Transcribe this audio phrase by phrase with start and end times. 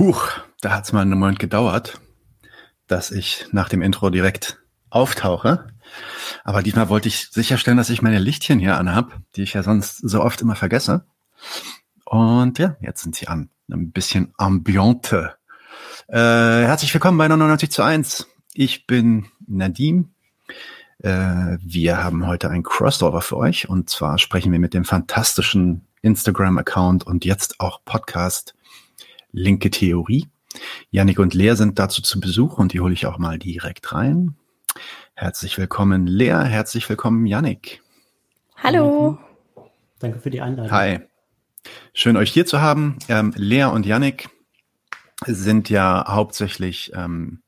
[0.00, 0.30] Huch,
[0.62, 2.00] da hat es mal einen Moment gedauert,
[2.86, 5.66] dass ich nach dem Intro direkt auftauche.
[6.42, 9.98] Aber diesmal wollte ich sicherstellen, dass ich meine Lichtchen hier anhab, die ich ja sonst
[9.98, 11.04] so oft immer vergesse.
[12.06, 13.50] Und ja, jetzt sind sie an.
[13.70, 15.34] Ein bisschen Ambiente.
[16.08, 18.26] Äh, herzlich willkommen bei 99 zu 1.
[18.54, 20.14] Ich bin Nadim.
[21.00, 23.68] Äh, wir haben heute ein Crossover für euch.
[23.68, 28.54] Und zwar sprechen wir mit dem fantastischen Instagram-Account und jetzt auch Podcast
[29.32, 30.28] Linke Theorie.
[30.90, 34.36] Yannick und Lea sind dazu zu Besuch und die hole ich auch mal direkt rein.
[35.14, 36.44] Herzlich willkommen, Lea.
[36.44, 37.82] Herzlich willkommen, Yannick.
[38.56, 39.18] Hallo.
[39.98, 40.70] Danke für die Einladung.
[40.70, 41.00] Hi.
[41.92, 42.98] Schön, euch hier zu haben.
[43.08, 44.30] Ähm, Lea und Yannick
[45.26, 47.42] sind ja hauptsächlich ähm,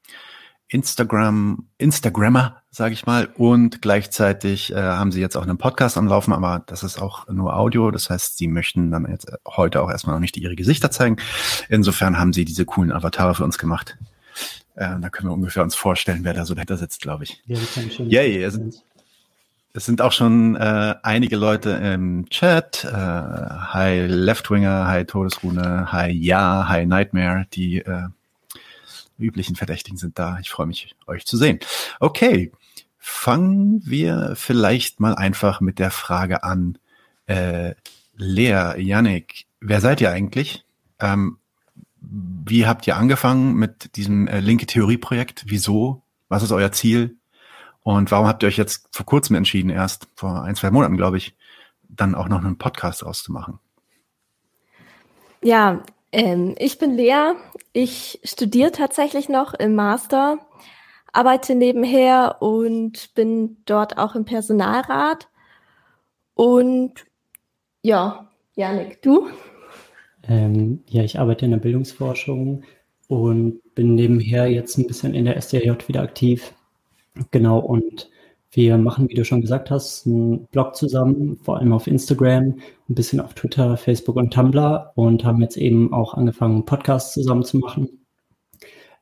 [0.69, 6.09] Instagram, Instagrammer, sage ich mal, und gleichzeitig äh, haben sie jetzt auch einen Podcast am
[6.09, 7.91] Laufen, aber das ist auch nur Audio.
[7.91, 11.17] Das heißt, sie möchten dann jetzt heute auch erstmal noch nicht ihre Gesichter zeigen.
[11.69, 13.98] Insofern haben sie diese coolen Avatare für uns gemacht.
[14.75, 17.43] Äh, da können wir ungefähr uns vorstellen, wer da so dahinter sitzt, glaube ich.
[17.45, 17.98] Ja, das.
[17.98, 18.59] Yay, es,
[19.75, 22.84] es sind auch schon äh, einige Leute im Chat.
[22.84, 28.09] Äh, hi Leftwinger, hi Todesrune, hi Ja, hi Nightmare, die äh,
[29.19, 30.39] üblichen Verdächtigen sind da.
[30.41, 31.61] Ich freue mich, euch zu sehen.
[32.00, 32.50] Okay,
[33.05, 36.78] fangen wir vielleicht mal einfach mit der Frage an.
[37.26, 37.75] Äh,
[38.15, 40.65] Lea, Yannick, wer seid ihr eigentlich?
[41.00, 41.38] Ähm,
[42.00, 45.47] wie habt ihr angefangen mit diesem äh, linke Theorie-Projekt?
[45.49, 46.03] Wieso?
[46.28, 47.16] Was ist euer Ziel?
[47.82, 51.16] Und warum habt ihr euch jetzt vor kurzem entschieden, erst vor ein, zwei Monaten, glaube
[51.16, 51.34] ich,
[51.88, 53.59] dann auch noch einen Podcast auszumachen?
[55.43, 55.82] Ja,
[56.12, 57.32] ähm, ich bin Lea.
[57.72, 60.38] Ich studiere tatsächlich noch im Master,
[61.12, 65.28] arbeite nebenher und bin dort auch im Personalrat.
[66.34, 66.93] Und
[67.83, 69.28] ja, Janik, du?
[70.25, 72.62] Ähm, ja, ich arbeite in der Bildungsforschung
[73.09, 76.55] und bin nebenher jetzt ein bisschen in der SDJ wieder aktiv.
[77.31, 78.09] Genau, und
[78.53, 82.94] wir machen, wie du schon gesagt hast, einen Blog zusammen, vor allem auf Instagram, ein
[82.94, 87.59] bisschen auf Twitter, Facebook und Tumblr und haben jetzt eben auch angefangen, Podcasts zusammen zu
[87.59, 87.89] machen.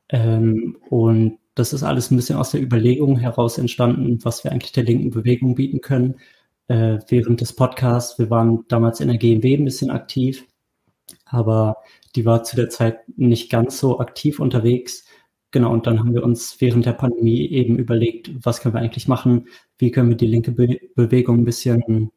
[0.09, 4.71] Ähm, und das ist alles ein bisschen aus der Überlegung heraus entstanden, was wir eigentlich
[4.71, 6.15] der linken Bewegung bieten können.
[6.67, 10.43] Äh, während des Podcasts, wir waren damals in der GMW ein bisschen aktiv,
[11.25, 11.77] aber
[12.15, 15.05] die war zu der Zeit nicht ganz so aktiv unterwegs.
[15.51, 19.07] Genau, und dann haben wir uns während der Pandemie eben überlegt, was können wir eigentlich
[19.07, 19.47] machen,
[19.77, 22.11] wie können wir die linke Be Bewegung ein bisschen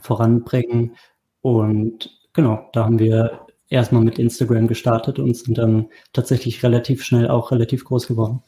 [0.00, 0.94] voranbringen.
[1.40, 7.28] Und genau, da haben wir erstmal mit Instagram gestartet und sind dann tatsächlich relativ schnell
[7.28, 8.44] auch relativ groß geworden.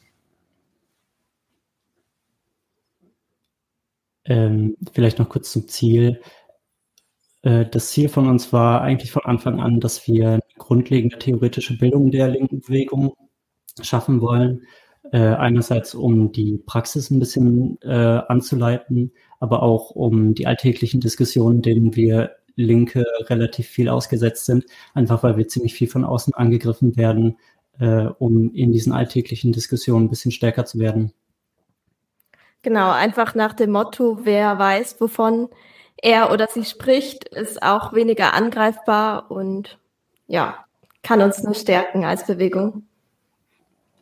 [4.28, 6.20] Ähm, vielleicht noch kurz zum Ziel.
[7.42, 11.78] Äh, das Ziel von uns war eigentlich von Anfang an, dass wir eine grundlegende theoretische
[11.78, 13.14] Bildung der linken Bewegung
[13.80, 14.62] schaffen wollen.
[15.12, 21.62] Äh, einerseits, um die Praxis ein bisschen äh, anzuleiten, aber auch um die alltäglichen Diskussionen,
[21.62, 26.96] denen wir Linke relativ viel ausgesetzt sind, einfach weil wir ziemlich viel von außen angegriffen
[26.96, 27.38] werden,
[27.78, 31.12] äh, um in diesen alltäglichen Diskussionen ein bisschen stärker zu werden.
[32.68, 35.48] Genau, einfach nach dem Motto, wer weiß, wovon
[35.96, 39.78] er oder sie spricht, ist auch weniger angreifbar und
[40.26, 40.66] ja,
[41.02, 42.82] kann uns nur stärken als Bewegung.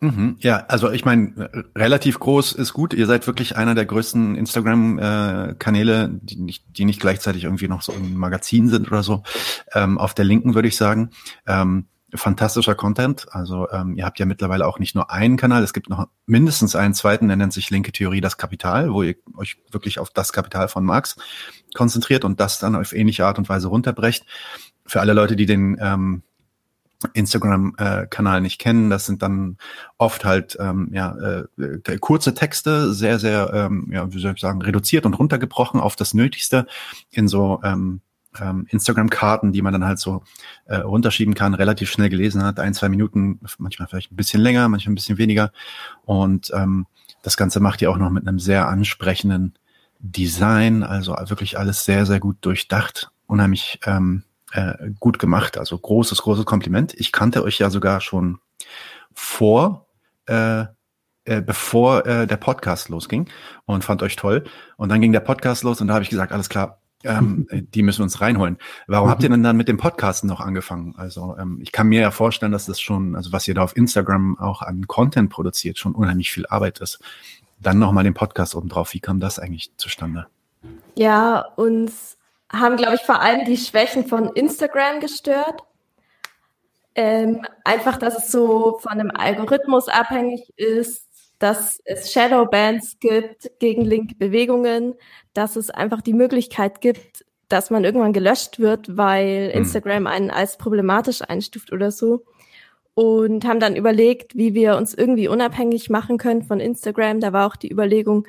[0.00, 2.93] Mhm, ja, also ich meine, relativ groß ist gut.
[2.93, 7.93] Ihr seid wirklich einer der größten Instagram-Kanäle, die, nicht, die nicht gleichzeitig irgendwie noch so
[7.93, 9.23] ein Magazin sind oder so.
[9.75, 11.11] Ähm, auf der linken würde ich sagen.
[11.46, 13.26] Ähm, fantastischer Content.
[13.31, 16.76] Also ähm, ihr habt ja mittlerweile auch nicht nur einen Kanal, es gibt noch mindestens
[16.76, 20.32] einen zweiten, der nennt sich Linke Theorie das Kapital, wo ihr euch wirklich auf das
[20.32, 21.17] Kapital von Marx
[21.75, 24.25] konzentriert und das dann auf ähnliche Art und Weise runterbrecht.
[24.87, 26.23] Für alle Leute, die den ähm,
[27.12, 28.91] Instagram-Kanal äh, nicht kennen.
[28.91, 29.58] Das sind dann
[29.99, 31.14] oft halt ähm, ja,
[31.58, 35.97] äh, kurze Texte, sehr, sehr, ähm, ja, wie soll ich sagen, reduziert und runtergebrochen auf
[35.97, 36.67] das Nötigste
[37.11, 38.00] in so ähm,
[38.41, 40.23] ähm, Instagram-Karten, die man dann halt so
[40.67, 44.69] äh, runterschieben kann, relativ schnell gelesen hat, ein, zwei Minuten, manchmal vielleicht ein bisschen länger,
[44.69, 45.53] manchmal ein bisschen weniger.
[46.05, 46.87] Und ähm,
[47.23, 49.55] das Ganze macht ihr auch noch mit einem sehr ansprechenden
[49.99, 54.23] Design, also wirklich alles sehr, sehr gut durchdacht, unheimlich ähm,
[54.53, 55.59] äh, gut gemacht.
[55.59, 56.94] Also großes, großes Kompliment.
[56.94, 58.39] Ich kannte euch ja sogar schon
[59.12, 59.87] vor,
[60.27, 60.67] äh,
[61.25, 63.29] äh, bevor äh, der Podcast losging
[63.65, 64.44] und fand euch toll.
[64.77, 67.82] Und dann ging der Podcast los und da habe ich gesagt, alles klar, ähm, die
[67.82, 68.58] müssen wir uns reinholen.
[68.87, 70.94] Warum habt ihr denn dann mit dem Podcasten noch angefangen?
[70.97, 73.76] Also ähm, ich kann mir ja vorstellen, dass das schon, also was ihr da auf
[73.76, 76.99] Instagram auch an Content produziert, schon unheimlich viel Arbeit ist.
[77.61, 78.93] Dann nochmal den Podcast oben drauf.
[78.93, 80.26] Wie kam das eigentlich zustande?
[80.94, 82.19] Ja, uns
[82.53, 85.62] haben, glaube ich, vor allem die Schwächen von Instagram gestört.
[86.94, 91.06] Ähm, einfach, dass es so von einem Algorithmus abhängig ist,
[91.38, 94.94] dass es Shadowbands gibt gegen linke Bewegungen,
[95.35, 99.61] dass es einfach die Möglichkeit gibt, dass man irgendwann gelöscht wird, weil hm.
[99.61, 102.25] Instagram einen als problematisch einstuft oder so.
[102.94, 107.21] Und haben dann überlegt, wie wir uns irgendwie unabhängig machen können von Instagram.
[107.21, 108.27] Da war auch die Überlegung,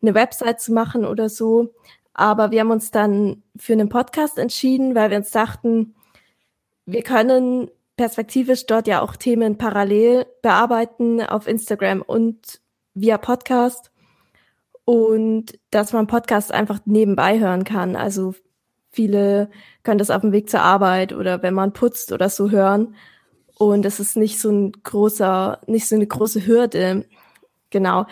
[0.00, 1.74] eine Website zu machen oder so.
[2.12, 5.96] Aber wir haben uns dann für einen Podcast entschieden, weil wir uns dachten,
[6.86, 12.60] wir können perspektivisch dort ja auch Themen parallel bearbeiten auf Instagram und
[12.94, 13.90] via Podcast.
[14.84, 17.96] Und dass man Podcast einfach nebenbei hören kann.
[17.96, 18.34] Also
[18.90, 19.50] viele
[19.82, 22.94] können das auf dem Weg zur Arbeit oder wenn man putzt oder so hören.
[23.56, 27.06] Und es ist nicht so ein großer, nicht so eine große Hürde.
[27.70, 28.06] Genau.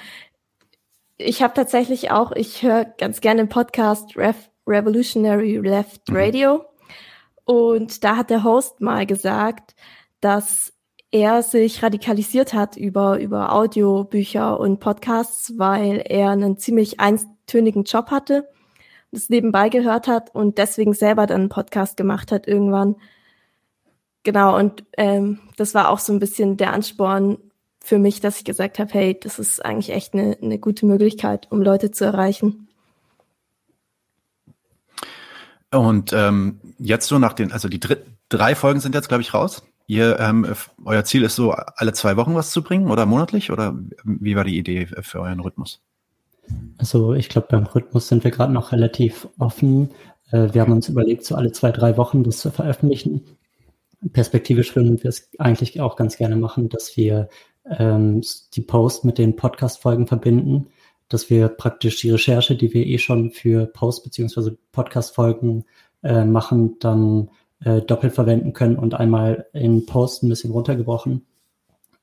[1.18, 4.36] Ich habe tatsächlich auch, ich höre ganz gerne den Podcast Rev
[4.66, 6.02] Revolutionary Left.
[6.08, 6.71] Radio.
[7.44, 9.74] Und da hat der Host mal gesagt,
[10.20, 10.72] dass
[11.10, 18.10] er sich radikalisiert hat über, über Audiobücher und Podcasts, weil er einen ziemlich eintönigen Job
[18.10, 18.48] hatte,
[19.10, 22.96] das nebenbei gehört hat und deswegen selber dann einen Podcast gemacht hat irgendwann.
[24.22, 27.38] Genau, und ähm, das war auch so ein bisschen der Ansporn
[27.80, 31.48] für mich, dass ich gesagt habe, hey, das ist eigentlich echt eine, eine gute Möglichkeit,
[31.50, 32.68] um Leute zu erreichen.
[35.72, 37.80] Und ähm, jetzt so nach den, also die
[38.28, 39.62] drei, Folgen sind jetzt, glaube ich, raus.
[39.86, 40.46] Ihr, ähm,
[40.84, 43.50] euer Ziel ist so, alle zwei Wochen was zu bringen oder monatlich?
[43.50, 45.80] Oder wie war die Idee für euren Rhythmus?
[46.78, 49.90] Also ich glaube, beim Rhythmus sind wir gerade noch relativ offen.
[50.30, 53.22] Äh, wir haben uns überlegt, so alle zwei, drei Wochen das zu veröffentlichen.
[54.12, 57.28] Perspektivisch würden wir es eigentlich auch ganz gerne machen, dass wir
[57.78, 58.22] ähm,
[58.54, 60.68] die Post mit den Podcast-Folgen verbinden
[61.12, 65.64] dass wir praktisch die Recherche, die wir eh schon für Post- beziehungsweise Podcast-Folgen
[66.02, 67.30] äh, machen, dann
[67.64, 71.24] äh, doppelt verwenden können und einmal in Post ein bisschen runtergebrochen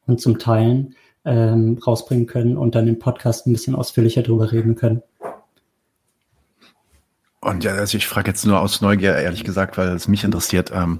[0.07, 4.75] und zum Teilen ähm, rausbringen können und dann im Podcast ein bisschen ausführlicher drüber reden
[4.75, 5.03] können.
[7.41, 10.71] Und ja, also ich frage jetzt nur aus Neugier, ehrlich gesagt, weil es mich interessiert.
[10.73, 10.99] Ähm,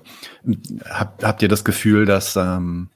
[0.89, 2.89] habt, habt ihr das Gefühl, dass ähm,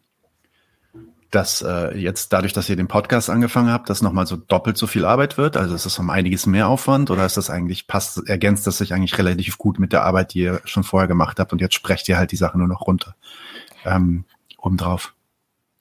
[1.33, 4.85] dass äh, jetzt dadurch, dass ihr den Podcast angefangen habt, das nochmal so doppelt so
[4.85, 5.57] viel Arbeit wird?
[5.57, 8.93] Also ist das um einiges mehr Aufwand oder ist das eigentlich, passt, ergänzt das sich
[8.93, 12.07] eigentlich relativ gut mit der Arbeit, die ihr schon vorher gemacht habt und jetzt sprecht
[12.07, 13.15] ihr halt die Sache nur noch runter
[13.85, 14.25] ähm,
[14.57, 15.15] obendrauf?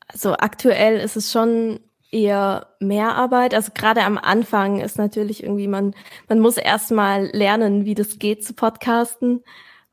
[0.08, 3.54] Also aktuell ist es schon eher mehr Arbeit.
[3.54, 5.94] Also gerade am Anfang ist natürlich irgendwie, man,
[6.28, 9.42] man muss erstmal lernen, wie das geht zu podcasten.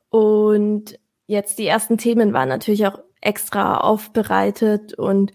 [0.10, 5.34] Und jetzt die ersten Themen waren natürlich auch extra aufbereitet und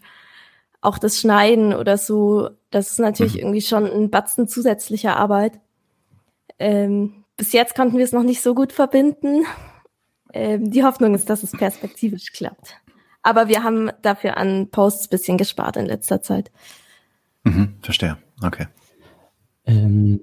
[0.81, 3.41] auch das Schneiden oder so, das ist natürlich mhm.
[3.41, 5.61] irgendwie schon ein Batzen zusätzlicher Arbeit.
[6.59, 9.45] Ähm, bis jetzt konnten wir es noch nicht so gut verbinden.
[10.33, 12.77] Ähm, die Hoffnung ist, dass es perspektivisch klappt.
[13.23, 16.51] Aber wir haben dafür an Posts bisschen gespart in letzter Zeit.
[17.45, 18.19] Mhm, verstehe.
[18.43, 18.67] Okay.
[19.65, 20.21] Ähm,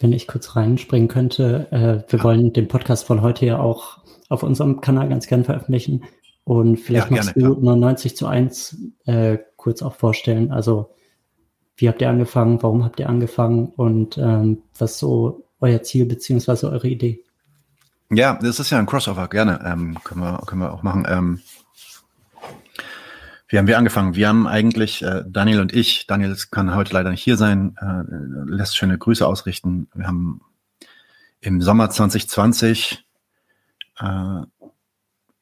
[0.00, 4.42] wenn ich kurz reinspringen könnte, äh, wir wollen den Podcast von heute ja auch auf
[4.42, 6.04] unserem Kanal ganz gern veröffentlichen.
[6.46, 8.76] Und vielleicht ja, gerne, du 99 zu 1
[9.06, 10.52] äh, kurz auch vorstellen.
[10.52, 10.94] Also
[11.76, 16.70] wie habt ihr angefangen, warum habt ihr angefangen und ähm, was so euer Ziel beziehungsweise
[16.70, 17.24] eure Idee?
[18.12, 19.60] Ja, das ist ja ein Crossover, gerne.
[19.66, 21.04] Ähm, können, wir, können wir auch machen.
[21.08, 21.40] Ähm,
[23.48, 24.14] wie haben wir angefangen?
[24.14, 28.48] Wir haben eigentlich, äh, Daniel und ich, Daniel kann heute leider nicht hier sein, äh,
[28.48, 29.88] lässt schöne Grüße ausrichten.
[29.94, 30.42] Wir haben
[31.40, 33.04] im Sommer 2020
[33.98, 34.42] äh,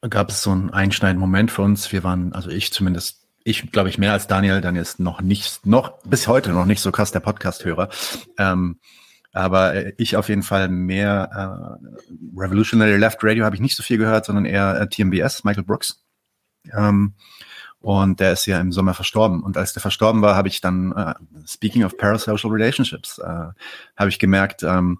[0.09, 1.91] gab es so einen einschneidenden Moment für uns.
[1.91, 4.61] Wir waren, also ich zumindest, ich glaube ich mehr als Daniel.
[4.61, 7.89] Daniel ist noch nicht, noch bis heute noch nicht so krass der Podcast-Hörer.
[8.37, 8.79] Ähm,
[9.33, 13.97] aber ich auf jeden Fall mehr äh, Revolutionary Left Radio habe ich nicht so viel
[13.97, 16.03] gehört, sondern eher äh, TMBS, Michael Brooks.
[16.73, 17.15] Ähm,
[17.79, 19.43] und der ist ja im Sommer verstorben.
[19.43, 21.13] Und als der verstorben war, habe ich dann, äh,
[21.45, 23.47] speaking of parasocial relationships, äh,
[23.95, 24.99] habe ich gemerkt, ähm,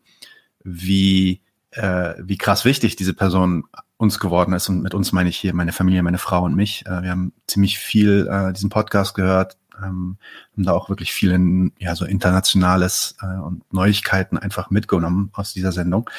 [0.64, 3.64] wie, äh, wie krass wichtig diese Person
[3.98, 4.70] uns geworden ist.
[4.70, 6.86] Und mit uns meine ich hier meine Familie, meine Frau und mich.
[6.86, 10.18] Äh, wir haben ziemlich viel äh, diesen Podcast gehört, ähm,
[10.54, 15.54] haben da auch wirklich viel in, ja, so internationales äh, und Neuigkeiten einfach mitgenommen aus
[15.54, 16.10] dieser Sendung.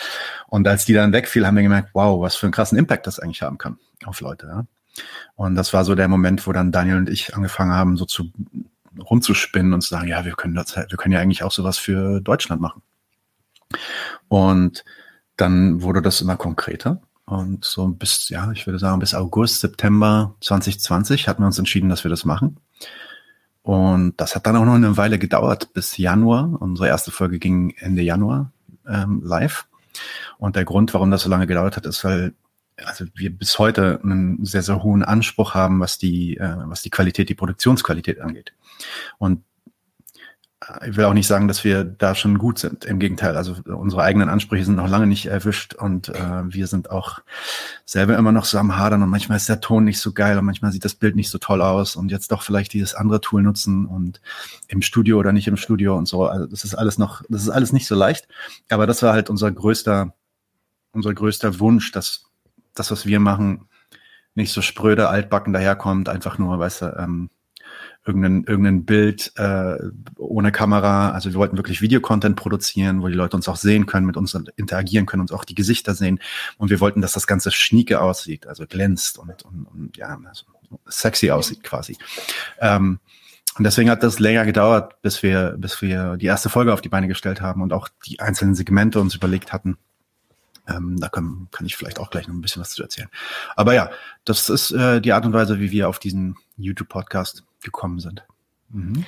[0.48, 3.18] Und als die dann wegfiel, haben wir gemerkt, wow, was für einen krassen Impact das
[3.18, 4.46] eigentlich haben kann auf Leute.
[4.46, 4.66] Ja?
[5.34, 8.30] Und das war so der Moment, wo dann Daniel und ich angefangen haben, so zu
[8.98, 12.20] rumzuspinnen und zu sagen, ja, wir können das, wir können ja eigentlich auch sowas für
[12.20, 12.82] Deutschland machen.
[14.28, 14.84] Und
[15.36, 17.02] dann wurde das immer konkreter.
[17.26, 21.88] Und so bis, ja, ich würde sagen, bis August, September 2020 hatten wir uns entschieden,
[21.88, 22.58] dass wir das machen.
[23.62, 26.56] Und das hat dann auch noch eine Weile gedauert, bis Januar.
[26.60, 28.52] Unsere erste Folge ging Ende Januar
[28.88, 29.66] ähm, live.
[30.38, 32.32] Und der Grund, warum das so lange gedauert hat, ist, weil
[32.84, 36.90] also wir bis heute einen sehr, sehr hohen Anspruch haben, was die, äh, was die
[36.90, 38.52] Qualität, die Produktionsqualität angeht.
[39.18, 39.42] Und
[40.86, 42.84] ich will auch nicht sagen, dass wir da schon gut sind.
[42.84, 46.90] Im Gegenteil, also unsere eigenen Ansprüche sind noch lange nicht erwischt und äh, wir sind
[46.90, 47.20] auch
[47.84, 50.44] selber immer noch so am Hadern und manchmal ist der Ton nicht so geil und
[50.44, 53.42] manchmal sieht das Bild nicht so toll aus und jetzt doch vielleicht dieses andere Tool
[53.42, 54.20] nutzen und
[54.66, 56.26] im Studio oder nicht im Studio und so.
[56.26, 58.26] Also das ist alles noch, das ist alles nicht so leicht.
[58.68, 60.14] Aber das war halt unser größter,
[60.92, 62.26] unser größter Wunsch, dass
[62.74, 63.68] das, was wir machen,
[64.34, 67.30] nicht so spröde, altbacken daherkommt, einfach nur, weißt du, ähm,
[68.06, 69.76] irgendein, irgendein Bild äh,
[70.16, 71.10] ohne Kamera.
[71.10, 74.34] Also wir wollten wirklich Videocontent produzieren, wo die Leute uns auch sehen können, mit uns
[74.56, 76.20] interagieren können, uns auch die Gesichter sehen.
[76.56, 80.44] Und wir wollten, dass das Ganze schnieke aussieht, also glänzt und, und, und ja, also
[80.86, 81.96] sexy aussieht quasi.
[82.60, 83.00] Ähm,
[83.58, 86.90] und deswegen hat das länger gedauert, bis wir, bis wir die erste Folge auf die
[86.90, 89.78] Beine gestellt haben und auch die einzelnen Segmente uns überlegt hatten.
[90.68, 93.08] Ähm, da kann, kann ich vielleicht auch gleich noch ein bisschen was zu erzählen.
[93.54, 93.90] Aber ja,
[94.24, 98.24] das ist äh, die Art und Weise, wie wir auf diesen YouTube-Podcast gekommen sind.
[98.70, 99.04] Mhm.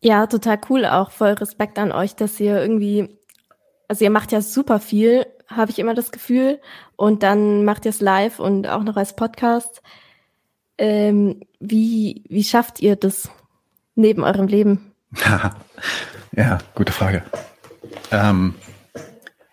[0.00, 0.86] Ja, total cool.
[0.86, 3.18] Auch voll Respekt an euch, dass ihr irgendwie,
[3.88, 6.60] also ihr macht ja super viel, habe ich immer das Gefühl.
[6.96, 9.82] Und dann macht ihr es live und auch noch als Podcast.
[10.76, 13.30] Ähm, wie, wie schafft ihr das
[13.94, 14.92] neben eurem Leben?
[16.32, 17.24] ja, gute Frage.
[18.12, 18.54] Ähm,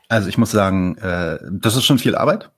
[0.08, 2.52] also ich muss sagen, äh, das ist schon viel Arbeit.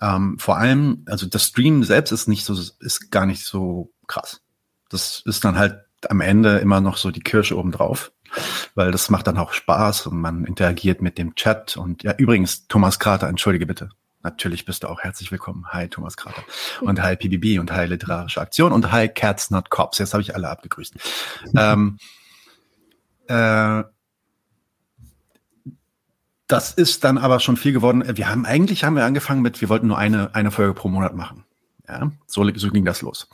[0.00, 4.40] Ähm, vor allem, also das Stream selbst ist nicht so, ist gar nicht so krass.
[4.88, 8.12] Das ist dann halt am Ende immer noch so die Kirsche obendrauf,
[8.74, 11.76] weil das macht dann auch Spaß und man interagiert mit dem Chat.
[11.76, 13.90] Und ja, übrigens, Thomas Krater, entschuldige bitte.
[14.22, 15.66] Natürlich bist du auch herzlich willkommen.
[15.68, 16.42] Hi, Thomas Krater.
[16.82, 19.98] Und hi, PBB und hi, Literarische Aktion und hi, Cats Not Cops.
[19.98, 20.94] Jetzt habe ich alle abgegrüßt.
[21.56, 21.98] ähm,
[23.28, 23.84] äh,
[26.50, 28.04] das ist dann aber schon viel geworden.
[28.16, 31.14] Wir haben eigentlich haben wir angefangen mit, wir wollten nur eine eine Folge pro Monat
[31.14, 31.44] machen.
[31.88, 33.28] Ja, so, so ging das los.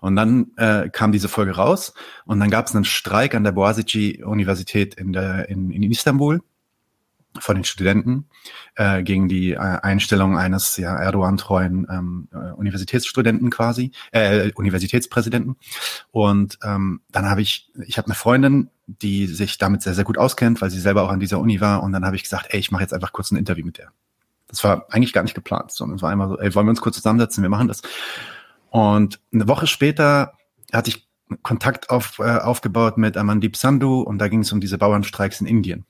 [0.00, 1.94] Und dann äh, kam diese Folge raus
[2.26, 6.40] und dann gab es einen Streik an der Boğaziçi Universität in der in, in Istanbul
[7.38, 8.28] von den Studenten
[8.76, 15.56] äh, gegen die äh, Einstellung eines ja, Erdogan-treuen ähm, äh, Universitätsstudenten quasi, äh, Universitätspräsidenten.
[16.10, 20.18] Und ähm, dann habe ich, ich habe eine Freundin, die sich damit sehr, sehr gut
[20.18, 21.82] auskennt, weil sie selber auch an dieser Uni war.
[21.82, 23.92] Und dann habe ich gesagt, ey, ich mache jetzt einfach kurz ein Interview mit der.
[24.48, 26.80] Das war eigentlich gar nicht geplant, sondern es war einmal so, ey, wollen wir uns
[26.80, 27.82] kurz zusammensetzen, wir machen das.
[28.70, 30.34] Und eine Woche später
[30.72, 31.08] hatte ich
[31.42, 35.46] Kontakt auf, äh, aufgebaut mit Amandip Sandhu und da ging es um diese Bauernstreiks in
[35.46, 35.86] Indien.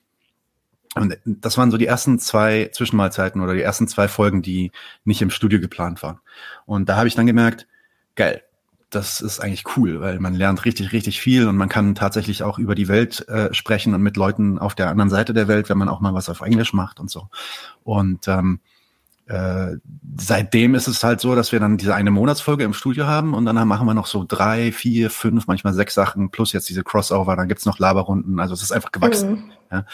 [0.95, 4.73] Und das waren so die ersten zwei Zwischenmahlzeiten oder die ersten zwei Folgen, die
[5.05, 6.21] nicht im Studio geplant waren.
[6.67, 7.67] Und da habe ich dann gemerkt,
[8.15, 8.43] geil,
[8.95, 12.59] das ist eigentlich cool, weil man lernt richtig, richtig viel und man kann tatsächlich auch
[12.59, 15.79] über die Welt äh, sprechen und mit Leuten auf der anderen Seite der Welt, wenn
[15.79, 17.29] man auch mal was auf Englisch macht und so.
[17.83, 18.61] Und ähm,
[19.27, 19.77] äh,
[20.19, 23.47] seitdem ist es halt so, dass wir dann diese eine Monatsfolge im Studio haben und
[23.47, 27.37] dann machen wir noch so drei, vier, fünf, manchmal sechs Sachen plus jetzt diese Crossover,
[27.37, 28.41] dann gibt's noch Laberrunden.
[28.41, 29.31] Also es ist einfach gewachsen.
[29.31, 29.53] Mhm.
[29.71, 29.87] Ja.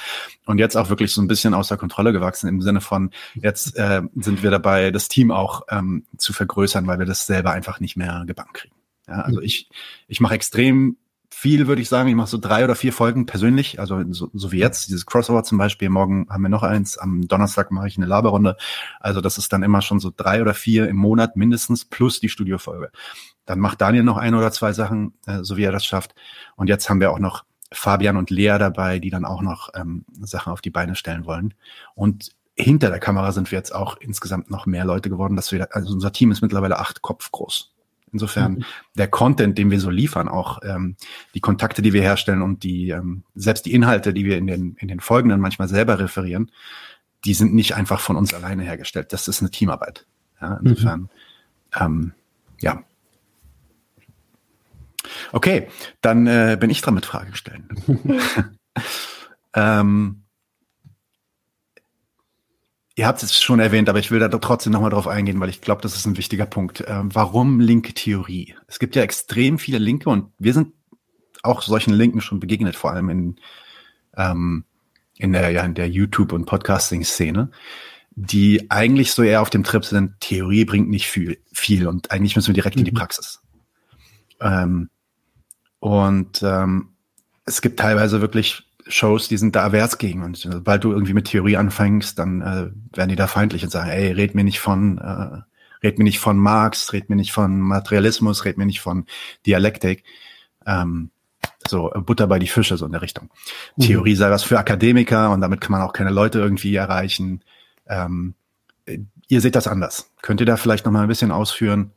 [0.47, 4.03] Und jetzt auch wirklich so ein bisschen außer Kontrolle gewachsen im Sinne von, jetzt äh,
[4.17, 7.97] sind wir dabei, das Team auch ähm, zu vergrößern, weil wir das selber einfach nicht
[7.97, 8.75] mehr gebannt kriegen.
[9.09, 9.71] Ja, also ich,
[10.07, 10.97] ich mache extrem
[11.31, 12.09] viel, würde ich sagen.
[12.09, 15.45] Ich mache so drei oder vier Folgen persönlich, also so, so wie jetzt, dieses Crossover
[15.45, 15.89] zum Beispiel.
[15.89, 18.57] Morgen haben wir noch eins, am Donnerstag mache ich eine Laberrunde.
[19.01, 22.29] Also das ist dann immer schon so drei oder vier im Monat mindestens plus die
[22.29, 22.91] Studiofolge.
[23.45, 26.15] Dann macht Daniel noch ein oder zwei Sachen, äh, so wie er das schafft.
[26.57, 30.05] Und jetzt haben wir auch noch Fabian und Lea dabei, die dann auch noch ähm,
[30.21, 31.55] Sachen auf die Beine stellen wollen.
[31.95, 35.75] Und hinter der Kamera sind wir jetzt auch insgesamt noch mehr Leute geworden, dass wir,
[35.75, 37.75] also unser Team ist mittlerweile acht Kopf groß.
[38.13, 38.65] Insofern mhm.
[38.97, 40.97] der Content, den wir so liefern, auch ähm,
[41.35, 44.77] die Kontakte, die wir herstellen und die ähm, selbst die Inhalte, die wir in den
[44.79, 46.51] in den Folgenden manchmal selber referieren,
[47.25, 49.13] die sind nicht einfach von uns alleine hergestellt.
[49.13, 50.07] Das ist eine Teamarbeit.
[50.41, 51.09] Ja, insofern, mhm.
[51.81, 52.13] ähm,
[52.61, 52.83] ja.
[55.33, 55.69] Okay,
[56.01, 57.69] dann äh, bin ich dran mit Fragen stellen.
[59.55, 60.23] ähm,
[62.99, 65.61] Ihr habt es schon erwähnt, aber ich will da trotzdem nochmal drauf eingehen, weil ich
[65.61, 66.83] glaube, das ist ein wichtiger Punkt.
[66.89, 68.57] Ähm, warum linke Theorie?
[68.67, 70.73] Es gibt ja extrem viele Linke und wir sind
[71.45, 73.37] auch solchen Linken schon begegnet, vor allem in,
[74.17, 74.65] ähm,
[75.17, 77.53] in der, ja, in der YouTube- und Podcasting-Szene,
[78.17, 82.35] die eigentlich so eher auf dem Trip sind, Theorie bringt nicht viel, viel und eigentlich
[82.35, 82.81] müssen wir direkt mhm.
[82.81, 82.97] in die mhm.
[82.97, 83.41] Praxis.
[84.41, 84.91] Ähm,
[85.79, 86.89] und ähm,
[87.45, 90.23] es gibt teilweise wirklich Shows, die sind da wärts gegen.
[90.23, 93.91] Und sobald du irgendwie mit Theorie anfängst, dann äh, werden die da feindlich und sagen,
[93.91, 97.61] ey, red mir nicht von, äh, red mir nicht von Marx, red mir nicht von
[97.61, 99.07] Materialismus, red mir nicht von
[99.47, 100.05] Dialektik.
[100.67, 101.11] Ähm,
[101.67, 103.31] so Butter bei die Fische, so in der Richtung.
[103.77, 103.83] Mhm.
[103.83, 107.43] Theorie sei was für Akademiker und damit kann man auch keine Leute irgendwie erreichen.
[107.87, 108.35] Ähm,
[109.29, 110.11] ihr seht das anders.
[110.23, 111.93] Könnt ihr da vielleicht noch mal ein bisschen ausführen,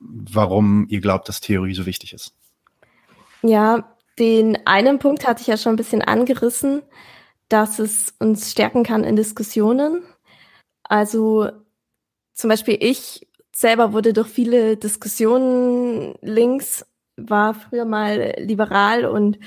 [0.00, 2.34] warum ihr glaubt, dass Theorie so wichtig ist?
[3.42, 6.82] Ja, den einen Punkt hatte ich ja schon ein bisschen angerissen,
[7.48, 10.02] dass es uns stärken kann in Diskussionen.
[10.84, 11.50] Also
[12.34, 19.38] zum Beispiel ich selber wurde durch viele Diskussionen links, war früher mal liberal und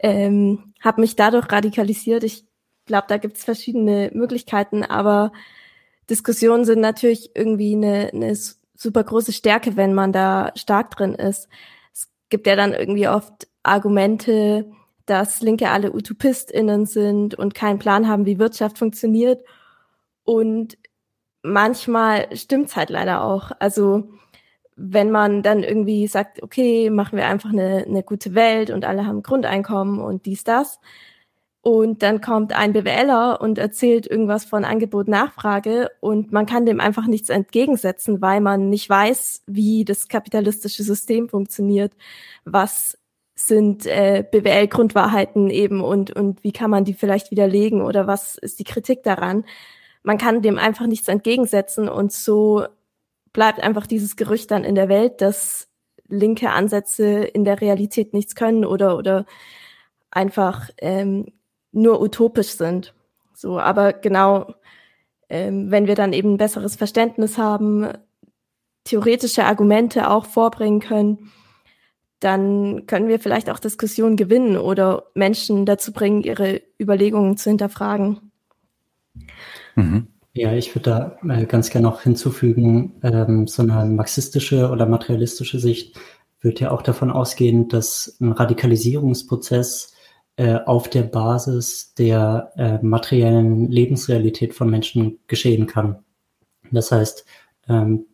[0.00, 2.22] ähm, habe mich dadurch radikalisiert.
[2.24, 2.46] Ich
[2.86, 5.32] glaube, da gibt es verschiedene Möglichkeiten, aber
[6.10, 8.36] Diskussionen sind natürlich irgendwie eine, eine
[8.74, 11.48] super große Stärke, wenn man da stark drin ist.
[11.92, 14.70] Es gibt ja dann irgendwie oft Argumente,
[15.06, 19.44] dass Linke alle UtopistInnen sind und keinen Plan haben, wie Wirtschaft funktioniert.
[20.24, 20.78] Und
[21.42, 23.52] manchmal stimmt's halt leider auch.
[23.58, 24.08] Also
[24.76, 29.06] wenn man dann irgendwie sagt, okay, machen wir einfach eine, eine gute Welt und alle
[29.06, 30.78] haben Grundeinkommen und dies, das.
[31.60, 36.80] Und dann kommt ein BWLer und erzählt irgendwas von Angebot, Nachfrage und man kann dem
[36.80, 41.92] einfach nichts entgegensetzen, weil man nicht weiß, wie das kapitalistische System funktioniert,
[42.44, 42.97] was
[43.40, 48.58] sind äh, BWL-Grundwahrheiten eben und, und wie kann man die vielleicht widerlegen oder was ist
[48.58, 49.44] die Kritik daran.
[50.02, 52.66] Man kann dem einfach nichts entgegensetzen und so
[53.32, 55.68] bleibt einfach dieses Gerücht dann in der Welt, dass
[56.08, 59.24] linke Ansätze in der Realität nichts können oder, oder
[60.10, 61.26] einfach ähm,
[61.70, 62.92] nur utopisch sind.
[63.34, 64.52] So, aber genau,
[65.28, 67.86] ähm, wenn wir dann eben ein besseres Verständnis haben,
[68.82, 71.30] theoretische Argumente auch vorbringen können,
[72.20, 78.32] dann können wir vielleicht auch Diskussionen gewinnen oder Menschen dazu bringen, ihre Überlegungen zu hinterfragen.
[79.76, 80.08] Mhm.
[80.34, 85.58] Ja, ich würde da äh, ganz gerne noch hinzufügen, ähm, so eine marxistische oder materialistische
[85.58, 85.98] Sicht
[86.40, 89.94] wird ja auch davon ausgehen, dass ein Radikalisierungsprozess
[90.36, 96.04] äh, auf der Basis der äh, materiellen Lebensrealität von Menschen geschehen kann.
[96.70, 97.24] Das heißt,
[97.68, 98.06] ähm,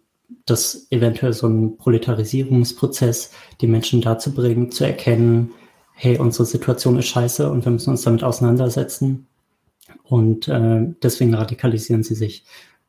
[0.46, 5.52] dass eventuell so ein Proletarisierungsprozess die Menschen dazu bringt, zu erkennen,
[5.94, 9.26] hey, unsere Situation ist scheiße und wir müssen uns damit auseinandersetzen.
[10.02, 12.44] Und äh, deswegen radikalisieren sie sich.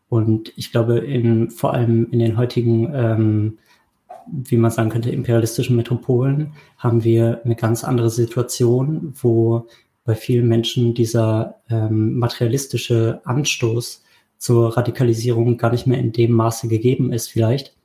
[0.09, 3.57] Und ich glaube, in, vor allem in den heutigen, ähm,
[4.27, 9.67] wie man sagen könnte, imperialistischen Metropolen haben wir eine ganz andere Situation, wo
[10.03, 14.03] bei vielen Menschen dieser ähm, materialistische Anstoß
[14.37, 17.75] zur Radikalisierung gar nicht mehr in dem Maße gegeben ist vielleicht.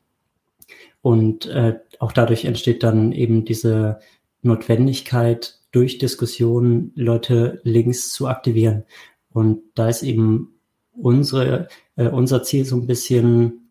[1.03, 4.01] Und äh, auch dadurch entsteht dann eben diese
[4.43, 8.85] Notwendigkeit, durch Diskussionen Leute links zu aktivieren.
[9.33, 10.55] Und da ist eben
[10.93, 13.71] unsere, äh, unser Ziel so ein bisschen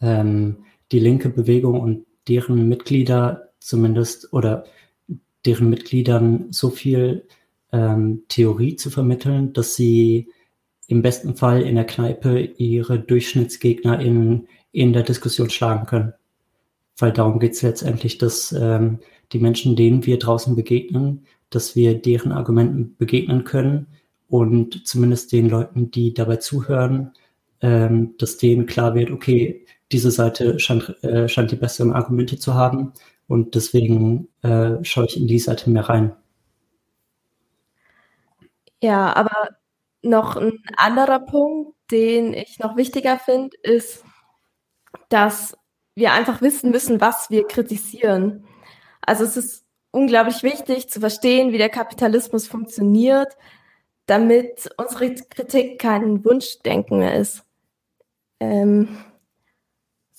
[0.00, 4.64] ähm, die linke Bewegung und deren Mitglieder zumindest oder
[5.46, 7.26] deren Mitgliedern so viel
[7.72, 10.28] ähm, Theorie zu vermitteln, dass sie
[10.90, 16.14] im besten Fall in der Kneipe ihre Durchschnittsgegner in, in der Diskussion schlagen können.
[16.98, 18.98] Weil darum geht es letztendlich, dass ähm,
[19.30, 23.86] die Menschen, denen wir draußen begegnen, dass wir deren Argumenten begegnen können
[24.28, 27.12] und zumindest den Leuten, die dabei zuhören,
[27.60, 32.54] ähm, dass denen klar wird, okay, diese Seite scheint, äh, scheint die besseren Argumente zu
[32.54, 32.92] haben
[33.28, 36.12] und deswegen äh, schaue ich in die Seite mehr rein.
[38.82, 39.50] Ja, aber
[40.02, 44.04] noch ein anderer Punkt, den ich noch wichtiger finde, ist,
[45.08, 45.56] dass
[45.94, 48.46] wir einfach wissen müssen, was wir kritisieren.
[49.02, 53.36] Also es ist unglaublich wichtig zu verstehen, wie der Kapitalismus funktioniert,
[54.06, 57.44] damit unsere Kritik kein Wunschdenken mehr ist.
[58.40, 59.04] Ähm,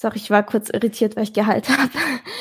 [0.01, 1.91] sorry, ich war kurz irritiert, weil ich Gehalt habe.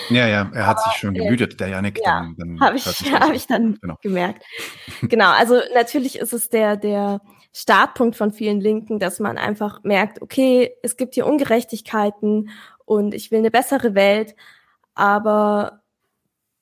[0.08, 2.00] Ja, ja, er hat sich schon äh, gemütet, der Janik.
[2.02, 2.26] Ja,
[2.60, 3.96] habe ich, hab ich dann genau.
[4.00, 4.42] gemerkt.
[5.02, 7.20] genau, also natürlich ist es der, der
[7.52, 12.48] Startpunkt von vielen Linken, dass man einfach merkt, okay, es gibt hier Ungerechtigkeiten
[12.86, 14.34] und ich will eine bessere Welt,
[14.94, 15.82] aber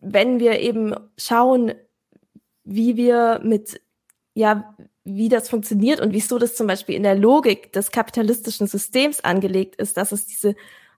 [0.00, 1.74] wenn wir eben schauen,
[2.64, 3.80] wie wir mit
[4.34, 9.20] ja, wie das funktioniert und wieso das zum Beispiel in der Logik des kapitalistischen Systems
[9.20, 10.54] angelegt ist, dass es diese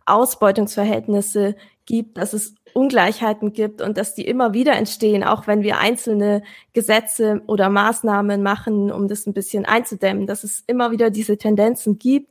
[0.06, 5.78] Ausbeutungsverhältnisse gibt, dass es Ungleichheiten gibt und dass die immer wieder entstehen, auch wenn wir
[5.78, 11.36] einzelne Gesetze oder Maßnahmen machen, um das ein bisschen einzudämmen, dass es immer wieder diese
[11.36, 12.30] Tendenzen gibt.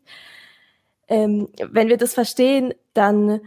[1.08, 3.41] Ähm, wenn wir das verstehen, dann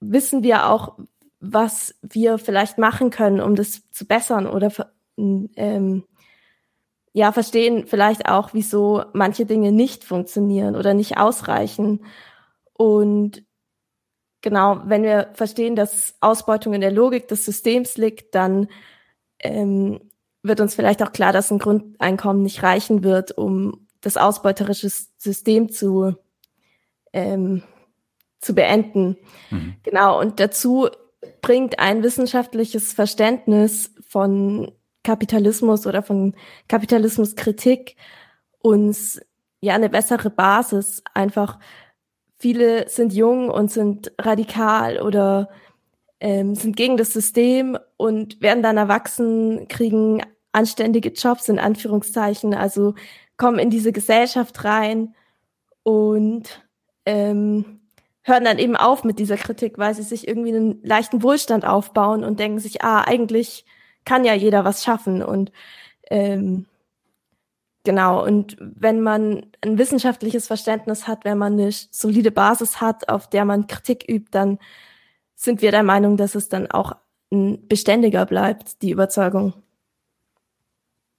[0.00, 0.96] wissen wir auch,
[1.40, 4.72] was wir vielleicht machen können, um das zu bessern oder
[5.16, 6.04] ähm,
[7.12, 12.00] ja, verstehen vielleicht auch, wieso manche Dinge nicht funktionieren oder nicht ausreichen.
[12.76, 13.44] Und
[14.42, 18.68] genau, wenn wir verstehen, dass Ausbeutung in der Logik des Systems liegt, dann
[19.38, 20.00] ähm,
[20.42, 25.70] wird uns vielleicht auch klar, dass ein Grundeinkommen nicht reichen wird, um das ausbeuterische System
[25.70, 26.14] zu
[27.12, 27.62] ähm,
[28.40, 29.16] zu beenden.
[29.50, 29.74] Mhm.
[29.82, 30.88] Genau, und dazu
[31.42, 36.34] bringt ein wissenschaftliches Verständnis von Kapitalismus oder von
[36.68, 37.96] Kapitalismuskritik
[38.60, 39.20] uns
[39.60, 41.02] ja eine bessere Basis.
[41.14, 41.58] Einfach
[42.38, 45.48] viele sind jung und sind radikal oder
[46.20, 50.22] ähm, sind gegen das System und werden dann erwachsen, kriegen
[50.52, 52.94] anständige Jobs in Anführungszeichen, also
[53.36, 55.14] kommen in diese Gesellschaft rein
[55.82, 56.62] und
[57.04, 57.80] ähm,
[58.22, 62.24] hören dann eben auf mit dieser Kritik, weil sie sich irgendwie einen leichten Wohlstand aufbauen
[62.24, 63.64] und denken sich, ah, eigentlich
[64.04, 65.52] kann ja jeder was schaffen und
[66.10, 66.66] ähm,
[67.86, 73.30] genau, und wenn man ein wissenschaftliches Verständnis hat, wenn man eine solide Basis hat, auf
[73.30, 74.58] der man Kritik übt, dann
[75.34, 76.92] sind wir der Meinung, dass es dann auch
[77.30, 79.54] beständiger bleibt, die Überzeugung.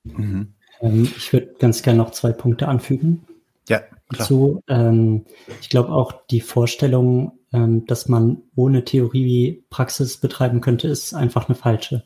[0.04, 0.54] Mhm.
[0.82, 3.26] Ähm, ich würde ganz gerne noch zwei Punkte anfügen.
[3.68, 4.62] Ja, dazu.
[4.68, 5.26] Ähm,
[5.62, 11.50] ich glaube auch die Vorstellung, ähm, dass man ohne Theorie Praxis betreiben könnte, ist einfach
[11.50, 12.04] eine falsche.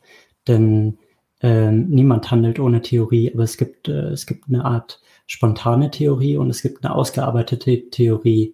[0.47, 0.97] Denn
[1.41, 6.37] ähm, niemand handelt ohne Theorie, aber es gibt, äh, es gibt eine Art spontane Theorie
[6.37, 8.53] und es gibt eine ausgearbeitete Theorie.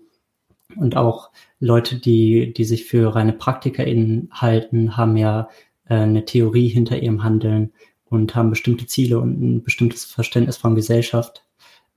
[0.75, 5.49] Und auch Leute, die, die sich für reine PraktikerInnen halten, haben ja
[5.89, 7.73] äh, eine Theorie hinter ihrem Handeln
[8.05, 11.43] und haben bestimmte Ziele und ein bestimmtes Verständnis von Gesellschaft.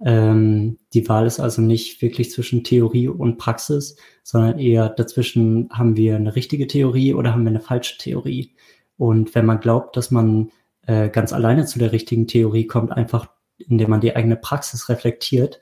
[0.03, 5.97] Ähm, die Wahl ist also nicht wirklich zwischen Theorie und Praxis, sondern eher dazwischen haben
[5.97, 8.55] wir eine richtige Theorie oder haben wir eine falsche Theorie.
[8.97, 10.51] Und wenn man glaubt, dass man
[10.91, 15.61] äh, ganz alleine zu der richtigen Theorie kommt, einfach indem man die eigene Praxis reflektiert,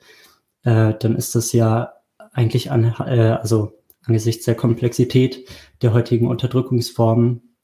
[0.63, 1.93] äh, dann ist das ja
[2.31, 3.73] eigentlich an, äh, also
[4.05, 5.47] angesichts der Komplexität
[5.83, 7.55] der heutigen Unterdrückungsformen,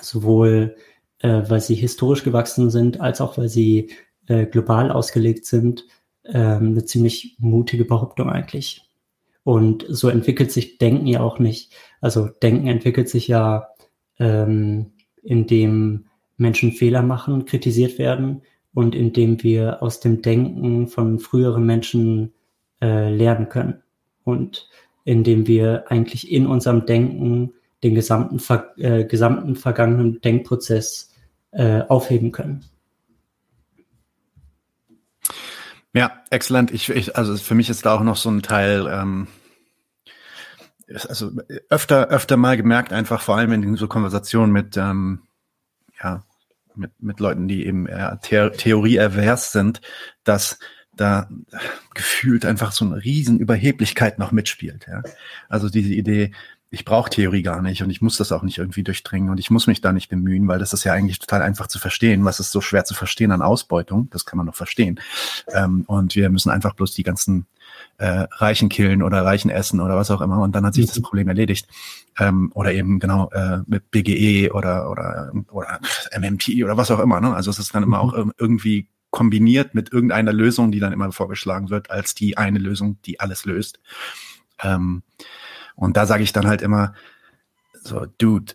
[0.00, 0.76] sowohl
[1.18, 3.90] äh, weil sie historisch gewachsen sind, als auch weil sie
[4.28, 5.86] äh, global ausgelegt sind,
[6.24, 8.88] ähm, eine ziemlich mutige Behauptung eigentlich.
[9.42, 11.72] Und so entwickelt sich Denken ja auch nicht.
[12.00, 13.70] Also Denken entwickelt sich ja,
[14.20, 16.04] ähm, indem
[16.38, 22.32] Menschen Fehler machen, kritisiert werden und indem wir aus dem Denken von früheren Menschen
[22.80, 23.82] äh, lernen können.
[24.24, 24.68] Und
[25.04, 28.40] indem wir eigentlich in unserem Denken den gesamten,
[28.76, 31.12] äh, gesamten vergangenen Denkprozess
[31.52, 32.64] äh, aufheben können.
[35.94, 36.70] Ja, exzellent.
[36.70, 39.26] Ich, ich, also für mich ist da auch noch so ein Teil, ähm,
[41.08, 41.32] also
[41.68, 45.22] öfter, öfter mal gemerkt, einfach vor allem in so Konversationen mit, ähm,
[46.02, 46.22] ja,
[46.78, 49.80] mit, mit Leuten, die eben eher The Theorie-ervers sind,
[50.24, 50.58] dass
[50.92, 51.28] da
[51.94, 54.86] gefühlt einfach so eine riesen Überheblichkeit noch mitspielt.
[54.88, 55.02] Ja?
[55.48, 56.32] Also diese Idee,
[56.70, 59.50] ich brauche Theorie gar nicht und ich muss das auch nicht irgendwie durchdringen und ich
[59.50, 62.24] muss mich da nicht bemühen, weil das ist ja eigentlich total einfach zu verstehen.
[62.24, 64.10] Was ist so schwer zu verstehen an Ausbeutung?
[64.10, 65.00] Das kann man doch verstehen.
[65.52, 67.46] Ähm, und wir müssen einfach bloß die ganzen
[67.98, 70.88] äh, Reichen killen oder Reichen essen oder was auch immer und dann hat sich mhm.
[70.88, 71.68] das Problem erledigt.
[72.18, 75.80] Ähm, oder eben genau äh, mit BGE oder oder oder
[76.16, 77.20] MMT oder was auch immer.
[77.20, 77.34] Ne?
[77.34, 78.10] Also es ist dann immer mhm.
[78.10, 83.00] auch irgendwie kombiniert mit irgendeiner Lösung, die dann immer vorgeschlagen wird, als die eine Lösung,
[83.02, 83.80] die alles löst.
[84.62, 85.02] Ähm,
[85.74, 86.94] und da sage ich dann halt immer,
[87.82, 88.54] so, Dude,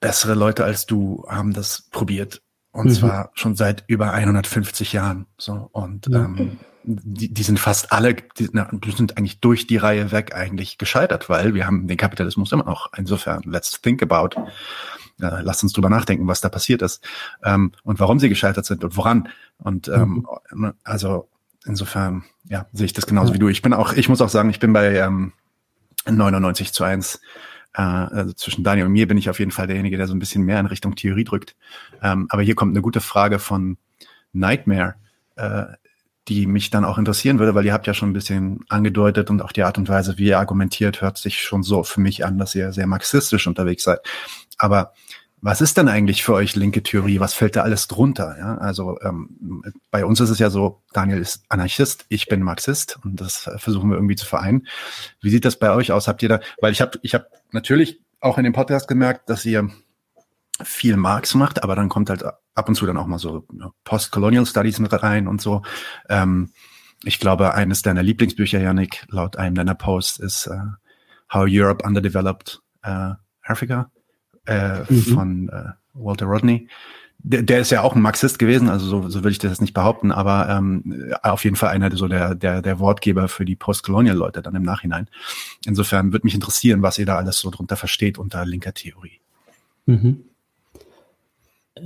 [0.00, 2.42] bessere Leute als du haben das probiert.
[2.72, 2.92] Und mhm.
[2.92, 5.26] zwar schon seit über 150 Jahren.
[5.38, 6.24] So, und ja.
[6.24, 10.34] ähm, die, die sind fast alle, die, na, die sind eigentlich durch die Reihe weg
[10.34, 12.92] eigentlich gescheitert, weil wir haben den Kapitalismus immer noch.
[12.96, 14.40] Insofern, let's think about.
[15.20, 17.04] Äh, lasst uns drüber nachdenken, was da passiert ist
[17.42, 19.28] ähm, und warum sie gescheitert sind und woran.
[19.58, 20.74] Und ähm, mhm.
[20.84, 21.28] also
[21.66, 23.34] insofern, ja, sehe ich das genauso ja.
[23.34, 23.48] wie du.
[23.48, 25.32] Ich bin auch, ich muss auch sagen, ich bin bei ähm,
[26.08, 27.20] 99 zu 1.
[27.74, 30.20] Äh, also zwischen Daniel und mir bin ich auf jeden Fall derjenige, der so ein
[30.20, 31.56] bisschen mehr in Richtung Theorie drückt.
[32.00, 33.76] Ähm, aber hier kommt eine gute Frage von
[34.32, 34.94] Nightmare,
[35.36, 35.64] äh,
[36.28, 39.42] die mich dann auch interessieren würde, weil ihr habt ja schon ein bisschen angedeutet und
[39.42, 42.38] auch die Art und Weise, wie ihr argumentiert, hört sich schon so für mich an,
[42.38, 44.00] dass ihr sehr marxistisch unterwegs seid.
[44.58, 44.92] Aber
[45.40, 47.20] was ist denn eigentlich für euch linke Theorie?
[47.20, 48.36] Was fällt da alles drunter?
[48.38, 52.98] Ja, also ähm, bei uns ist es ja so, Daniel ist Anarchist, ich bin Marxist
[53.04, 54.66] und das versuchen wir irgendwie zu vereinen.
[55.20, 56.08] Wie sieht das bei euch aus?
[56.08, 59.44] Habt ihr da, weil ich habe ich hab natürlich auch in dem Podcast gemerkt, dass
[59.44, 59.70] ihr
[60.62, 63.46] viel Marx macht, aber dann kommt halt ab und zu dann auch mal so
[63.84, 65.62] Post-Colonial Studies mit rein und so.
[66.08, 66.50] Ähm,
[67.04, 70.72] ich glaube, eines deiner Lieblingsbücher, Yannick, laut einem deiner Posts ist uh,
[71.32, 73.90] How Europe Underdeveloped uh, Africa
[74.46, 75.02] äh, mhm.
[75.02, 76.68] von äh, Walter Rodney.
[77.20, 79.74] Der, der ist ja auch ein Marxist gewesen, also so, so will ich das nicht
[79.74, 84.40] behaupten, aber ähm, auf jeden Fall einer so der, der, der Wortgeber für die Postcolonial-Leute
[84.40, 85.08] dann im Nachhinein.
[85.66, 89.20] Insofern würde mich interessieren, was ihr da alles so drunter versteht unter linker Theorie.
[89.86, 90.27] Mhm.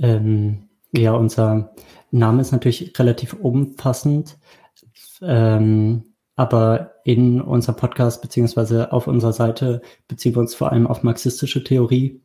[0.01, 1.73] Ähm, ja, unser
[2.11, 4.37] Name ist natürlich relativ umfassend.
[5.21, 6.03] Ähm,
[6.35, 11.63] aber in unserem Podcast beziehungsweise auf unserer Seite beziehen wir uns vor allem auf marxistische
[11.63, 12.21] Theorie,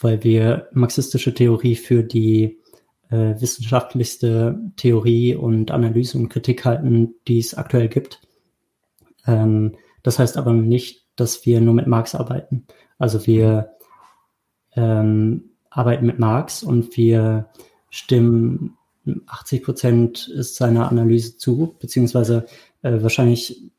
[0.00, 2.60] weil wir marxistische Theorie für die
[3.10, 8.20] äh, wissenschaftlichste Theorie und Analyse und Kritik halten, die es aktuell gibt.
[9.26, 12.66] Ähm, das heißt aber nicht, dass wir nur mit Marx arbeiten.
[12.98, 13.72] Also wir
[14.74, 17.48] ähm, arbeiten mit Marx und wir
[17.90, 18.76] stimmen
[19.26, 22.46] 80 Prozent ist seiner Analyse zu, beziehungsweise
[22.82, 23.72] äh, wahrscheinlich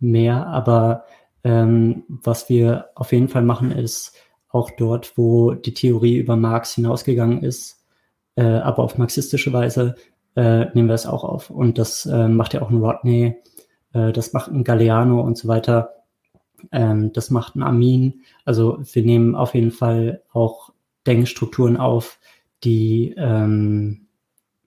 [0.00, 1.04] mehr, aber
[1.44, 4.14] ähm, was wir auf jeden Fall machen, ist
[4.48, 7.84] auch dort, wo die Theorie über Marx hinausgegangen ist,
[8.36, 9.94] äh, aber auf marxistische Weise,
[10.36, 11.50] äh, nehmen wir es auch auf.
[11.50, 13.36] Und das äh, macht ja auch ein Rodney,
[13.92, 15.94] äh, das macht ein Galeano und so weiter.
[16.72, 18.22] Ähm, das macht ein Amin.
[18.44, 20.72] Also wir nehmen auf jeden Fall auch
[21.08, 22.18] Denkstrukturen auf,
[22.62, 24.06] die ähm,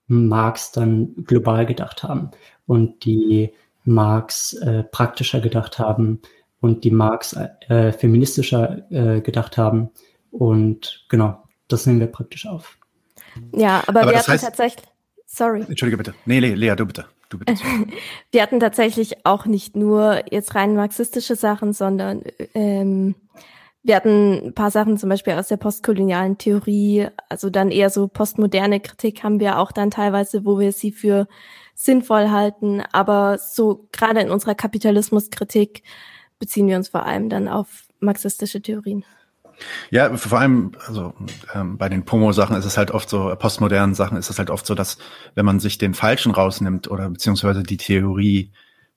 [0.07, 2.31] Marx dann global gedacht haben
[2.65, 3.53] und die
[3.85, 6.21] Marx äh, praktischer gedacht haben
[6.59, 7.33] und die Marx
[7.69, 9.89] äh, feministischer äh, gedacht haben.
[10.31, 12.77] Und genau, das nehmen wir praktisch auf.
[13.53, 14.85] Ja, aber, aber wir hatten heißt, tatsächlich.
[15.25, 15.61] Sorry.
[15.67, 16.13] Entschuldige bitte.
[16.25, 17.05] Nee, Lea, du bitte.
[17.29, 17.53] Du bitte.
[18.31, 22.21] wir hatten tatsächlich auch nicht nur jetzt rein marxistische Sachen, sondern
[22.53, 23.15] ähm,
[23.83, 28.07] wir hatten ein paar Sachen zum Beispiel aus der postkolonialen Theorie, also dann eher so
[28.07, 31.27] postmoderne Kritik haben wir auch dann teilweise, wo wir sie für
[31.73, 32.81] sinnvoll halten.
[32.91, 35.81] Aber so gerade in unserer Kapitalismuskritik
[36.37, 39.03] beziehen wir uns vor allem dann auf marxistische Theorien.
[39.89, 41.13] Ja, vor allem, also
[41.53, 44.65] ähm, bei den Pomo-Sachen ist es halt oft so, postmodernen Sachen ist es halt oft
[44.65, 44.97] so, dass
[45.35, 48.51] wenn man sich den Falschen rausnimmt oder beziehungsweise die Theorie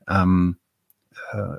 [0.09, 0.57] ähm,
[1.33, 1.59] äh,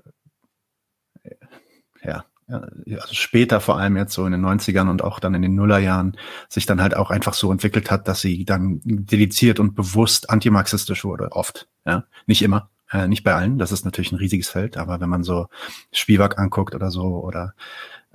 [2.47, 6.15] also später vor allem jetzt so in den 90ern und auch dann in den Nullerjahren
[6.47, 11.03] sich dann halt auch einfach so entwickelt hat, dass sie dann dediziert und bewusst antimarxistisch
[11.03, 11.67] wurde, oft.
[11.85, 13.57] Ja, nicht immer, äh, nicht bei allen.
[13.57, 15.47] Das ist natürlich ein riesiges Feld, aber wenn man so
[15.91, 17.53] Spivak anguckt oder so oder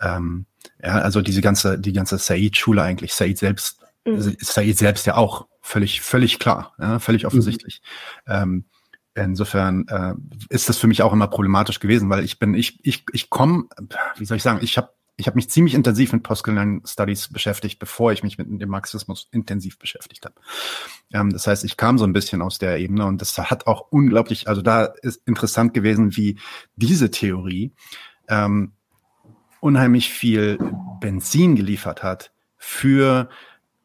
[0.01, 0.47] ähm,
[0.83, 4.37] ja, also diese ganze die ganze Said-Schule eigentlich, Said selbst, mhm.
[4.39, 7.83] Said selbst ja auch völlig völlig klar, ja, völlig offensichtlich.
[8.27, 8.33] Mhm.
[8.33, 8.65] Ähm,
[9.25, 10.15] Insofern äh,
[10.49, 13.65] ist das für mich auch immer problematisch gewesen, weil ich bin, ich, ich, ich komme,
[14.17, 17.79] wie soll ich sagen, ich habe ich hab mich ziemlich intensiv mit Postcolonial Studies beschäftigt,
[17.79, 20.35] bevor ich mich mit dem Marxismus intensiv beschäftigt habe.
[21.13, 23.89] Ähm, das heißt, ich kam so ein bisschen aus der Ebene und das hat auch
[23.91, 26.39] unglaublich, also da ist interessant gewesen, wie
[26.77, 27.73] diese Theorie
[28.29, 28.73] ähm,
[29.61, 30.59] unheimlich viel
[31.01, 33.29] Benzin geliefert hat für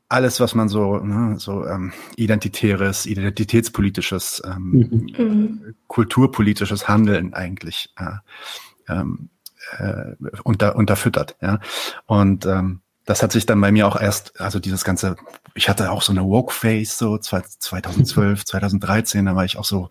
[0.10, 5.76] alles, was man so, ne, so ähm, identitäres, identitätspolitisches, ähm, mhm.
[5.88, 9.30] kulturpolitisches Handeln eigentlich äh, ähm,
[9.78, 10.14] äh,
[10.44, 11.36] unter, unterfüttert.
[11.42, 11.60] Ja?
[12.06, 15.16] Und ähm, das hat sich dann bei mir auch erst, also dieses ganze,
[15.54, 19.90] ich hatte auch so eine Woke-Face so 2012, 2013, da war ich auch so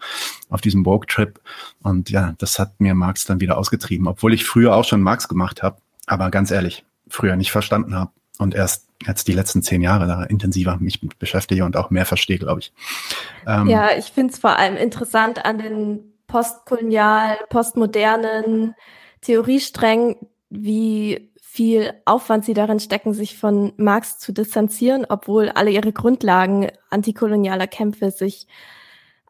[0.48, 1.40] auf diesem Woke-Trip
[1.82, 5.28] und ja, das hat mir Marx dann wieder ausgetrieben, obwohl ich früher auch schon Marx
[5.28, 9.82] gemacht habe, aber ganz ehrlich, früher nicht verstanden habe und erst jetzt die letzten zehn
[9.82, 12.72] Jahre da intensiver mich beschäftige und auch mehr verstehe, glaube ich.
[13.46, 18.74] Ähm, ja, ich finde es vor allem interessant an den postkolonial, postmodernen
[19.20, 20.16] Theoriesträngen,
[20.50, 26.68] wie viel Aufwand sie darin stecken, sich von Marx zu distanzieren, obwohl alle ihre Grundlagen
[26.90, 28.48] antikolonialer Kämpfe sich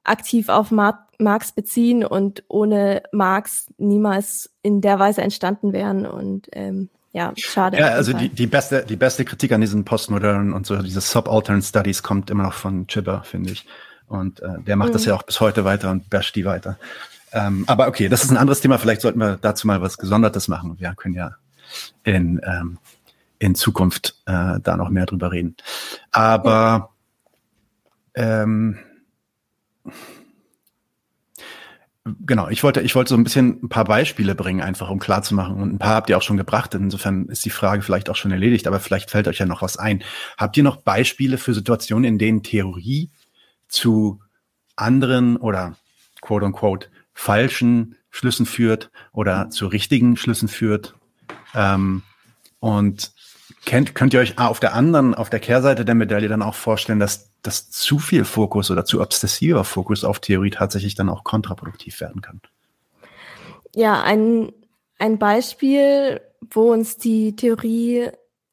[0.04, 6.06] aktiv auf Marx beziehen und ohne Marx niemals in der Weise entstanden wären.
[6.06, 7.78] Und ähm, ja, schade.
[7.78, 11.62] Ja, also die, die beste, die beste Kritik an diesen postmodernen und so diese Subaltern
[11.62, 13.66] Studies kommt immer noch von Chibber, finde ich.
[14.08, 14.94] Und äh, der macht mhm.
[14.94, 16.76] das ja auch bis heute weiter und basht die weiter.
[17.32, 18.78] Ähm, aber okay, das ist ein anderes Thema.
[18.78, 20.74] Vielleicht sollten wir dazu mal was Gesondertes machen.
[20.80, 21.36] Wir können ja
[22.02, 22.78] in, ähm,
[23.38, 25.56] in Zukunft äh, da noch mehr drüber reden.
[26.10, 26.90] Aber
[28.16, 28.80] ähm,
[32.04, 35.56] Genau, ich wollte, ich wollte so ein bisschen ein paar Beispiele bringen, einfach um klarzumachen.
[35.56, 36.74] Und ein paar habt ihr auch schon gebracht.
[36.74, 39.78] Insofern ist die Frage vielleicht auch schon erledigt, aber vielleicht fällt euch ja noch was
[39.78, 40.02] ein.
[40.36, 43.10] Habt ihr noch Beispiele für Situationen, in denen Theorie
[43.68, 44.20] zu
[44.76, 45.78] anderen oder
[46.20, 50.94] quote unquote falschen Schlüssen führt oder zu richtigen Schlüssen führt?
[51.54, 52.02] Ähm,
[52.60, 53.12] und
[53.64, 57.00] kennt, könnt ihr euch auf der anderen, auf der Kehrseite der Medaille dann auch vorstellen,
[57.00, 62.00] dass dass zu viel Fokus oder zu obsessiver Fokus auf Theorie tatsächlich dann auch kontraproduktiv
[62.00, 62.40] werden kann.
[63.74, 64.52] Ja, ein,
[64.98, 68.08] ein Beispiel, wo uns die Theorie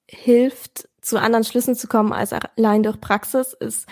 [0.08, 3.88] hilft, zu anderen Schlüssen zu kommen als allein durch Praxis, ist,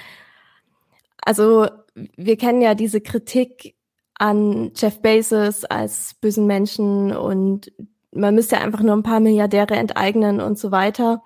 [1.21, 3.75] also wir kennen ja diese Kritik
[4.15, 7.71] an Jeff Bezos als bösen Menschen und
[8.11, 11.23] man müsste einfach nur ein paar Milliardäre enteignen und so weiter.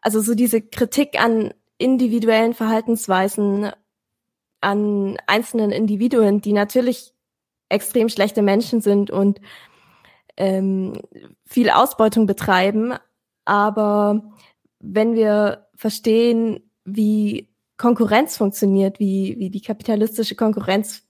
[0.00, 3.70] Also so diese Kritik an individuellen Verhaltensweisen
[4.60, 7.12] an einzelnen Individuen, die natürlich
[7.68, 9.40] extrem schlechte Menschen sind und
[10.36, 11.00] ähm,
[11.44, 12.94] viel Ausbeutung betreiben.
[13.44, 14.32] Aber
[14.78, 21.02] wenn wir verstehen, wie Konkurrenz funktioniert, wie, wie die kapitalistische Konkurrenz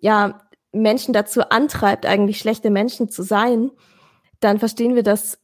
[0.00, 0.40] ja
[0.72, 3.70] Menschen dazu antreibt, eigentlich schlechte Menschen zu sein,
[4.40, 5.38] dann verstehen wir, dass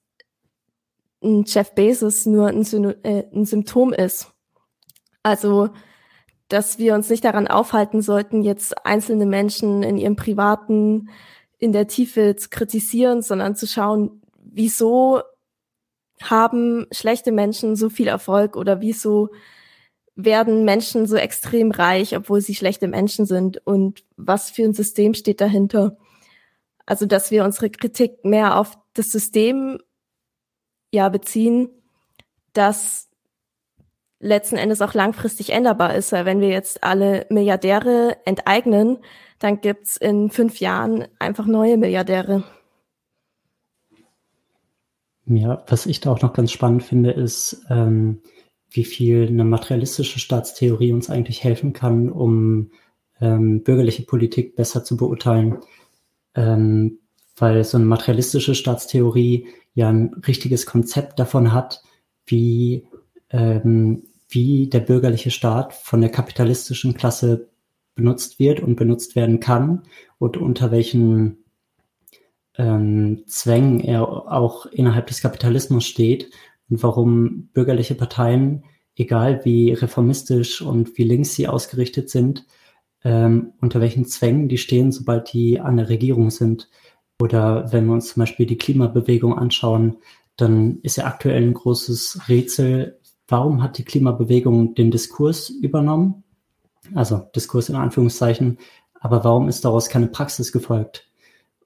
[1.22, 2.64] ein Jeff Bezos nur ein,
[3.04, 4.31] äh, ein Symptom ist.
[5.22, 5.70] Also,
[6.48, 11.08] dass wir uns nicht daran aufhalten sollten, jetzt einzelne Menschen in ihrem privaten,
[11.58, 15.22] in der Tiefe zu kritisieren, sondern zu schauen, wieso
[16.20, 19.30] haben schlechte Menschen so viel Erfolg oder wieso
[20.14, 25.14] werden Menschen so extrem reich, obwohl sie schlechte Menschen sind und was für ein System
[25.14, 25.96] steht dahinter.
[26.84, 29.78] Also, dass wir unsere Kritik mehr auf das System
[30.92, 31.70] ja beziehen,
[32.52, 33.08] das
[34.22, 36.12] letzten Endes auch langfristig änderbar ist.
[36.12, 38.98] Weil wenn wir jetzt alle Milliardäre enteignen,
[39.38, 42.44] dann gibt's in fünf Jahren einfach neue Milliardäre.
[45.26, 48.22] Ja, was ich da auch noch ganz spannend finde, ist, ähm,
[48.70, 52.70] wie viel eine materialistische Staatstheorie uns eigentlich helfen kann, um
[53.20, 55.58] ähm, bürgerliche Politik besser zu beurteilen.
[56.34, 56.98] Ähm,
[57.36, 61.82] weil so eine materialistische Staatstheorie ja ein richtiges Konzept davon hat,
[62.26, 62.86] wie,
[63.30, 67.48] ähm, wie der bürgerliche Staat von der kapitalistischen Klasse
[67.94, 69.82] benutzt wird und benutzt werden kann
[70.18, 71.44] und unter welchen
[72.56, 76.30] ähm, Zwängen er auch innerhalb des Kapitalismus steht
[76.70, 78.64] und warum bürgerliche Parteien,
[78.96, 82.46] egal wie reformistisch und wie links sie ausgerichtet sind,
[83.04, 86.70] ähm, unter welchen Zwängen die stehen, sobald die an der Regierung sind.
[87.20, 89.96] Oder wenn wir uns zum Beispiel die Klimabewegung anschauen,
[90.36, 92.98] dann ist ja aktuell ein großes Rätsel,
[93.32, 96.22] warum hat die Klimabewegung den Diskurs übernommen?
[96.94, 98.58] Also Diskurs in Anführungszeichen,
[99.00, 101.08] aber warum ist daraus keine Praxis gefolgt?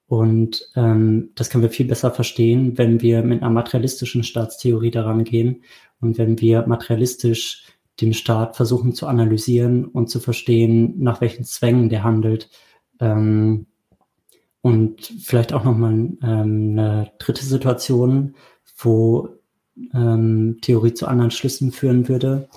[0.07, 5.25] Und ähm, das können wir viel besser verstehen, wenn wir mit einer materialistischen Staatstheorie daran
[5.25, 5.63] gehen
[5.99, 7.65] und wenn wir materialistisch
[7.99, 12.49] den Staat versuchen zu analysieren und zu verstehen, nach welchen Zwängen der handelt.
[13.01, 13.65] Ähm,
[14.61, 18.35] und vielleicht auch nochmal ähm, eine dritte Situation,
[18.77, 19.36] wo
[19.93, 22.49] ähm, Theorie zu anderen Schlüssen führen würde.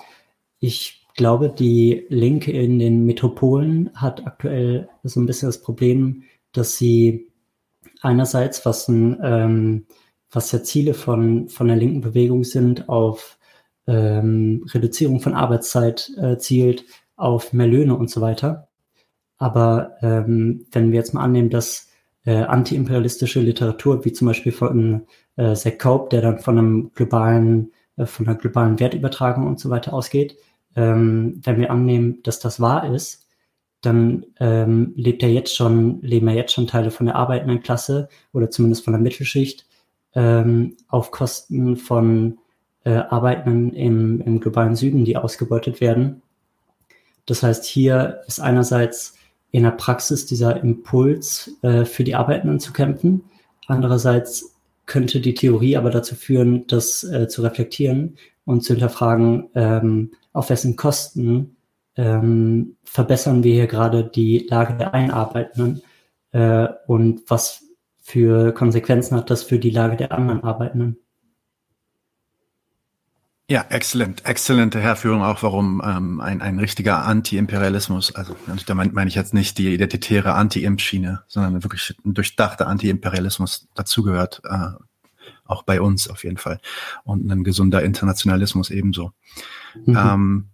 [0.59, 6.77] Ich glaube, die Linke in den Metropolen hat aktuell so ein bisschen das Problem, dass
[6.77, 7.27] sie
[8.01, 9.85] einerseits, was, ein, ähm,
[10.31, 13.37] was ja Ziele von, von der linken Bewegung sind, auf
[13.87, 18.69] ähm, Reduzierung von Arbeitszeit äh, zielt, auf mehr Löhne und so weiter.
[19.37, 21.89] Aber ähm, wenn wir jetzt mal annehmen, dass
[22.25, 25.07] äh, antiimperialistische Literatur, wie zum Beispiel von
[25.41, 29.69] äh, Zach Cope, der dann von einem globalen, äh, von einer globalen Wertübertragung und so
[29.69, 30.37] weiter ausgeht,
[30.75, 33.27] ähm, wenn wir annehmen, dass das wahr ist,
[33.81, 38.09] dann ähm, lebt er jetzt schon, leben ja jetzt schon Teile von der arbeitenden Klasse
[38.31, 39.65] oder zumindest von der Mittelschicht
[40.13, 42.37] ähm, auf Kosten von
[42.83, 46.21] äh, Arbeitenden im, im globalen Süden, die ausgebeutet werden.
[47.25, 49.15] Das heißt, hier ist einerseits
[49.49, 53.23] in der Praxis dieser Impuls äh, für die Arbeitenden zu kämpfen.
[53.67, 54.50] Andererseits
[54.91, 60.49] könnte die Theorie aber dazu führen, das äh, zu reflektieren und zu hinterfragen, ähm, auf
[60.49, 61.55] wessen Kosten
[61.95, 65.81] ähm, verbessern wir hier gerade die Lage der Einarbeitenden
[66.33, 67.63] äh, und was
[68.01, 70.97] für Konsequenzen hat das für die Lage der anderen Arbeitenden?
[73.51, 78.33] Ja, exzellent, exzellente Herführung auch, warum ähm, ein, ein richtiger Anti-Imperialismus, also
[78.65, 84.41] da meine mein ich jetzt nicht die identitäre Anti-Imp-Schiene, sondern wirklich ein durchdachter Anti-Imperialismus dazugehört,
[84.45, 84.69] äh,
[85.43, 86.61] auch bei uns auf jeden Fall.
[87.03, 89.11] Und ein gesunder Internationalismus ebenso.
[89.85, 89.97] Mhm.
[89.97, 90.45] Ähm,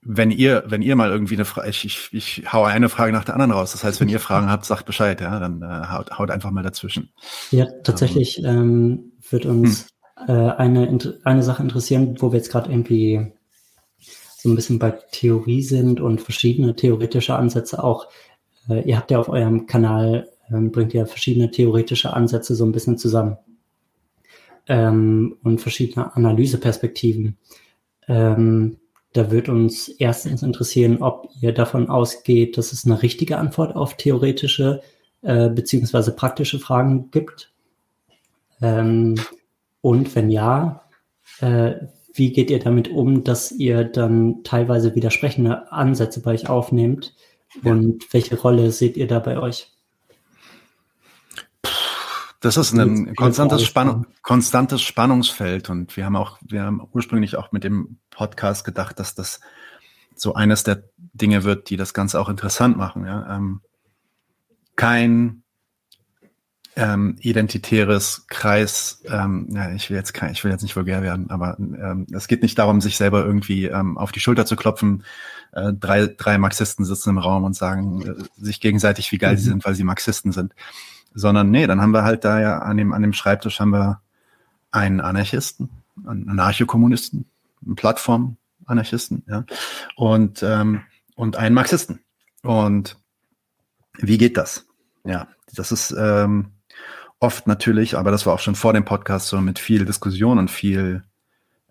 [0.00, 3.24] wenn ihr, wenn ihr mal irgendwie eine Frage, ich, ich, ich haue eine Frage nach
[3.24, 3.70] der anderen raus.
[3.70, 6.64] Das heißt, wenn ihr Fragen habt, sagt Bescheid, ja, dann äh, haut, haut einfach mal
[6.64, 7.10] dazwischen.
[7.52, 9.91] Ja, tatsächlich ähm, ähm wird uns hm.
[10.28, 13.32] Äh, eine, eine Sache interessieren, wo wir jetzt gerade irgendwie
[14.42, 18.08] so ein bisschen bei Theorie sind und verschiedene theoretische Ansätze auch.
[18.68, 22.72] Äh, ihr habt ja auf eurem Kanal, ähm, bringt ihr verschiedene theoretische Ansätze so ein
[22.72, 23.36] bisschen zusammen.
[24.68, 27.36] Ähm, und verschiedene Analyseperspektiven.
[28.08, 28.78] Ähm,
[29.12, 33.96] da wird uns erstens interessieren, ob ihr davon ausgeht, dass es eine richtige Antwort auf
[33.96, 34.80] theoretische
[35.22, 37.52] äh, beziehungsweise praktische Fragen gibt.
[38.60, 39.16] Ähm,
[39.82, 40.88] und wenn ja,
[41.40, 41.74] äh,
[42.14, 47.14] wie geht ihr damit um, dass ihr dann teilweise widersprechende Ansätze bei euch aufnehmt?
[47.62, 49.70] Und welche Rolle seht ihr da bei euch?
[52.40, 57.52] Das ist ein konstantes, Spann konstantes Spannungsfeld und wir haben auch, wir haben ursprünglich auch
[57.52, 59.40] mit dem Podcast gedacht, dass das
[60.16, 63.06] so eines der Dinge wird, die das Ganze auch interessant machen.
[63.06, 63.36] Ja?
[63.36, 63.60] Ähm,
[64.74, 65.41] kein
[66.74, 71.30] ähm, identitäres Kreis, ähm, ja, ich will jetzt kein, ich will jetzt nicht vulgär werden,
[71.30, 75.04] aber ähm, es geht nicht darum, sich selber irgendwie ähm, auf die Schulter zu klopfen.
[75.52, 79.38] Äh, drei, drei Marxisten sitzen im Raum und sagen äh, sich gegenseitig, wie geil mhm.
[79.38, 80.54] sie sind, weil sie Marxisten sind.
[81.14, 84.00] Sondern nee, dann haben wir halt da ja an dem, an dem Schreibtisch haben wir
[84.70, 85.68] einen Anarchisten,
[86.06, 87.26] einen Anarchokommunisten,
[87.66, 89.44] einen Plattform-Anarchisten, ja,
[89.96, 90.80] und, ähm,
[91.16, 92.00] und einen Marxisten.
[92.42, 92.96] Und
[93.98, 94.66] wie geht das?
[95.04, 96.52] Ja, das ist ähm,
[97.22, 100.50] oft natürlich, aber das war auch schon vor dem Podcast so mit viel Diskussion und
[100.50, 101.04] viel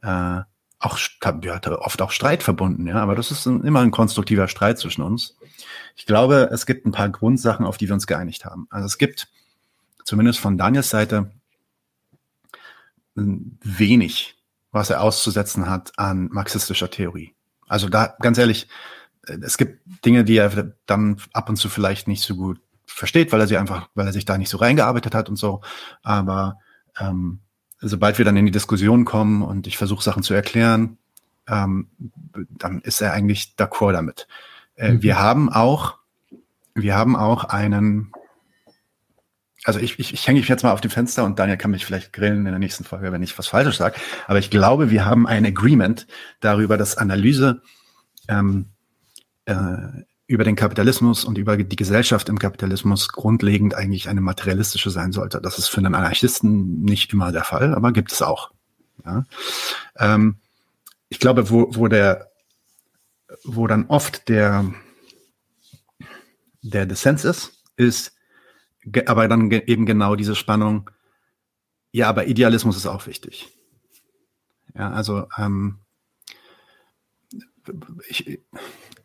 [0.01, 0.39] äh,
[0.79, 0.97] auch
[1.43, 5.03] ja, oft auch Streit verbunden, ja, aber das ist ein, immer ein konstruktiver Streit zwischen
[5.03, 5.37] uns.
[5.95, 8.67] Ich glaube, es gibt ein paar Grundsachen, auf die wir uns geeinigt haben.
[8.71, 9.27] Also es gibt
[10.05, 11.31] zumindest von Daniels Seite
[13.13, 14.35] wenig,
[14.71, 17.35] was er auszusetzen hat an marxistischer Theorie.
[17.67, 18.67] Also da, ganz ehrlich,
[19.23, 22.59] es gibt Dinge, die er dann ab und zu vielleicht nicht so gut
[22.93, 25.61] versteht, weil er sie einfach, weil er sich da nicht so reingearbeitet hat und so.
[26.03, 26.59] Aber
[26.99, 27.39] ähm,
[27.79, 30.97] sobald wir dann in die Diskussion kommen und ich versuche Sachen zu erklären,
[31.47, 31.87] ähm,
[32.49, 34.27] dann ist er eigentlich d'accord damit.
[34.75, 35.03] Äh, mhm.
[35.03, 35.97] Wir haben auch,
[36.75, 38.11] wir haben auch einen,
[39.63, 41.85] also ich, ich, ich hänge mich jetzt mal auf dem Fenster und Daniel kann mich
[41.85, 43.99] vielleicht grillen in der nächsten Folge, wenn ich was Falsches sage.
[44.27, 46.07] Aber ich glaube, wir haben ein Agreement
[46.39, 47.61] darüber, dass Analyse
[48.27, 48.67] ähm,
[49.45, 49.55] äh,
[50.31, 55.41] über den Kapitalismus und über die Gesellschaft im Kapitalismus grundlegend eigentlich eine materialistische sein sollte.
[55.41, 58.51] Das ist für einen Anarchisten nicht immer der Fall, aber gibt es auch.
[59.05, 59.25] Ja.
[59.97, 60.37] Ähm,
[61.09, 62.31] ich glaube, wo, wo der,
[63.43, 64.73] wo dann oft der,
[66.61, 68.15] der Dissens ist, ist
[69.05, 70.89] aber dann eben genau diese Spannung,
[71.91, 73.49] ja, aber Idealismus ist auch wichtig.
[74.75, 75.79] Ja, also ähm,
[78.07, 78.39] ich,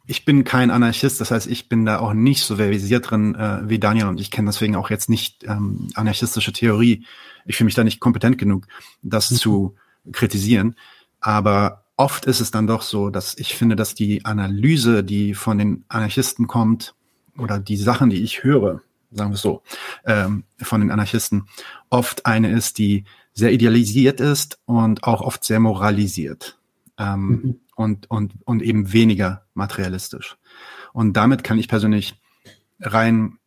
[0.06, 3.68] ich bin kein Anarchist, das heißt, ich bin da auch nicht so versiert drin äh,
[3.68, 7.04] wie Daniel und ich kenne deswegen auch jetzt nicht ähm, anarchistische Theorie.
[7.44, 8.66] Ich fühle mich da nicht kompetent genug,
[9.02, 9.36] das mhm.
[9.36, 9.74] zu
[10.12, 10.76] kritisieren.
[11.20, 15.58] Aber oft ist es dann doch so, dass ich finde, dass die Analyse, die von
[15.58, 16.94] den Anarchisten kommt,
[17.36, 18.80] oder die Sachen, die ich höre,
[19.10, 19.62] sagen wir es so,
[20.06, 21.48] ähm, von den Anarchisten,
[21.90, 23.04] oft eine ist, die
[23.34, 26.58] sehr idealisiert ist und auch oft sehr moralisiert.
[26.96, 30.36] Ähm, mhm und, und, und eben weniger materialistisch.
[30.92, 32.20] Und damit kann ich persönlich
[32.80, 33.38] rein,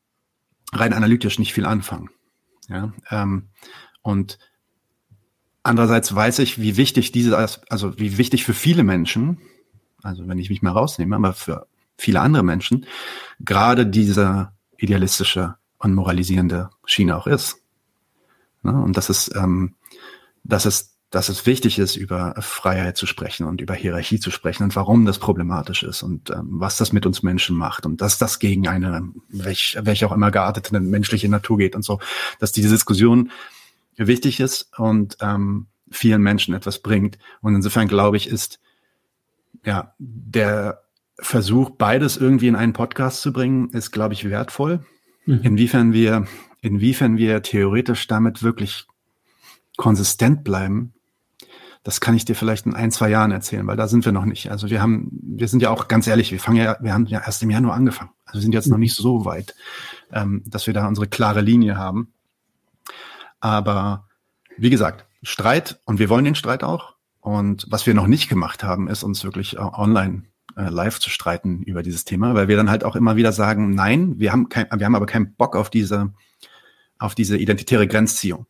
[0.72, 2.10] rein analytisch nicht viel anfangen.
[2.70, 3.50] Ja, ähm,
[4.04, 4.38] und
[5.64, 9.40] andererseits weiß ich, wie wichtig diese, also wie wichtig für viele Menschen,
[10.04, 11.68] also wenn ich mich mal rausnehme, aber für
[11.98, 12.86] viele andere Menschen,
[13.40, 17.58] gerade diese idealistische und moralisierende Schiene auch ist.
[18.62, 18.72] Ne?
[18.72, 19.76] Und das ist, ähm,
[20.44, 24.64] das ist dass es wichtig ist, über Freiheit zu sprechen und über Hierarchie zu sprechen
[24.64, 28.20] und warum das problematisch ist und ähm, was das mit uns Menschen macht und dass
[28.20, 32.00] das gegen eine, welch, welche auch immer geartete menschliche Natur geht und so,
[32.40, 33.32] dass diese Diskussion
[33.98, 37.18] wichtig ist und ähm, vielen Menschen etwas bringt.
[37.42, 38.60] Und insofern glaube ich, ist
[39.66, 40.84] ja der
[41.18, 44.86] Versuch, beides irgendwie in einen Podcast zu bringen, ist, glaube ich, wertvoll.
[45.26, 45.40] Mhm.
[45.42, 46.28] Inwiefern wir,
[46.62, 48.86] inwiefern wir theoretisch damit wirklich
[49.76, 50.94] konsistent bleiben,
[51.84, 54.26] das kann ich dir vielleicht in ein, zwei Jahren erzählen, weil da sind wir noch
[54.26, 54.52] nicht.
[54.52, 57.22] Also wir haben, wir sind ja auch ganz ehrlich, wir fangen ja, wir haben ja
[57.26, 58.12] erst im Januar angefangen.
[58.26, 59.56] Also wir sind jetzt noch nicht so weit,
[60.12, 62.14] ähm, dass wir da unsere klare Linie haben.
[63.40, 64.08] Aber
[64.58, 66.96] wie gesagt, Streit und wir wollen den Streit auch.
[67.22, 70.24] Und was wir noch nicht gemacht haben, ist uns wirklich äh, online
[70.56, 73.74] äh, live zu streiten über dieses Thema, weil wir dann halt auch immer wieder sagen,
[73.74, 76.14] nein, wir haben kein, wir haben aber keinen Bock auf diese,
[76.98, 78.46] auf diese identitäre Grenzziehung.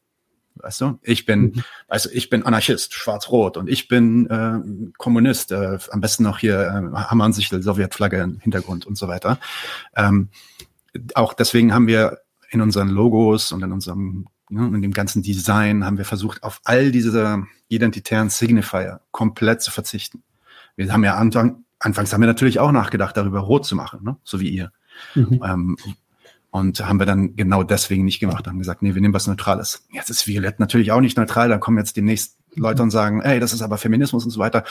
[0.60, 1.64] Weißt du, ich bin, mhm.
[1.88, 6.40] weißt du, ich bin Anarchist, schwarz-rot und ich bin äh, Kommunist, äh, am besten noch
[6.40, 9.40] hier äh, Hammernsichel, Sowjetflagge im Hintergrund und so weiter.
[9.96, 10.30] Ähm,
[11.14, 15.86] auch deswegen haben wir in unseren Logos und in unserem ne, in dem ganzen Design
[15.86, 20.24] haben wir versucht, auf all diese identitären Signifier komplett zu verzichten.
[20.76, 24.18] Wir haben ja Anfang, anfangs haben wir natürlich auch nachgedacht, darüber rot zu machen, ne?
[24.24, 24.72] so wie ihr.
[25.16, 25.42] Mhm.
[25.44, 25.78] Ähm,
[26.52, 29.86] und haben wir dann genau deswegen nicht gemacht, haben gesagt, nee, wir nehmen was Neutrales.
[29.92, 33.40] Jetzt ist Violett natürlich auch nicht neutral, da kommen jetzt demnächst Leute und sagen, ey,
[33.40, 34.64] das ist aber Feminismus und so weiter.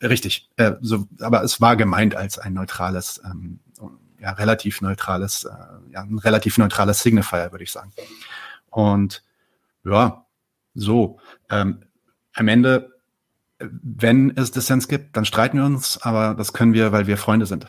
[0.00, 3.60] Richtig, äh, so, aber es war gemeint als ein neutrales, ähm,
[4.18, 7.92] ja, relativ neutrales, äh, ja, ein relativ neutrales Signifier, würde ich sagen.
[8.70, 9.22] Und
[9.84, 10.24] ja,
[10.74, 11.18] so.
[11.50, 11.82] Ähm,
[12.34, 12.90] am Ende,
[13.58, 17.46] wenn es Dissens gibt, dann streiten wir uns, aber das können wir, weil wir Freunde
[17.46, 17.66] sind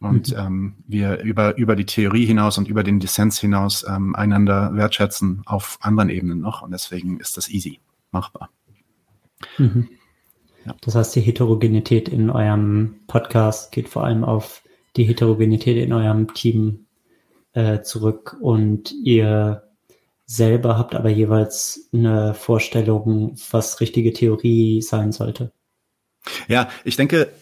[0.00, 0.38] und mhm.
[0.38, 5.42] ähm, wir über, über die Theorie hinaus und über den Dissens hinaus ähm, einander wertschätzen
[5.44, 6.62] auf anderen Ebenen noch.
[6.62, 7.80] Und deswegen ist das easy
[8.10, 8.50] machbar.
[9.58, 9.90] Mhm.
[10.64, 10.74] Ja.
[10.80, 14.62] Das heißt, die Heterogenität in eurem Podcast geht vor allem auf
[14.96, 16.86] die Heterogenität in eurem Team
[17.52, 19.64] äh, zurück und ihr
[20.26, 25.52] selber habt aber jeweils eine Vorstellung, was richtige Theorie sein sollte.
[26.48, 27.32] Ja, ich denke,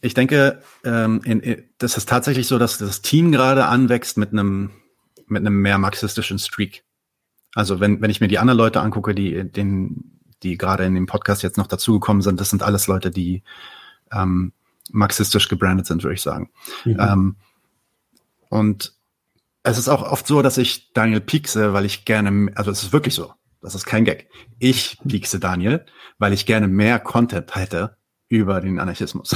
[0.00, 4.32] ich denke, ähm, in, in, das ist tatsächlich so, dass das Team gerade anwächst mit
[4.32, 4.70] einem
[5.26, 6.84] mit einem mehr marxistischen Streak.
[7.54, 11.06] Also wenn wenn ich mir die anderen Leute angucke, die den die gerade in dem
[11.06, 13.42] Podcast jetzt noch dazugekommen sind, das sind alles Leute, die
[14.12, 14.52] ähm,
[14.90, 16.50] marxistisch gebrandet sind, würde ich sagen.
[16.84, 16.96] Mhm.
[17.00, 17.36] Ähm,
[18.48, 18.94] und
[19.62, 22.92] es ist auch oft so, dass ich Daniel piekse, weil ich gerne, also es ist
[22.92, 24.28] wirklich so, das ist kein Gag.
[24.58, 25.84] Ich piekse Daniel,
[26.18, 27.97] weil ich gerne mehr Content hätte
[28.28, 29.34] über den Anarchismus.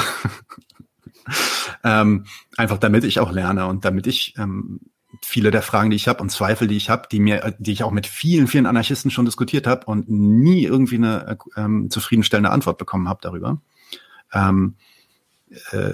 [1.85, 2.27] ähm,
[2.57, 4.81] einfach damit ich auch lerne und damit ich ähm,
[5.21, 7.85] viele der Fragen, die ich habe und Zweifel, die ich habe, die mir, die ich
[7.85, 12.79] auch mit vielen, vielen Anarchisten schon diskutiert habe und nie irgendwie eine ähm, zufriedenstellende Antwort
[12.79, 13.61] bekommen habe darüber.
[14.33, 14.77] Ähm,
[15.71, 15.93] äh,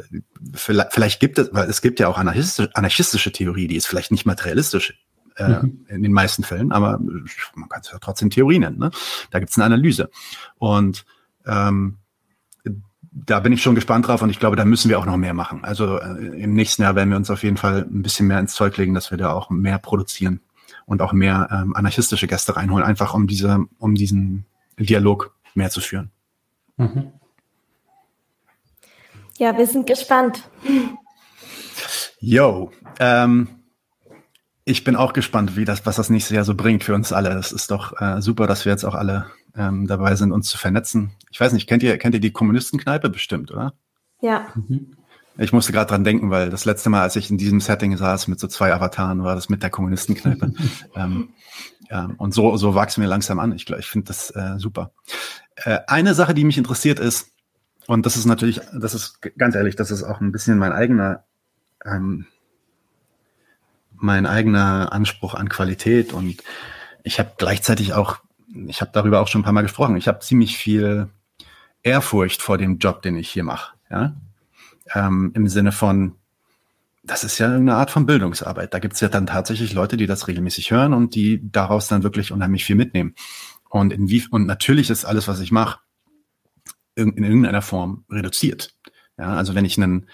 [0.55, 4.13] vielleicht, vielleicht gibt es, weil es gibt ja auch anarchistische, anarchistische Theorie, die ist vielleicht
[4.13, 4.99] nicht materialistisch
[5.37, 5.87] äh, mhm.
[5.89, 8.79] in den meisten Fällen, aber man kann es ja trotzdem Theorie nennen.
[8.79, 8.91] Ne?
[9.31, 10.11] Da gibt es eine Analyse.
[10.59, 11.05] Und
[11.45, 11.99] ähm,
[13.27, 15.35] da bin ich schon gespannt drauf und ich glaube, da müssen wir auch noch mehr
[15.35, 15.65] machen.
[15.65, 18.55] Also äh, im nächsten Jahr werden wir uns auf jeden Fall ein bisschen mehr ins
[18.55, 20.41] Zeug legen, dass wir da auch mehr produzieren
[20.87, 24.47] und auch mehr ähm, anarchistische Gäste reinholen, einfach um diese, um diesen
[24.79, 26.11] Dialog mehr zu führen.
[26.77, 27.13] Mhm.
[29.39, 30.49] Ja, wir sind gespannt.
[32.21, 33.49] Yo, ähm,
[34.65, 37.31] ich bin auch gespannt, wie das, was das nächste Jahr so bringt für uns alle.
[37.31, 39.27] Es ist doch äh, super, dass wir jetzt auch alle
[39.59, 41.11] ähm, dabei sind, uns zu vernetzen.
[41.31, 43.75] Ich weiß nicht, kennt ihr, kennt ihr die Kommunistenkneipe bestimmt, oder?
[44.21, 44.47] Ja.
[44.55, 44.95] Mhm.
[45.41, 48.27] Ich musste gerade dran denken, weil das letzte Mal, als ich in diesem Setting saß
[48.27, 50.53] mit so zwei Avataren, war das mit der Kommunistenkneipe.
[50.97, 51.29] ähm,
[51.91, 53.53] ja, und so, so wachsen wir langsam an.
[53.53, 54.93] Ich, ich finde das äh, super.
[55.57, 57.31] Äh, eine Sache, die mich interessiert, ist,
[57.87, 61.25] und das ist natürlich, das ist ganz ehrlich, das ist auch ein bisschen mein eigener,
[61.85, 62.27] ähm,
[63.95, 66.13] mein eigener Anspruch an Qualität.
[66.13, 66.43] Und
[67.05, 68.19] ich habe gleichzeitig auch,
[68.67, 71.09] ich habe darüber auch schon ein paar Mal gesprochen, ich habe ziemlich viel
[71.83, 73.75] Ehrfurcht vor dem Job, den ich hier mache.
[73.91, 74.15] Ja?
[74.95, 76.15] Ähm, Im Sinne von,
[77.03, 78.75] das ist ja irgendeine Art von Bildungsarbeit.
[78.75, 82.03] Da gibt es ja dann tatsächlich Leute, die das regelmäßig hören und die daraus dann
[82.03, 83.15] wirklich unheimlich viel mitnehmen.
[83.69, 85.81] Und, in wie, und natürlich ist alles, was ich mache,
[86.95, 88.75] in irgendeiner Form reduziert.
[89.19, 90.09] Ja, also wenn ich einen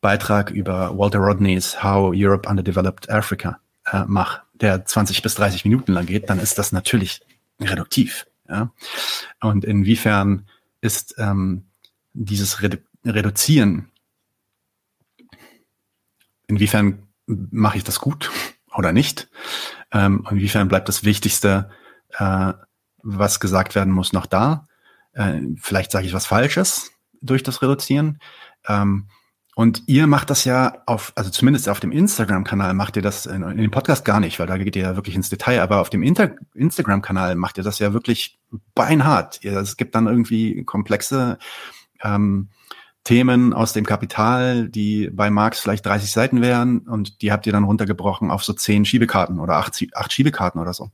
[0.00, 5.92] Beitrag über Walter Rodneys How Europe Underdeveloped Africa äh, mache, der 20 bis 30 Minuten
[5.92, 7.20] lang geht, dann ist das natürlich
[7.60, 8.26] reduktiv.
[8.48, 8.72] Ja?
[9.40, 10.46] Und inwiefern
[10.80, 11.64] ist ähm,
[12.12, 13.90] dieses Redu Reduzieren,
[16.46, 18.30] inwiefern mache ich das gut
[18.72, 19.28] oder nicht?
[19.90, 21.68] Ähm, inwiefern bleibt das Wichtigste,
[22.12, 22.52] äh,
[22.98, 24.68] was gesagt werden muss, noch da?
[25.12, 28.18] äh, vielleicht sage ich was Falsches durch das Reduzieren.
[28.66, 29.08] Ähm,
[29.54, 33.42] und ihr macht das ja auf, also zumindest auf dem Instagram-Kanal macht ihr das, in,
[33.42, 35.90] in, dem Podcast gar nicht, weil da geht ihr ja wirklich ins Detail, aber auf
[35.90, 38.38] dem Instagram-Kanal macht ihr das ja wirklich
[38.74, 39.44] beinhart.
[39.44, 41.38] Es gibt dann irgendwie komplexe
[42.02, 42.48] ähm,
[43.04, 47.52] Themen aus dem Kapital, die bei Marx vielleicht 30 Seiten wären und die habt ihr
[47.52, 50.92] dann runtergebrochen auf so zehn Schiebekarten oder acht, acht Schiebekarten oder so.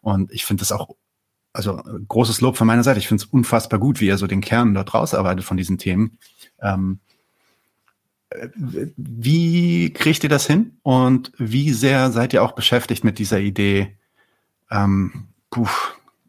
[0.00, 0.90] Und ich finde das auch
[1.52, 2.98] also großes Lob von meiner Seite.
[3.00, 6.18] Ich finde es unfassbar gut, wie ihr so den Kern dort rausarbeitet von diesen Themen.
[6.60, 7.00] Ähm,
[8.96, 13.96] wie kriegt ihr das hin und wie sehr seid ihr auch beschäftigt mit dieser Idee,
[14.70, 15.68] ähm, puh,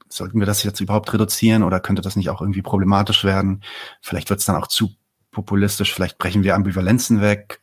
[0.10, 3.64] sollten wir das jetzt überhaupt reduzieren oder könnte das nicht auch irgendwie problematisch werden?
[4.02, 4.92] Vielleicht wird es dann auch zu
[5.32, 7.62] populistisch, vielleicht brechen wir Ambivalenzen weg.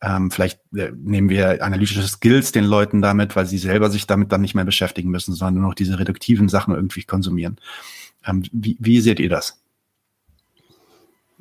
[0.00, 4.30] Ähm, vielleicht äh, nehmen wir analytische Skills den Leuten damit, weil sie selber sich damit
[4.30, 7.56] dann nicht mehr beschäftigen müssen, sondern nur noch diese reduktiven Sachen irgendwie konsumieren.
[8.24, 9.60] Ähm, wie, wie seht ihr das?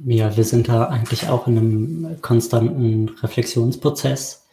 [0.06, 4.48] Ja, wir sind da eigentlich auch in einem konstanten Reflexionsprozess,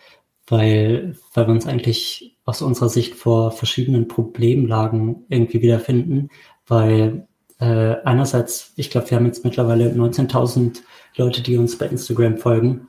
[0.46, 6.30] weil, weil wir uns eigentlich aus unserer Sicht vor verschiedenen Problemlagen irgendwie wiederfinden,
[6.66, 7.26] weil
[7.58, 10.80] äh, einerseits, ich glaube, wir haben jetzt mittlerweile 19.000
[11.16, 12.88] Leute, die uns bei Instagram folgen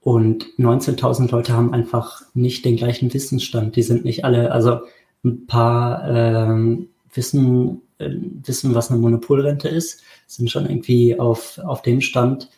[0.00, 3.76] und 19.000 Leute haben einfach nicht den gleichen Wissensstand.
[3.76, 4.80] Die sind nicht alle, also
[5.24, 8.10] ein paar ähm, wissen, äh,
[8.44, 12.50] wissen, was eine Monopolrente ist, sind schon irgendwie auf, auf dem Stand.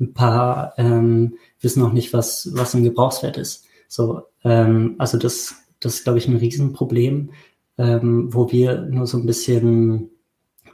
[0.00, 3.66] Ein paar ähm, wissen noch nicht, was, was ein Gebrauchswert ist.
[3.88, 7.30] So, ähm, also das, das ist, glaube ich, ein Riesenproblem,
[7.78, 10.10] ähm, wo wir nur so ein bisschen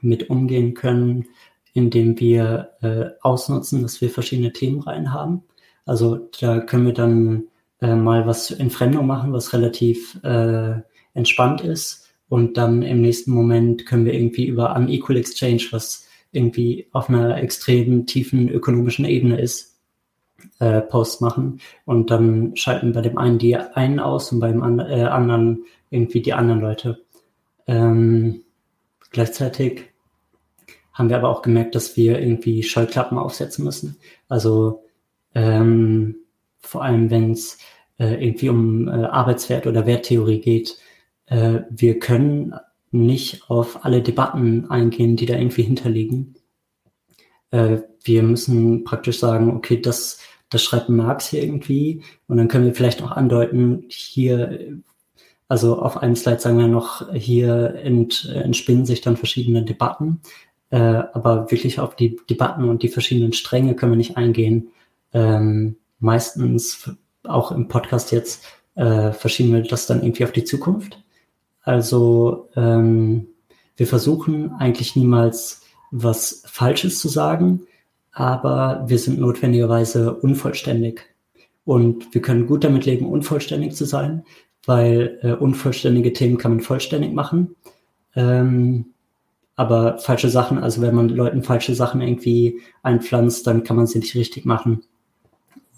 [0.01, 1.27] mit umgehen können,
[1.73, 5.43] indem wir äh, ausnutzen, dass wir verschiedene Themenreihen haben
[5.87, 7.45] also da können wir dann
[7.81, 10.75] äh, mal was in Fremdung machen, was relativ äh,
[11.15, 12.04] entspannt ist.
[12.35, 17.41] Und dann im nächsten Moment können wir irgendwie über Unequal Exchange, was irgendwie auf einer
[17.41, 19.79] extrem tiefen ökonomischen Ebene ist,
[20.59, 24.81] äh, Post machen und dann schalten bei dem einen die einen aus und beim an,
[24.81, 27.05] äh, anderen irgendwie die anderen Leute.
[27.69, 28.43] Ähm,
[29.11, 29.93] gleichzeitig
[30.93, 33.97] haben wir aber auch gemerkt, dass wir irgendwie Scheuklappen aufsetzen müssen.
[34.29, 34.83] Also
[35.37, 36.17] ähm,
[36.59, 37.59] vor allem, wenn es
[38.01, 40.79] äh, irgendwie um äh, Arbeitswert oder Werttheorie geht,
[41.27, 42.55] äh, wir können
[42.91, 46.35] nicht auf alle Debatten eingehen, die da irgendwie hinterliegen.
[47.51, 50.19] Äh, wir müssen praktisch sagen, okay, das,
[50.51, 54.81] das schreibt Marx hier irgendwie und dann können wir vielleicht auch andeuten, hier,
[55.49, 60.21] also auf einem Slide sagen wir noch, hier ent, entspinnen sich dann verschiedene Debatten,
[60.71, 64.69] äh, aber wirklich auf die Debatten und die verschiedenen Stränge können wir nicht eingehen.
[65.13, 66.91] Ähm, meistens,
[67.25, 68.45] auch im Podcast jetzt,
[68.75, 71.04] äh, verschieben wir das dann irgendwie auf die Zukunft.
[71.65, 73.29] Also ähm,
[73.77, 77.67] wir versuchen eigentlich niemals was Falsches zu sagen,
[78.13, 81.03] aber wir sind notwendigerweise unvollständig.
[81.65, 84.25] Und wir können gut damit leben, unvollständig zu sein,
[84.67, 87.57] weil äh, unvollständige Themen kann man vollständig machen.
[88.15, 88.87] Ähm,
[89.57, 94.01] aber falsche Sachen, also wenn man Leuten falsche Sachen irgendwie einpflanzt, dann kann man sie
[94.01, 94.83] nicht richtig machen.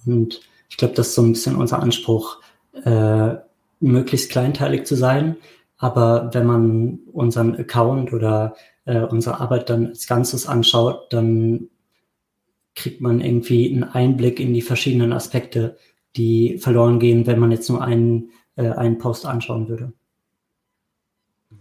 [0.06, 2.40] Und ich glaube, das ist so ein bisschen unser Anspruch,
[2.84, 3.34] äh,
[3.80, 5.36] möglichst kleinteilig zu sein,
[5.78, 8.54] aber wenn man unseren Account oder
[8.84, 11.68] äh, unsere Arbeit dann als Ganzes anschaut, dann
[12.74, 15.76] kriegt man irgendwie einen Einblick in die verschiedenen Aspekte,
[16.16, 19.92] die verloren gehen, wenn man jetzt nur einen, äh, einen Post anschauen würde.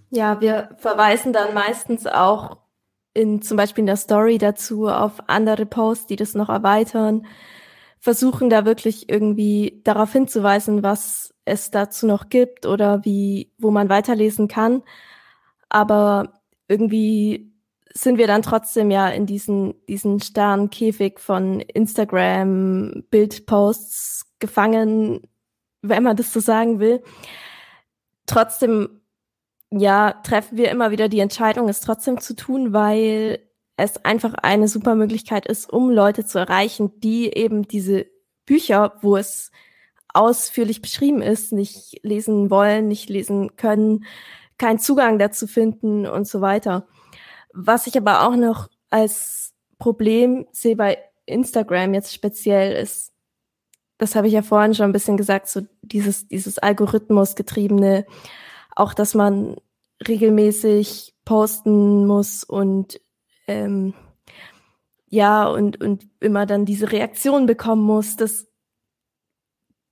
[0.10, 2.58] Ja, wir verweisen dann meistens auch
[3.14, 7.26] in zum Beispiel in der Story dazu auf andere Posts, die das noch erweitern,
[8.00, 13.90] versuchen da wirklich irgendwie darauf hinzuweisen, was es dazu noch gibt oder wie, wo man
[13.90, 14.84] weiterlesen kann.
[15.70, 17.54] Aber irgendwie
[17.94, 20.70] sind wir dann trotzdem ja in diesen, diesen starren
[21.18, 25.22] von Instagram, Bildposts gefangen,
[25.82, 27.02] wenn man das so sagen will.
[28.26, 29.02] Trotzdem,
[29.72, 33.40] ja, treffen wir immer wieder die Entscheidung, es trotzdem zu tun, weil
[33.78, 38.08] es einfach eine super Möglichkeit ist, um Leute zu erreichen, die eben diese
[38.46, 39.52] Bücher, wo es
[40.16, 44.06] ausführlich beschrieben ist, nicht lesen wollen, nicht lesen können,
[44.58, 46.88] keinen Zugang dazu finden und so weiter.
[47.54, 53.12] Was ich aber auch noch als Problem sehe bei Instagram jetzt speziell ist,
[53.98, 58.06] das habe ich ja vorhin schon ein bisschen gesagt, so dieses, dieses Algorithmus getriebene,
[58.76, 59.56] auch dass man
[60.06, 63.00] regelmäßig posten muss und
[63.48, 63.94] ähm,
[65.08, 68.48] ja, und, und immer dann diese Reaktion bekommen muss, das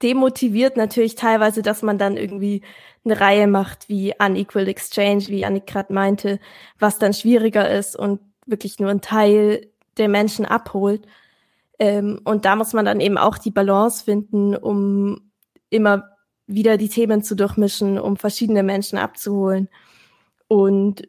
[0.04, 2.62] demotiviert natürlich teilweise, dass man dann irgendwie
[3.06, 6.40] eine Reihe macht wie Unequal Exchange, wie Annik gerade meinte,
[6.80, 11.06] was dann schwieriger ist und wirklich nur ein Teil der Menschen abholt.
[11.80, 15.32] Ähm, und da muss man dann eben auch die Balance finden, um
[15.70, 16.10] immer
[16.46, 19.70] wieder die Themen zu durchmischen, um verschiedene Menschen abzuholen.
[20.48, 21.08] Und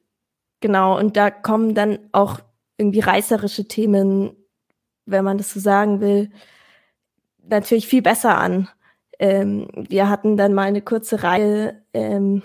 [0.60, 2.40] genau, und da kommen dann auch
[2.78, 4.36] irgendwie reißerische Themen,
[5.06, 6.30] wenn man das so sagen will,
[7.42, 8.68] natürlich viel besser an.
[9.18, 12.42] Ähm, wir hatten dann mal eine kurze Reihe, ähm,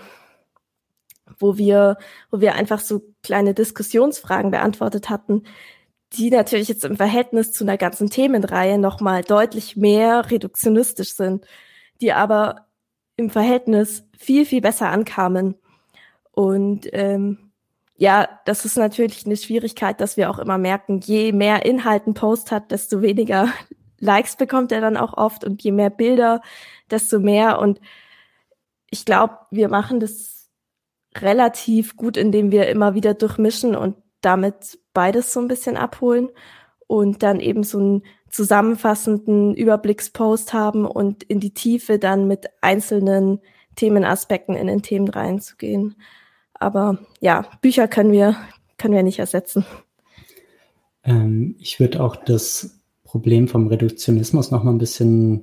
[1.38, 1.96] wo wir,
[2.30, 5.44] wo wir einfach so kleine Diskussionsfragen beantwortet hatten,
[6.12, 11.46] die natürlich jetzt im Verhältnis zu einer ganzen Themenreihe nochmal deutlich mehr reduktionistisch sind,
[12.00, 12.66] die aber
[13.16, 15.54] im Verhältnis viel, viel besser ankamen.
[16.32, 17.50] Und ähm,
[17.96, 22.14] ja, das ist natürlich eine Schwierigkeit, dass wir auch immer merken, je mehr Inhalt ein
[22.14, 23.48] Post hat, desto weniger
[24.00, 26.40] Likes bekommt er dann auch oft und je mehr Bilder,
[26.90, 27.58] desto mehr.
[27.58, 27.80] Und
[28.90, 30.48] ich glaube, wir machen das
[31.16, 36.30] relativ gut, indem wir immer wieder durchmischen und damit beides so ein bisschen abholen
[36.86, 43.40] und dann eben so einen zusammenfassenden Überblickspost haben und in die Tiefe dann mit einzelnen
[43.76, 45.96] Themenaspekten in den Themen reinzugehen.
[46.54, 48.36] Aber ja, Bücher können wir,
[48.78, 49.64] können wir nicht ersetzen.
[51.02, 52.79] Ähm, ich würde auch das
[53.10, 55.42] Problem vom Reduktionismus noch mal ein bisschen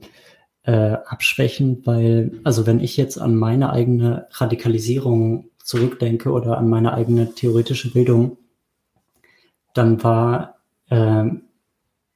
[0.64, 6.94] äh, abschwächen, weil, also wenn ich jetzt an meine eigene Radikalisierung zurückdenke oder an meine
[6.94, 8.38] eigene theoretische Bildung,
[9.74, 10.60] dann war
[10.90, 11.26] äh,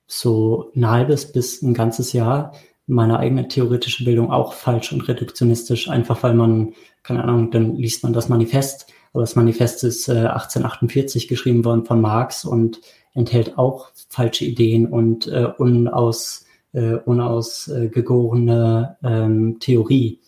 [0.07, 2.53] so ein halbes bis ein ganzes Jahr
[2.87, 8.03] meine eigene theoretische Bildung auch falsch und reduktionistisch, einfach weil man, keine Ahnung, dann liest
[8.03, 12.82] man das Manifest, aber das Manifest ist äh, 1848 geschrieben worden von Marx und
[13.14, 20.20] enthält auch falsche Ideen und äh, unaus, äh, unausgegorene ähm, Theorie.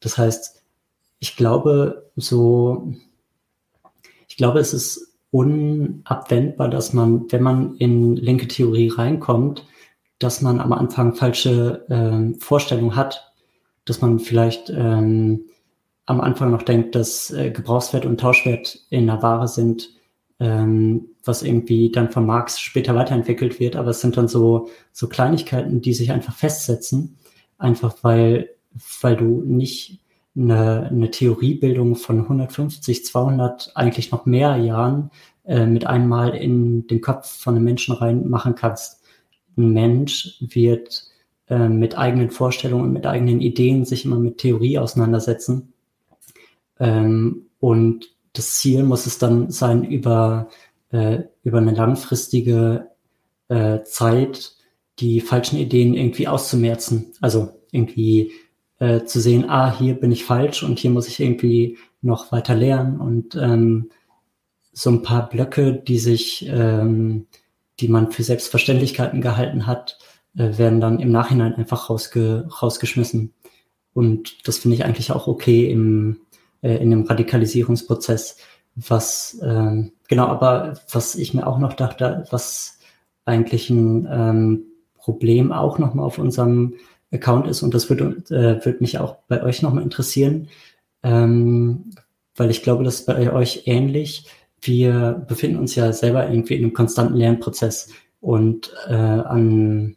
[0.00, 0.62] Das heißt,
[1.18, 2.92] ich glaube, so,
[4.28, 9.66] ich glaube, es ist unabwendbar, dass man, wenn man in linke Theorie reinkommt,
[10.18, 13.32] dass man am Anfang falsche ähm, Vorstellungen hat,
[13.84, 15.46] dass man vielleicht ähm,
[16.06, 19.90] am Anfang noch denkt, dass äh, Gebrauchswert und Tauschwert in der Ware sind,
[20.38, 25.08] ähm, was irgendwie dann von Marx später weiterentwickelt wird, aber es sind dann so, so
[25.08, 27.18] Kleinigkeiten, die sich einfach festsetzen,
[27.58, 28.50] einfach weil,
[29.00, 30.00] weil du nicht
[30.36, 35.10] eine, eine Theoriebildung von 150, 200, eigentlich noch mehr Jahren
[35.44, 39.02] äh, mit einmal in den Kopf von einem Menschen rein machen kannst.
[39.56, 41.04] Ein Mensch wird
[41.48, 45.72] äh, mit eigenen Vorstellungen, mit eigenen Ideen sich immer mit Theorie auseinandersetzen.
[46.78, 50.48] Ähm, und das Ziel muss es dann sein, über,
[50.90, 52.90] äh, über eine langfristige
[53.48, 54.56] äh, Zeit
[54.98, 57.12] die falschen Ideen irgendwie auszumerzen.
[57.20, 58.32] Also irgendwie
[58.78, 62.54] äh, zu sehen, ah, hier bin ich falsch und hier muss ich irgendwie noch weiter
[62.54, 63.90] lernen und ähm,
[64.72, 67.26] so ein paar Blöcke, die sich, ähm,
[67.80, 69.98] die man für Selbstverständlichkeiten gehalten hat,
[70.36, 73.32] äh, werden dann im Nachhinein einfach rausge rausgeschmissen.
[73.94, 76.20] Und das finde ich eigentlich auch okay im,
[76.66, 78.38] äh, in dem Radikalisierungsprozess.
[78.74, 82.78] Was, ähm, genau, aber was ich mir auch noch dachte, was
[83.24, 84.64] eigentlich ein ähm,
[84.94, 86.74] Problem auch nochmal auf unserem
[87.12, 90.48] Account ist, und das würde äh, würd mich auch bei euch nochmal interessieren,
[91.02, 91.92] ähm,
[92.34, 94.26] weil ich glaube, das ist bei euch ähnlich.
[94.60, 97.90] Wir befinden uns ja selber irgendwie in einem konstanten Lernprozess
[98.20, 99.96] und äh, an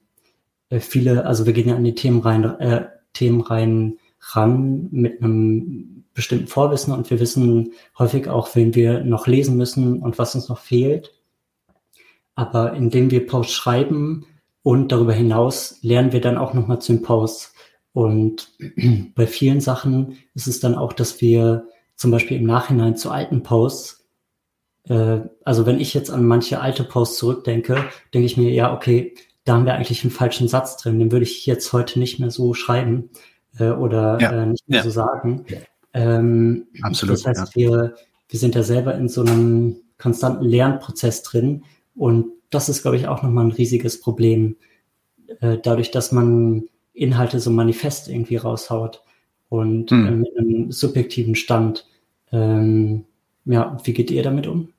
[0.70, 5.22] äh, viele, also wir gehen ja an die Themen rein, äh, Themen rein ran mit
[5.22, 10.36] einem bestimmten Vorwissen und wir wissen häufig auch, wen wir noch lesen müssen und was
[10.36, 11.14] uns noch fehlt.
[12.36, 14.26] Aber indem wir Posts schreiben
[14.62, 17.54] und darüber hinaus lernen wir dann auch nochmal zu den Posts.
[17.94, 18.50] Und
[19.16, 23.42] bei vielen Sachen ist es dann auch, dass wir zum Beispiel im Nachhinein zu alten
[23.42, 24.06] Posts,
[24.90, 29.16] äh, also wenn ich jetzt an manche alte Posts zurückdenke, denke ich mir, ja, okay,
[29.46, 32.30] da haben wir eigentlich einen falschen Satz drin, den würde ich jetzt heute nicht mehr
[32.30, 33.10] so schreiben
[33.58, 34.32] äh, oder ja.
[34.32, 34.84] äh, nicht mehr ja.
[34.84, 35.46] so sagen.
[36.00, 37.16] Ähm, Absolut.
[37.16, 37.62] Das heißt, ja.
[37.62, 37.96] wir,
[38.30, 41.64] wir sind ja selber in so einem konstanten Lernprozess drin
[41.96, 44.56] und das ist, glaube ich, auch nochmal ein riesiges Problem,
[45.42, 49.04] äh, dadurch, dass man Inhalte so manifest irgendwie raushaut
[49.50, 50.08] und hm.
[50.08, 51.86] äh, mit einem subjektiven Stand.
[52.32, 53.04] Ähm,
[53.46, 54.70] ja, wie geht ihr damit um?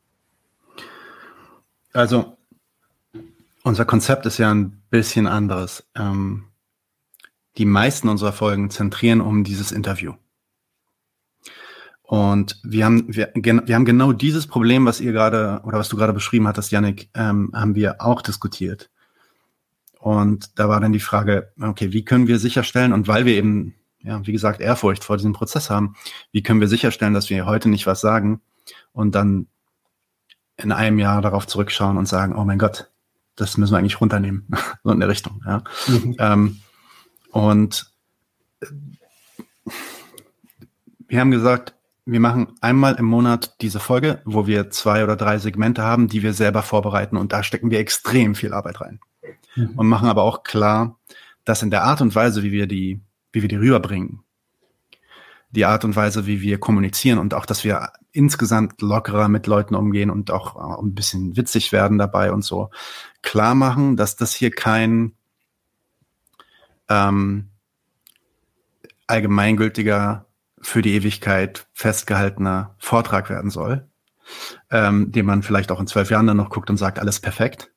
[1.92, 2.36] Also
[3.62, 5.84] unser Konzept ist ja ein bisschen anderes.
[5.94, 6.44] Ähm,
[7.58, 10.14] die meisten unserer Folgen zentrieren um dieses Interview.
[12.10, 15.96] Und wir haben, wir, wir haben genau dieses Problem, was ihr gerade oder was du
[15.96, 18.90] gerade beschrieben hattest, Yannick, ähm, haben wir auch diskutiert.
[20.00, 23.76] Und da war dann die Frage, okay, wie können wir sicherstellen, und weil wir eben,
[24.00, 25.94] ja, wie gesagt, Ehrfurcht vor diesem Prozess haben,
[26.32, 28.40] wie können wir sicherstellen, dass wir heute nicht was sagen
[28.92, 29.46] und dann
[30.56, 32.90] in einem Jahr darauf zurückschauen und sagen, oh mein Gott,
[33.36, 34.48] das müssen wir eigentlich runternehmen,
[34.82, 35.44] so in der Richtung.
[35.46, 35.62] Ja.
[35.86, 36.16] Mhm.
[36.18, 36.60] Ähm,
[37.30, 37.92] und
[41.06, 45.38] wir haben gesagt, wir machen einmal im Monat diese Folge, wo wir zwei oder drei
[45.38, 49.00] Segmente haben, die wir selber vorbereiten und da stecken wir extrem viel Arbeit rein.
[49.54, 49.70] Mhm.
[49.76, 50.98] Und machen aber auch klar,
[51.44, 53.00] dass in der Art und Weise, wie wir die,
[53.32, 54.22] wie wir die rüberbringen,
[55.50, 59.74] die Art und Weise, wie wir kommunizieren und auch, dass wir insgesamt lockerer mit Leuten
[59.74, 62.70] umgehen und auch äh, ein bisschen witzig werden dabei und so,
[63.22, 65.12] klar machen, dass das hier kein
[66.88, 67.50] ähm,
[69.06, 70.26] allgemeingültiger,
[70.60, 73.88] für die Ewigkeit festgehaltener Vortrag werden soll,
[74.70, 77.70] ähm, den man vielleicht auch in zwölf Jahren dann noch guckt und sagt, alles perfekt,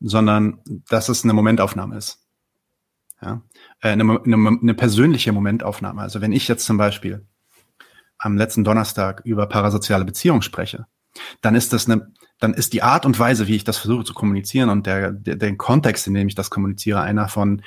[0.00, 2.26] sondern dass es eine Momentaufnahme ist.
[3.22, 3.42] Ja?
[3.80, 6.02] Äh, eine, eine, eine persönliche Momentaufnahme.
[6.02, 7.26] Also wenn ich jetzt zum Beispiel
[8.18, 10.86] am letzten Donnerstag über parasoziale Beziehungen spreche,
[11.40, 14.14] dann ist das eine, dann ist die Art und Weise, wie ich das versuche zu
[14.14, 17.62] kommunizieren und der, der, der Kontext, in dem ich das kommuniziere, einer von,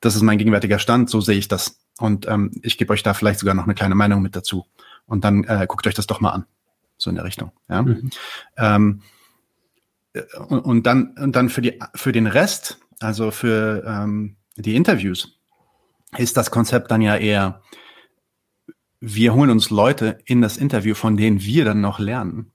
[0.00, 1.78] das ist mein gegenwärtiger Stand, so sehe ich das.
[2.00, 4.66] Und ähm, ich gebe euch da vielleicht sogar noch eine kleine Meinung mit dazu.
[5.06, 6.46] Und dann äh, guckt euch das doch mal an.
[6.96, 7.52] So in der Richtung.
[7.68, 7.82] Ja?
[7.82, 8.10] Mhm.
[8.56, 9.02] Ähm,
[10.48, 15.38] und, und, dann, und dann für, die, für den Rest, also für ähm, die Interviews,
[16.16, 17.62] ist das Konzept dann ja eher,
[19.00, 22.52] wir holen uns Leute in das Interview, von denen wir dann noch lernen.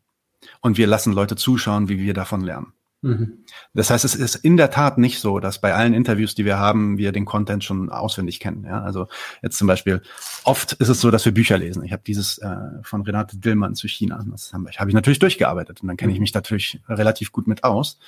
[0.59, 2.73] Und wir lassen Leute zuschauen, wie wir davon lernen.
[3.05, 3.43] Mhm.
[3.75, 6.57] Das heißt, es ist in der Tat nicht so, dass bei allen Interviews, die wir
[6.57, 8.65] haben, wir den Content schon auswendig kennen.
[8.65, 8.81] Ja?
[8.81, 9.07] Also
[9.43, 10.01] jetzt zum Beispiel,
[10.43, 11.83] oft ist es so, dass wir Bücher lesen.
[11.83, 15.19] Ich habe dieses äh, von Renate Dillmann zu China, das habe ich, hab ich natürlich
[15.19, 16.23] durchgearbeitet und dann kenne ich mhm.
[16.23, 17.99] mich natürlich relativ gut mit aus.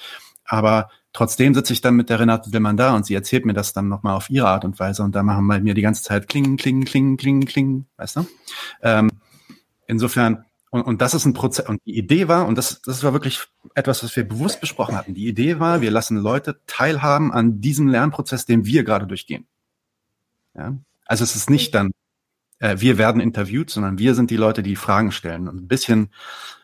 [0.46, 3.74] Aber trotzdem sitze ich dann mit der Renate Dillmann da und sie erzählt mir das
[3.74, 6.28] dann nochmal auf ihre Art und Weise und da machen bei mir die ganze Zeit
[6.28, 8.28] klingen, klingen, klingen, klingen, klingen, weißt du?
[8.82, 9.12] Ähm,
[9.86, 11.68] insofern und, und das ist ein Prozess.
[11.68, 13.40] Und die Idee war, und das, das war wirklich
[13.78, 15.14] etwas, was wir bewusst besprochen hatten.
[15.14, 19.46] Die Idee war, wir lassen Leute teilhaben an diesem Lernprozess, den wir gerade durchgehen.
[20.56, 20.76] Ja?
[21.06, 21.92] Also es ist nicht dann,
[22.58, 25.48] äh, wir werden interviewt, sondern wir sind die Leute, die Fragen stellen.
[25.48, 26.10] Und ein bisschen,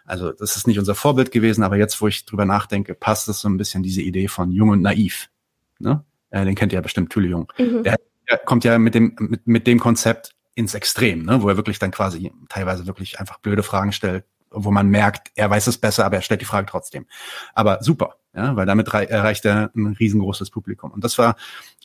[0.05, 3.41] also das ist nicht unser Vorbild gewesen, aber jetzt, wo ich drüber nachdenke, passt es
[3.41, 5.29] so ein bisschen diese Idee von jung und naiv.
[5.77, 6.03] Ne?
[6.31, 7.51] Äh, den kennt ihr ja bestimmt, Tülle Jung.
[7.59, 7.83] Mhm.
[7.83, 7.97] Der,
[8.27, 11.43] der kommt ja mit dem, mit, mit dem Konzept ins Extrem, ne?
[11.43, 15.49] wo er wirklich dann quasi teilweise wirklich einfach blöde Fragen stellt, wo man merkt, er
[15.49, 17.05] weiß es besser, aber er stellt die Frage trotzdem.
[17.53, 20.91] Aber super, ja, weil damit erreicht er ein riesengroßes Publikum.
[20.91, 21.35] Und das war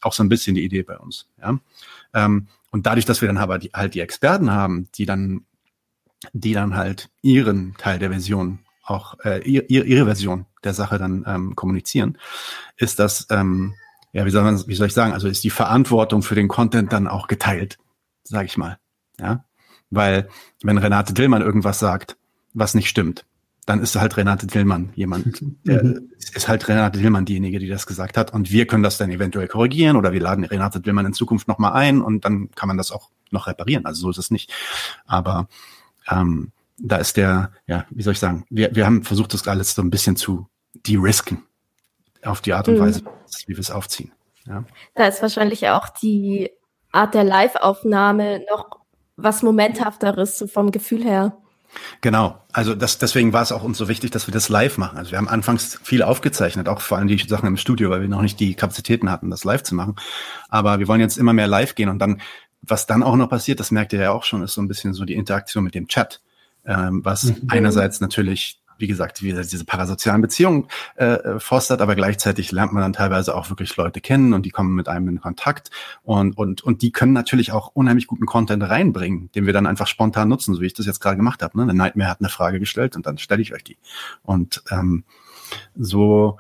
[0.02, 1.28] auch so ein bisschen die Idee bei uns.
[1.40, 1.58] Ja.
[2.14, 5.44] Ähm, und dadurch, dass wir dann aber die, halt die Experten haben, die dann,
[6.32, 11.24] die dann halt ihren Teil der Version auch äh, ihre, ihre Version der Sache dann
[11.26, 12.18] ähm, kommunizieren,
[12.76, 13.74] ist das, ähm,
[14.12, 16.92] ja, wie soll man, wie soll ich sagen, also ist die Verantwortung für den Content
[16.92, 17.78] dann auch geteilt,
[18.24, 18.78] sage ich mal.
[19.20, 19.44] Ja,
[19.90, 20.28] weil
[20.62, 22.16] wenn Renate Dillmann irgendwas sagt,
[22.58, 23.24] was nicht stimmt,
[23.66, 26.10] dann ist halt Renate Dillmann jemand, der, mhm.
[26.18, 28.32] ist halt Renate Dillmann diejenige, die das gesagt hat.
[28.32, 31.72] Und wir können das dann eventuell korrigieren oder wir laden Renate Dillmann in Zukunft nochmal
[31.74, 33.84] ein und dann kann man das auch noch reparieren.
[33.84, 34.52] Also so ist es nicht.
[35.06, 35.48] Aber
[36.10, 39.74] ähm, da ist der, ja, wie soll ich sagen, wir, wir haben versucht, das alles
[39.74, 40.48] so ein bisschen zu
[40.86, 41.42] de-risken
[42.24, 42.80] auf die Art und mhm.
[42.80, 43.02] Weise,
[43.46, 44.12] wie wir es aufziehen.
[44.46, 44.64] Ja.
[44.94, 46.50] Da ist wahrscheinlich auch die
[46.90, 48.78] Art der Live-Aufnahme noch
[49.16, 51.36] was Momenthafteres, so vom Gefühl her.
[52.00, 54.98] Genau, also das, deswegen war es auch uns so wichtig, dass wir das live machen.
[54.98, 58.08] Also wir haben anfangs viel aufgezeichnet, auch vor allem die Sachen im Studio, weil wir
[58.08, 59.96] noch nicht die Kapazitäten hatten, das live zu machen.
[60.48, 62.20] Aber wir wollen jetzt immer mehr live gehen und dann,
[62.62, 64.94] was dann auch noch passiert, das merkt ihr ja auch schon, ist so ein bisschen
[64.94, 66.20] so die Interaktion mit dem Chat,
[66.64, 67.48] ähm, was mhm.
[67.48, 72.92] einerseits natürlich wie gesagt, wie diese parasozialen Beziehungen äh, fostert, aber gleichzeitig lernt man dann
[72.92, 75.70] teilweise auch wirklich Leute kennen und die kommen mit einem in Kontakt
[76.02, 79.86] und, und, und die können natürlich auch unheimlich guten Content reinbringen, den wir dann einfach
[79.86, 81.58] spontan nutzen, so wie ich das jetzt gerade gemacht habe.
[81.58, 81.66] Ne?
[81.66, 83.78] Der Nightmare hat eine Frage gestellt und dann stelle ich euch die.
[84.22, 85.04] Und ähm,
[85.76, 86.38] so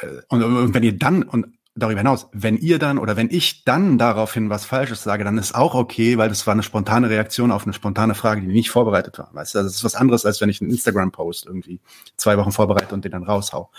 [0.00, 1.46] äh, und, und wenn ihr dann und
[1.76, 5.54] darüber hinaus, wenn ihr dann oder wenn ich dann daraufhin was Falsches sage, dann ist
[5.54, 9.18] auch okay, weil das war eine spontane Reaktion auf eine spontane Frage, die nicht vorbereitet
[9.18, 9.30] war.
[9.32, 11.80] Weißt du, also das ist was anderes, als wenn ich einen Instagram-Post irgendwie
[12.16, 13.70] zwei Wochen vorbereite und den dann raushau.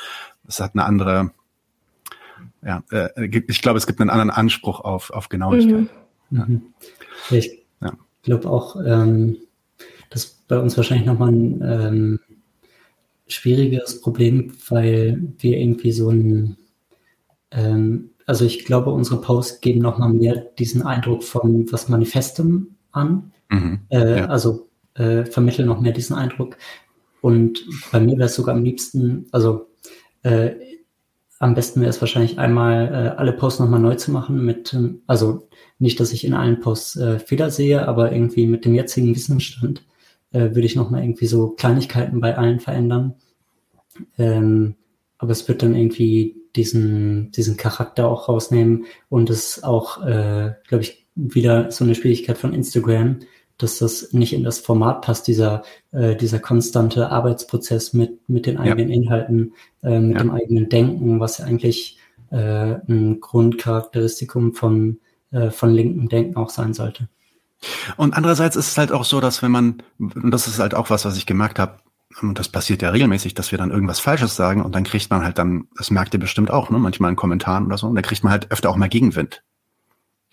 [0.43, 1.31] Das hat eine andere,
[2.63, 5.73] ja, äh, ich glaube, es gibt einen anderen Anspruch auf, auf Genauigkeit.
[5.81, 5.89] Mhm.
[6.31, 6.45] Ja.
[6.45, 6.61] Mhm.
[7.31, 7.93] Ich ja.
[8.23, 9.37] glaube auch, ähm,
[10.09, 12.19] das bei uns wahrscheinlich nochmal ein ähm,
[13.27, 16.57] schwieriges Problem, weil wir irgendwie so ein
[17.55, 22.75] ähm, also ich glaube, unsere Posts geben noch mal mehr diesen Eindruck von was Manifestem
[22.91, 23.31] an.
[23.49, 24.25] Mhm, äh, ja.
[24.25, 26.57] Also äh, vermitteln noch mehr diesen Eindruck.
[27.21, 29.67] Und bei mir wäre es sogar am liebsten, also
[30.23, 30.51] äh,
[31.39, 35.01] am besten wäre es wahrscheinlich einmal äh, alle Posts nochmal neu zu machen mit, ähm,
[35.05, 35.47] also
[35.79, 39.83] nicht, dass ich in allen Posts äh, Fehler sehe, aber irgendwie mit dem jetzigen Wissensstand
[40.31, 43.15] äh, würde ich nochmal irgendwie so Kleinigkeiten bei allen verändern.
[44.17, 44.75] Ähm,
[45.17, 50.83] aber es wird dann irgendwie diesen, diesen Charakter auch rausnehmen und es auch, äh, glaube
[50.83, 53.19] ich, wieder so eine Schwierigkeit von Instagram,
[53.57, 58.57] dass das nicht in das Format passt, dieser, äh, dieser konstante Arbeitsprozess mit, mit den
[58.57, 58.95] eigenen ja.
[58.95, 60.23] Inhalten, äh, mit ja.
[60.23, 61.97] dem eigenen Denken, was ja eigentlich
[62.31, 64.99] äh, ein Grundcharakteristikum von,
[65.31, 67.07] äh, von linken Denken auch sein sollte.
[67.95, 70.89] Und andererseits ist es halt auch so, dass wenn man, und das ist halt auch
[70.89, 71.79] was, was ich gemerkt habe,
[72.21, 75.23] und das passiert ja regelmäßig, dass wir dann irgendwas Falsches sagen und dann kriegt man
[75.23, 78.01] halt dann, das merkt ihr bestimmt auch, ne, manchmal in Kommentaren oder so, und da
[78.01, 79.43] kriegt man halt öfter auch mal Gegenwind.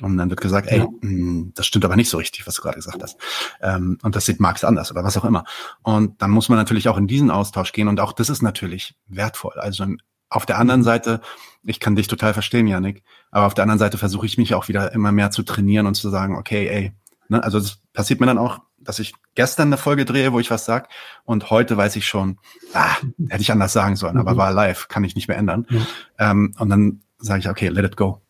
[0.01, 0.85] Und dann wird gesagt, ey, ja.
[0.85, 3.19] mh, hm, das stimmt aber nicht so richtig, was du gerade gesagt hast.
[3.61, 5.45] Ähm, und das sieht Marx anders oder was auch immer.
[5.83, 8.97] Und dann muss man natürlich auch in diesen Austausch gehen und auch das ist natürlich
[9.07, 9.55] wertvoll.
[9.57, 9.87] Also
[10.29, 11.21] auf der anderen Seite,
[11.63, 14.69] ich kann dich total verstehen, Janik, aber auf der anderen Seite versuche ich mich auch
[14.69, 16.93] wieder immer mehr zu trainieren und zu sagen, okay, ey,
[17.29, 20.51] ne, also das passiert mir dann auch dass ich gestern eine Folge drehe, wo ich
[20.51, 20.89] was sag
[21.25, 22.39] und heute weiß ich schon,
[22.75, 22.97] ah,
[23.29, 24.37] hätte ich anders sagen sollen, aber mhm.
[24.39, 25.67] war live, kann ich nicht mehr ändern.
[25.69, 25.87] Mhm.
[26.19, 28.21] Ähm, und dann sage ich, okay, let it go.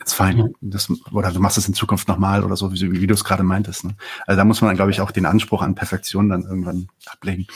[0.00, 0.34] It's fine.
[0.34, 0.54] Mhm.
[0.60, 3.42] Das, oder du machst es in Zukunft nochmal oder so, wie, wie du es gerade
[3.42, 3.84] meintest.
[3.84, 3.96] Ne?
[4.26, 7.46] Also da muss man dann, glaube ich, auch den Anspruch an Perfektion dann irgendwann ablegen.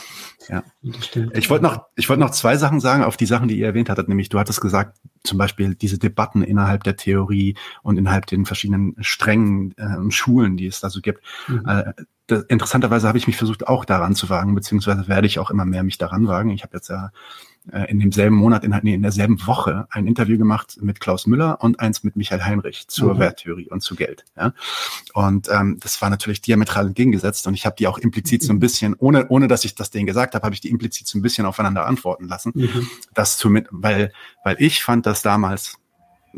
[0.49, 0.63] Ja.
[0.83, 3.91] Ich wollte noch, ich wollte noch zwei Sachen sagen auf die Sachen, die ihr erwähnt
[3.91, 4.09] hattet.
[4.09, 8.97] Nämlich, du hattest gesagt, zum Beispiel diese Debatten innerhalb der Theorie und innerhalb den verschiedenen
[9.01, 11.23] strengen äh, Schulen, die es da so gibt.
[11.47, 11.67] Mhm.
[11.67, 11.93] Äh,
[12.31, 15.65] das, interessanterweise habe ich mich versucht, auch daran zu wagen, beziehungsweise werde ich auch immer
[15.65, 16.51] mehr mich daran wagen.
[16.51, 17.11] Ich habe jetzt ja
[17.73, 21.61] äh, in demselben Monat, in, nee, in derselben Woche ein Interview gemacht mit Klaus Müller
[21.61, 23.19] und eins mit Michael Heinrich zur mhm.
[23.19, 24.25] Werttheorie und zu Geld.
[24.37, 24.55] Ja?
[25.13, 28.61] Und ähm, das war natürlich diametral entgegengesetzt und ich habe die auch implizit so ein
[28.61, 31.23] bisschen, ohne, ohne dass ich das denen gesagt habe, habe ich die implizit so ein
[31.23, 32.53] bisschen aufeinander antworten lassen.
[32.55, 32.89] Mhm.
[33.13, 34.13] Das zu mit, weil,
[34.43, 35.77] weil ich fand das damals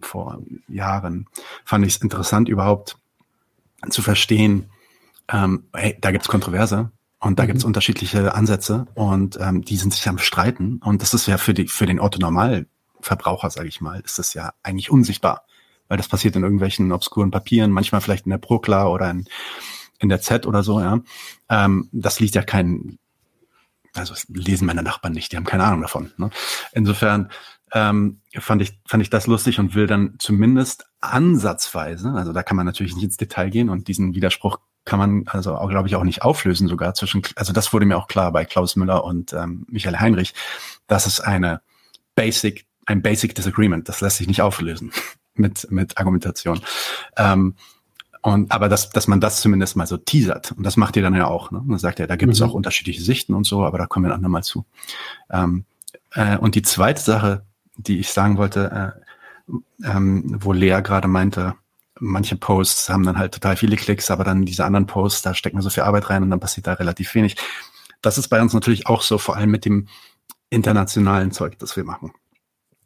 [0.00, 1.26] vor Jahren,
[1.64, 2.96] fand ich es interessant überhaupt
[3.90, 4.71] zu verstehen,
[5.32, 7.46] ähm, hey, da gibt's Kontroverse Und da mhm.
[7.48, 10.78] gibt es unterschiedliche Ansätze und ähm, die sind sich am Streiten.
[10.84, 14.34] Und das ist ja für die für den Otto Normalverbraucher, sage ich mal, ist das
[14.34, 15.44] ja eigentlich unsichtbar,
[15.88, 19.26] weil das passiert in irgendwelchen obskuren Papieren, manchmal vielleicht in der Prokla oder in,
[19.98, 20.80] in der Z oder so.
[20.80, 21.00] Ja,
[21.48, 22.98] ähm, das liest ja kein,
[23.94, 26.12] also das lesen meine Nachbarn nicht, die haben keine Ahnung davon.
[26.16, 26.30] Ne?
[26.72, 27.30] Insofern
[27.72, 32.56] ähm, fand ich fand ich das lustig und will dann zumindest ansatzweise, also da kann
[32.56, 35.96] man natürlich nicht ins Detail gehen und diesen Widerspruch kann man also auch, glaube ich,
[35.96, 39.32] auch nicht auflösen sogar zwischen, also das wurde mir auch klar bei Klaus Müller und
[39.32, 40.34] ähm, Michael Heinrich,
[40.86, 41.60] dass es eine
[42.14, 44.92] Basic, ein Basic Disagreement, das lässt sich nicht auflösen
[45.34, 46.60] mit, mit Argumentation.
[47.16, 47.54] Ähm,
[48.22, 50.52] und aber dass, dass man das zumindest mal so teasert.
[50.52, 51.50] Und das macht ihr dann ja auch.
[51.50, 51.60] Ne?
[51.64, 52.46] Man sagt ja, da gibt es mhm.
[52.46, 54.64] auch unterschiedliche Sichten und so, aber da kommen wir dann nochmal zu.
[55.28, 55.64] Ähm,
[56.12, 57.44] äh, und die zweite Sache,
[57.76, 58.94] die ich sagen wollte,
[59.50, 59.52] äh,
[59.84, 61.54] ähm, wo Lea gerade meinte,
[62.02, 65.56] manche Posts haben dann halt total viele Klicks, aber dann diese anderen Posts, da stecken
[65.56, 67.36] wir so viel Arbeit rein und dann passiert da relativ wenig.
[68.02, 69.86] Das ist bei uns natürlich auch so, vor allem mit dem
[70.50, 72.12] internationalen Zeug, das wir machen.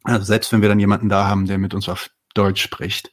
[0.03, 3.11] Also selbst wenn wir dann jemanden da haben, der mit uns auf Deutsch spricht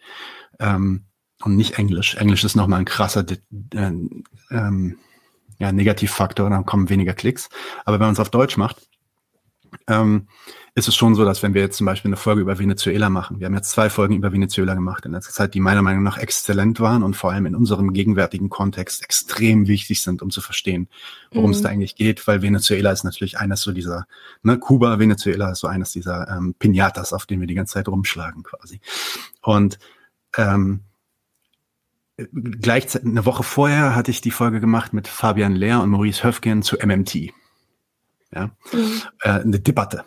[0.60, 1.06] ähm,
[1.42, 2.16] und nicht Englisch.
[2.16, 3.92] Englisch ist nochmal ein krasser äh,
[4.50, 4.98] ähm,
[5.58, 7.48] ja, Negativfaktor, dann kommen weniger Klicks.
[7.86, 8.86] Aber wenn man es auf Deutsch macht,
[9.86, 10.28] ähm,
[10.74, 13.38] ist es schon so, dass wenn wir jetzt zum Beispiel eine Folge über Venezuela machen,
[13.38, 16.18] wir haben jetzt zwei Folgen über Venezuela gemacht in letzter Zeit, die meiner Meinung nach
[16.18, 20.88] exzellent waren und vor allem in unserem gegenwärtigen Kontext extrem wichtig sind, um zu verstehen,
[21.30, 21.54] worum mhm.
[21.54, 24.06] es da eigentlich geht, weil Venezuela ist natürlich eines so dieser,
[24.42, 27.88] ne, Kuba, Venezuela ist so eines dieser ähm, Pinatas, auf denen wir die ganze Zeit
[27.88, 28.80] rumschlagen quasi.
[29.42, 29.78] Und
[30.36, 30.80] ähm,
[32.16, 36.62] gleichzeitig, eine Woche vorher hatte ich die Folge gemacht mit Fabian Lehr und Maurice Höfgen
[36.62, 37.32] zu MMT.
[38.34, 39.02] Ja, mhm.
[39.22, 40.04] äh, eine Debatte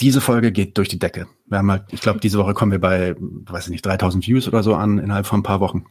[0.00, 1.26] diese Folge geht durch die Decke.
[1.46, 4.46] Wir haben halt, ich glaube, diese Woche kommen wir bei, weiß ich nicht, 3000 Views
[4.46, 5.86] oder so an innerhalb von ein paar Wochen.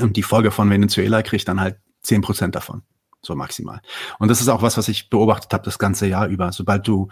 [0.00, 2.82] Und die Folge von Venezuela kriegt dann halt zehn Prozent davon.
[3.22, 3.80] So maximal.
[4.18, 6.52] Und das ist auch was, was ich beobachtet habe das ganze Jahr über.
[6.52, 7.08] Sobald du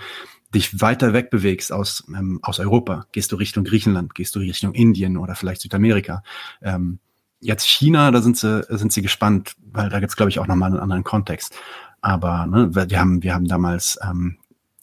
[0.54, 5.16] dich weiter wegbewegst aus, ähm, aus Europa, gehst du Richtung Griechenland, gehst du Richtung Indien
[5.16, 6.22] oder vielleicht Südamerika.
[6.62, 7.00] Ähm,
[7.40, 10.70] jetzt China, da sind sie, sind sie gespannt, weil da gibt's glaube ich, auch nochmal
[10.70, 11.56] einen anderen Kontext.
[12.04, 14.36] Aber ne, wir haben, wir haben damals ähm,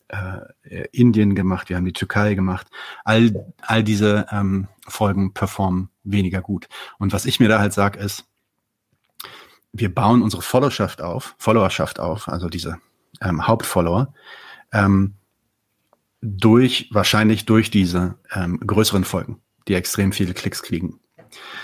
[0.07, 2.65] äh, Indien gemacht, wir haben die Türkei gemacht.
[3.05, 6.67] All, all diese ähm, Folgen performen weniger gut.
[6.97, 8.25] Und was ich mir da halt sage, ist,
[9.71, 12.79] wir bauen unsere Followerschaft auf, Followerschaft auf, also diese
[13.21, 14.15] ähm, Hauptfollower,
[14.73, 15.13] ähm,
[16.23, 20.99] durch, wahrscheinlich durch diese ähm, größeren Folgen, die extrem viele Klicks kriegen.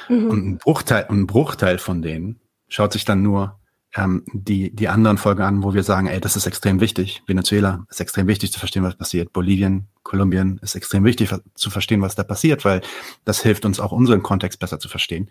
[0.07, 0.29] Mhm.
[0.29, 3.59] Und ein Bruchteil, ein Bruchteil von denen schaut sich dann nur
[3.97, 7.23] ähm, die, die anderen Folgen an, wo wir sagen, ey, das ist extrem wichtig.
[7.25, 9.33] Venezuela ist extrem wichtig zu verstehen, was passiert.
[9.33, 12.81] Bolivien, Kolumbien ist extrem wichtig zu verstehen, was da passiert, weil
[13.25, 15.29] das hilft uns auch unseren Kontext besser zu verstehen.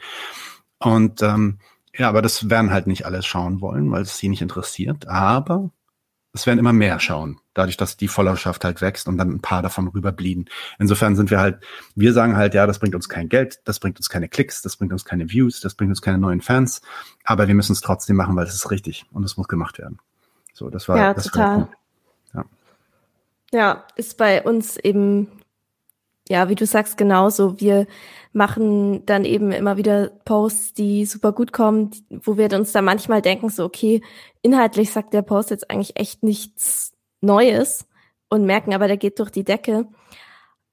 [0.78, 1.58] Und ähm,
[1.96, 5.08] ja, aber das werden halt nicht alle schauen wollen, weil es sie nicht interessiert.
[5.08, 5.70] Aber
[6.36, 9.62] es werden immer mehr schauen, dadurch, dass die Followerschaft halt wächst und dann ein paar
[9.62, 10.46] davon rüberblieben.
[10.78, 11.58] Insofern sind wir halt,
[11.94, 14.76] wir sagen halt, ja, das bringt uns kein Geld, das bringt uns keine Klicks, das
[14.76, 16.82] bringt uns keine Views, das bringt uns keine neuen Fans,
[17.24, 19.98] aber wir müssen es trotzdem machen, weil es ist richtig und es muss gemacht werden.
[20.52, 21.68] So, das war ja das total.
[22.32, 22.44] War
[23.52, 23.58] ja.
[23.58, 25.28] ja, ist bei uns eben
[26.28, 27.60] ja, wie du sagst, genauso.
[27.60, 27.86] Wir
[28.32, 33.22] machen dann eben immer wieder Posts, die super gut kommen, wo wir uns da manchmal
[33.22, 34.02] denken, so, okay,
[34.42, 37.86] inhaltlich sagt der Post jetzt eigentlich echt nichts Neues
[38.28, 39.86] und merken aber, der geht durch die Decke.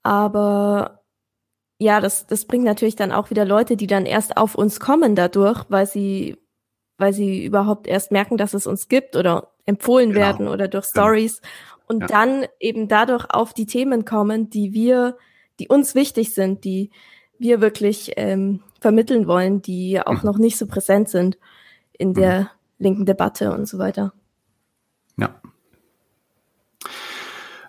[0.01, 1.03] Aber
[1.79, 5.15] ja, das, das bringt natürlich dann auch wieder Leute, die dann erst auf uns kommen
[5.15, 6.37] dadurch, weil sie,
[6.97, 10.25] weil sie überhaupt erst merken, dass es uns gibt oder empfohlen genau.
[10.25, 11.05] werden oder durch genau.
[11.05, 11.41] Stories
[11.87, 12.07] und ja.
[12.07, 15.17] dann eben dadurch auf die Themen kommen, die wir
[15.59, 16.91] die uns wichtig sind, die
[17.39, 20.25] wir wirklich ähm, vermitteln wollen, die auch mhm.
[20.25, 21.37] noch nicht so präsent sind
[21.93, 22.13] in mhm.
[22.15, 24.13] der linken Debatte und so weiter.
[25.17, 25.41] Ja.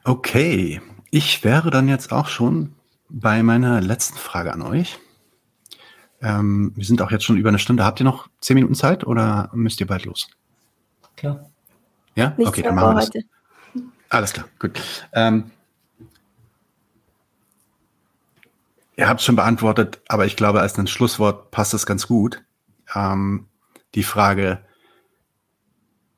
[0.04, 0.80] Okay,
[1.10, 2.74] ich wäre dann jetzt auch schon
[3.08, 4.98] bei meiner letzten Frage an euch.
[6.20, 7.84] Ähm, wir sind auch jetzt schon über eine Stunde.
[7.84, 10.28] Habt ihr noch zehn Minuten Zeit oder müsst ihr bald los?
[11.16, 11.50] Klar.
[12.14, 12.34] Ja?
[12.36, 13.08] Nichts okay, dann machen wir das.
[13.08, 13.24] Heute.
[14.08, 14.80] Alles klar, gut.
[15.12, 15.50] Ähm,
[18.96, 22.42] Ihr habt es schon beantwortet, aber ich glaube, als ein Schlusswort passt es ganz gut.
[22.94, 23.48] Ähm,
[23.94, 24.64] die Frage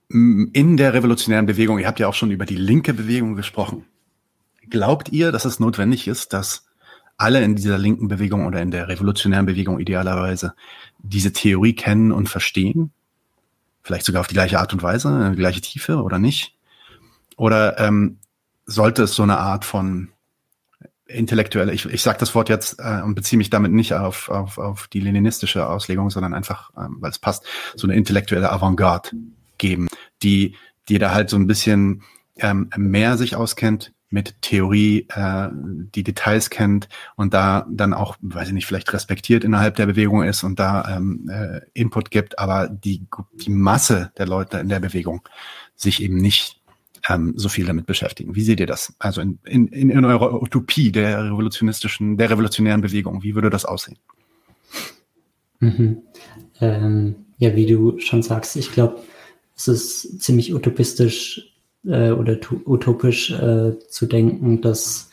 [0.09, 3.87] in der revolutionären Bewegung, ihr habt ja auch schon über die linke Bewegung gesprochen.
[4.70, 6.66] Glaubt ihr, dass es notwendig ist, dass
[7.16, 10.55] alle in dieser linken Bewegung oder in der revolutionären Bewegung idealerweise
[10.99, 12.93] diese Theorie kennen und verstehen?
[13.83, 16.57] Vielleicht sogar auf die gleiche Art und Weise, die gleiche Tiefe oder nicht?
[17.37, 18.18] Oder ähm,
[18.64, 20.09] sollte es so eine Art von
[21.07, 24.59] intellektuelle, ich, ich sage das Wort jetzt äh, und beziehe mich damit nicht auf, auf,
[24.59, 27.44] auf die leninistische Auslegung, sondern einfach, ähm, weil es passt,
[27.76, 29.11] so eine intellektuelle Avantgarde
[29.59, 29.88] geben,
[30.22, 30.54] die,
[30.88, 32.02] die da halt so ein bisschen
[32.38, 38.48] ähm, mehr sich auskennt mit Theorie, äh, die Details kennt und da dann auch, weiß
[38.48, 42.68] ich nicht, vielleicht respektiert innerhalb der Bewegung ist und da ähm, äh, Input gibt, aber
[42.68, 45.28] die, die Masse der Leute in der Bewegung
[45.74, 46.55] sich eben nicht
[47.09, 48.34] ähm, so viel damit beschäftigen.
[48.34, 48.94] Wie seht ihr das?
[48.98, 53.98] Also in, in, in eurer Utopie der revolutionistischen, der revolutionären Bewegung, wie würde das aussehen?
[55.61, 56.02] Mhm.
[56.61, 59.00] Ähm, ja, wie du schon sagst, ich glaube,
[59.57, 61.54] es ist ziemlich utopistisch
[61.84, 65.11] äh, oder utopisch äh, zu denken, dass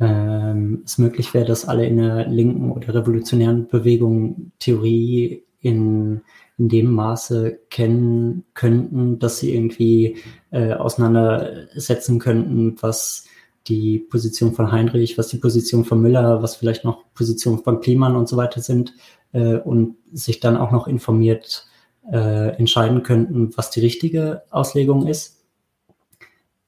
[0.00, 6.22] ähm, es möglich wäre, dass alle in der linken oder revolutionären Bewegung Theorie in,
[6.58, 10.18] in dem Maße kennen könnten, dass sie irgendwie
[10.50, 13.24] äh, auseinandersetzen könnten, was
[13.66, 18.14] die Position von Heinrich, was die Position von Müller, was vielleicht noch Position von Kliman
[18.14, 18.94] und so weiter sind
[19.32, 21.66] äh, und sich dann auch noch informiert
[22.12, 25.44] äh, entscheiden könnten, was die richtige Auslegung ist.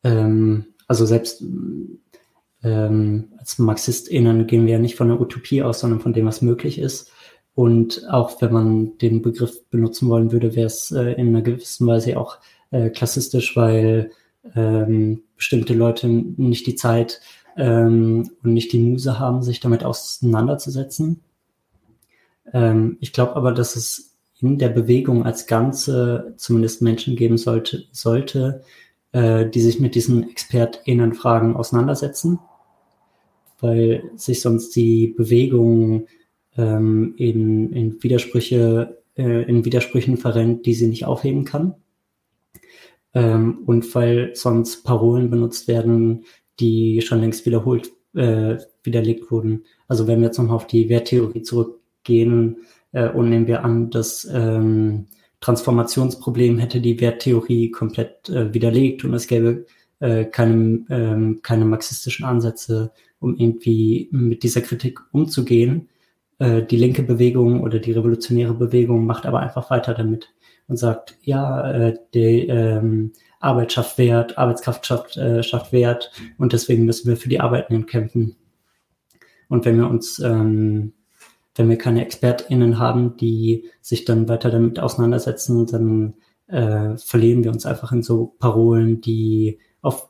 [0.03, 1.45] Ähm, also selbst
[2.63, 6.43] ähm, als MarxistInnen gehen wir ja nicht von der Utopie aus, sondern von dem, was
[6.43, 7.13] möglich ist.
[7.57, 11.87] Und auch wenn man den Begriff benutzen wollen würde, wäre es äh, in einer gewissen
[11.87, 12.37] Weise auch
[12.71, 14.11] äh, klassistisch, weil
[14.55, 17.23] ähm, bestimmte Leute nicht die Zeit
[17.57, 21.23] ähm, und nicht die Muse haben, sich damit auseinanderzusetzen.
[22.53, 27.85] Ähm, ich glaube aber, dass es in der Bewegung als Ganze zumindest Menschen geben sollte,
[27.91, 28.61] sollte
[29.13, 32.39] äh, die sich mit diesen ExpertInnen-Fragen auseinandersetzen,
[33.61, 36.07] weil sich sonst die Bewegung
[36.57, 41.75] ähm, in, in Widersprüche, äh, in Widersprüchen verrennt, die sie nicht aufheben kann.
[43.15, 46.25] Ähm, und weil sonst Parolen benutzt werden,
[46.61, 49.65] die schon längst wiederholt, äh, widerlegt wurden.
[49.89, 52.59] Also wenn wir jetzt nochmal auf die Werttheorie zurückgehen
[52.93, 55.07] äh, und nehmen wir an, dass ähm,
[55.41, 59.67] Transformationsproblem hätte die Werttheorie komplett äh, widerlegt und es gäbe
[60.01, 65.89] äh, keine, ähm, keine marxistischen Ansätze, um irgendwie mit dieser Kritik umzugehen.
[66.39, 70.33] Äh, die linke Bewegung oder die revolutionäre Bewegung macht aber einfach weiter damit
[70.69, 76.53] und sagt, ja, äh, die ähm, Arbeit schafft Wert, Arbeitskraft schafft, äh, schafft Wert und
[76.53, 78.37] deswegen müssen wir für die Arbeitenden kämpfen.
[79.49, 80.93] Und wenn wir uns ähm,
[81.57, 86.15] wenn wir keine ExpertInnen haben, die sich dann weiter damit auseinandersetzen, dann
[86.49, 90.09] äh, verlieren wir uns einfach in so Parolen, die auf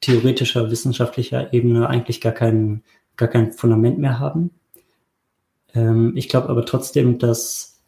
[0.00, 2.82] theoretischer, wissenschaftlicher Ebene eigentlich gar kein,
[3.16, 4.50] gar kein Fundament mehr haben.
[5.74, 7.80] Ähm, ich glaube aber trotzdem, dass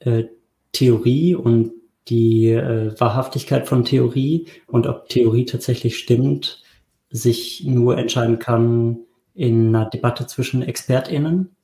[0.00, 0.24] äh,
[0.72, 1.72] Theorie und
[2.08, 6.62] die äh, Wahrhaftigkeit von Theorie und ob Theorie tatsächlich stimmt,
[7.10, 8.98] sich nur entscheiden kann
[9.34, 11.54] in einer Debatte zwischen ExpertInnen.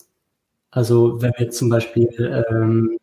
[0.70, 2.98] Also wenn wir zum Beispiel ähm,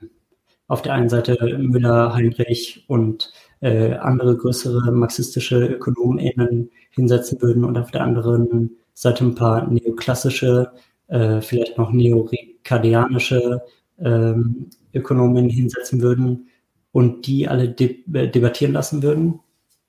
[0.67, 3.31] auf der einen Seite Müller, Heinrich und
[3.61, 10.71] äh, andere größere marxistische Ökonomen hinsetzen würden und auf der anderen Seite ein paar neoklassische,
[11.07, 13.61] äh, vielleicht noch neoricardianische
[13.99, 16.49] ähm, Ökonomen hinsetzen würden
[16.91, 19.39] und die alle de äh, debattieren lassen würden,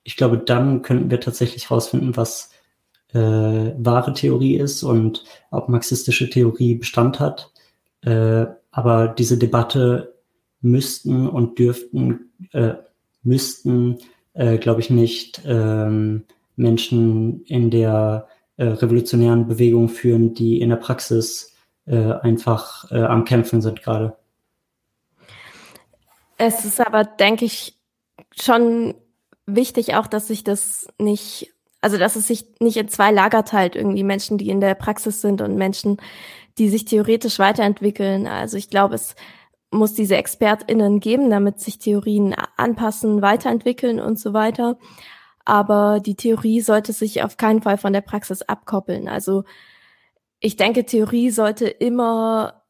[0.03, 2.49] ich glaube, dann könnten wir tatsächlich herausfinden, was
[3.13, 7.51] äh, wahre Theorie ist und ob marxistische Theorie Bestand hat.
[8.01, 10.15] Äh, aber diese Debatte
[10.61, 12.73] müssten und dürften, äh,
[13.23, 13.97] müssten,
[14.33, 16.23] äh, glaube ich, nicht ähm,
[16.55, 18.28] Menschen in der
[18.59, 21.55] äh, revolutionären Bewegung führen, die in der Praxis
[21.85, 24.17] äh, einfach äh, am Kämpfen sind gerade.
[26.37, 27.79] Es ist aber, denke ich,
[28.37, 28.95] schon
[29.45, 33.77] wichtig auch, dass sich das nicht, also dass es sich nicht in zwei Lager teilt,
[33.77, 35.95] irgendwie Menschen, die in der Praxis sind und Menschen,
[36.57, 38.27] die sich theoretisch weiterentwickeln.
[38.27, 39.15] Also ich glaube, es
[39.71, 44.77] muss diese ExpertInnen geben, damit sich Theorien anpassen, weiterentwickeln und so weiter.
[45.49, 49.07] Aber die Theorie sollte sich auf keinen Fall von der Praxis abkoppeln.
[49.07, 49.43] Also
[50.39, 52.63] ich denke, Theorie sollte immer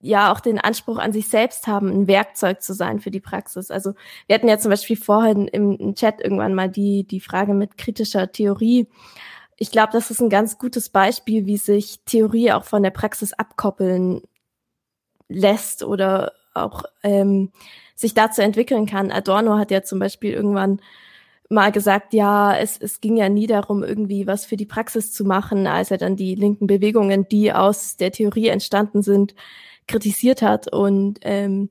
[0.00, 3.70] ja auch den Anspruch an sich selbst haben, ein Werkzeug zu sein für die Praxis.
[3.70, 3.94] Also
[4.26, 8.32] wir hatten ja zum Beispiel vorhin im, Chat irgendwann mal die, die Frage mit kritischer
[8.32, 8.88] Theorie
[9.62, 13.32] ich glaube, das ist ein ganz gutes Beispiel, wie sich Theorie auch von der Praxis
[13.32, 14.22] abkoppeln
[15.28, 17.52] lässt oder auch ähm,
[17.94, 19.12] sich dazu entwickeln kann.
[19.12, 20.80] Adorno hat ja zum Beispiel irgendwann
[21.52, 25.24] mal gesagt, ja, es, es ging ja nie darum, irgendwie was für die Praxis zu
[25.24, 29.34] machen, als er dann die linken Bewegungen, die aus der Theorie entstanden sind,
[29.86, 30.72] kritisiert hat.
[30.72, 31.70] Und ähm,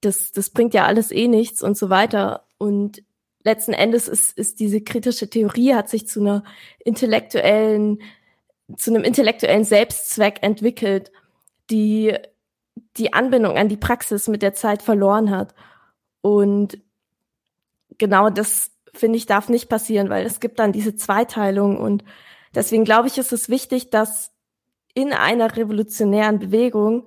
[0.00, 2.44] das, das bringt ja alles eh nichts und so weiter.
[2.58, 3.02] Und
[3.44, 6.44] letzten Endes ist, ist diese kritische Theorie hat sich zu einer
[6.84, 8.00] intellektuellen,
[8.76, 11.10] zu einem intellektuellen Selbstzweck entwickelt,
[11.70, 12.14] die
[12.96, 15.54] die Anbindung an die Praxis mit der Zeit verloren hat.
[16.20, 16.78] Und
[17.96, 22.04] genau das finde ich darf nicht passieren, weil es gibt dann diese Zweiteilung und
[22.54, 24.32] deswegen glaube ich, ist es wichtig, dass
[24.94, 27.06] in einer revolutionären Bewegung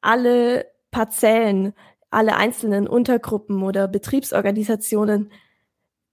[0.00, 1.72] alle Parzellen,
[2.10, 5.30] alle einzelnen Untergruppen oder Betriebsorganisationen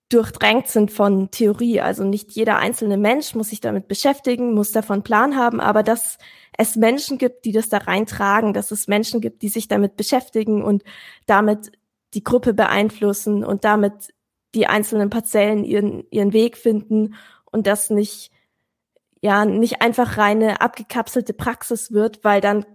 [0.10, 1.82] durchdrängt sind von Theorie.
[1.82, 6.18] Also nicht jeder einzelne Mensch muss sich damit beschäftigen, muss davon Plan haben, aber dass
[6.58, 10.64] es Menschen gibt, die das da reintragen, dass es Menschen gibt, die sich damit beschäftigen
[10.64, 10.84] und
[11.26, 11.72] damit
[12.16, 14.10] die Gruppe beeinflussen und damit
[14.56, 17.16] die einzelnen Parzellen ihren, ihren Weg finden
[17.46, 18.32] und das nicht,
[19.22, 22.66] ja, nicht einfach reine abgekapselte Praxis wird, weil dann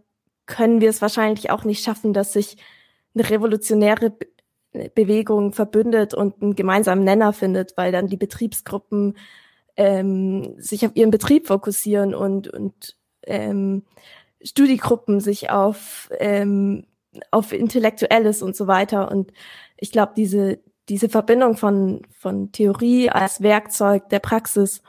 [0.46, 2.56] können wir es wahrscheinlich auch nicht schaffen, dass sich
[3.14, 4.16] eine revolutionäre
[4.94, 9.16] Bewegung verbündet und einen gemeinsamen Nenner findet, weil dann die Betriebsgruppen
[9.76, 12.96] ähm, sich auf ihren Betrieb fokussieren und, und
[13.26, 13.84] ähm,
[14.42, 16.86] Studiegruppen sich auf, ähm,
[17.30, 19.10] auf Intellektuelles und so weiter.
[19.10, 19.32] Und
[19.76, 20.58] ich glaube, diese,
[20.88, 24.82] diese Verbindung von, von Theorie als Werkzeug der Praxis,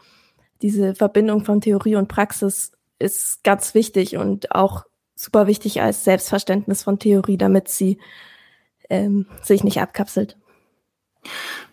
[0.62, 4.86] diese Verbindung von Theorie und Praxis ist ganz wichtig und auch
[5.16, 8.00] super wichtig als Selbstverständnis von Theorie, damit sie
[8.90, 10.38] ähm, sich nicht abkapselt.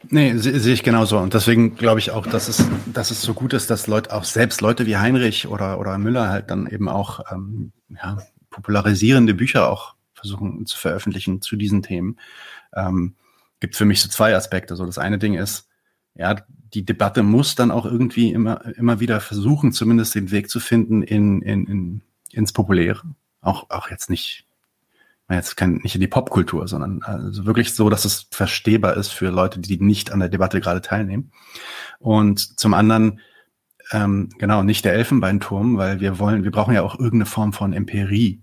[0.08, 1.18] Nee, sehe seh ich genauso.
[1.18, 4.24] Und deswegen glaube ich auch, dass es, dass es so gut ist, dass Leute, auch
[4.24, 8.18] selbst Leute wie Heinrich oder, oder Müller halt dann eben auch ähm, ja,
[8.50, 12.18] popularisierende Bücher auch versuchen zu veröffentlichen zu diesen Themen.
[12.74, 13.14] Ähm,
[13.62, 14.76] gibt für mich so zwei Aspekte.
[14.76, 15.68] So das eine Ding ist,
[16.14, 16.36] ja,
[16.74, 21.02] die Debatte muss dann auch irgendwie immer, immer wieder versuchen, zumindest den Weg zu finden
[21.02, 22.02] in, in, in,
[22.32, 23.02] ins Populäre.
[23.40, 24.46] Auch, auch jetzt nicht
[25.30, 29.30] jetzt kein, nicht in die Popkultur, sondern also wirklich so, dass es verstehbar ist für
[29.30, 31.32] Leute, die nicht an der Debatte gerade teilnehmen.
[32.00, 33.20] Und zum anderen,
[33.92, 37.72] ähm, genau, nicht der Elfenbeinturm, weil wir wollen, wir brauchen ja auch irgendeine Form von
[37.72, 38.42] Empirie,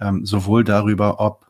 [0.00, 1.46] ähm, sowohl darüber, ob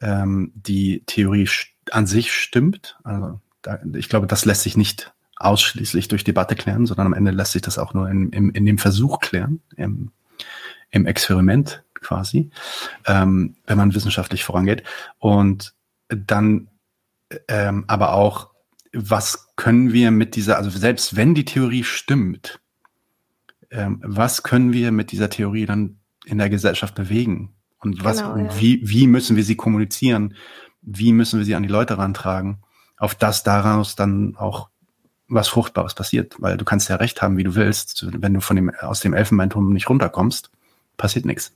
[0.00, 1.46] ähm, die Theorie
[1.92, 2.98] an sich stimmt.
[3.04, 7.30] Also da, ich glaube, das lässt sich nicht ausschließlich durch Debatte klären, sondern am Ende
[7.30, 10.10] lässt sich das auch nur in, in, in dem Versuch klären, im,
[10.90, 12.50] im Experiment quasi,
[13.06, 14.82] ähm, wenn man wissenschaftlich vorangeht.
[15.18, 15.74] Und
[16.08, 16.68] dann
[17.48, 18.50] ähm, aber auch,
[18.92, 22.60] was können wir mit dieser, also selbst wenn die Theorie stimmt,
[23.70, 27.54] ähm, was können wir mit dieser Theorie dann in der Gesellschaft bewegen?
[27.80, 28.60] Und was, genau, ja.
[28.60, 30.34] wie, wie müssen wir sie kommunizieren?
[30.90, 32.58] Wie müssen wir sie an die Leute rantragen?
[32.96, 34.70] Auf das daraus dann auch
[35.28, 38.06] was Fruchtbares passiert, weil du kannst ja recht haben, wie du willst.
[38.10, 40.50] Wenn du von dem, aus dem Elfenbeinturm nicht runterkommst,
[40.96, 41.54] passiert nichts.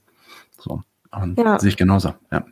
[0.59, 0.83] So.
[1.11, 1.59] Und ja.
[1.59, 2.45] sehe ich genauso, ja.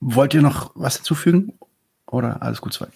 [0.00, 1.58] Wollt ihr noch was hinzufügen?
[2.06, 2.92] Oder alles gut soweit?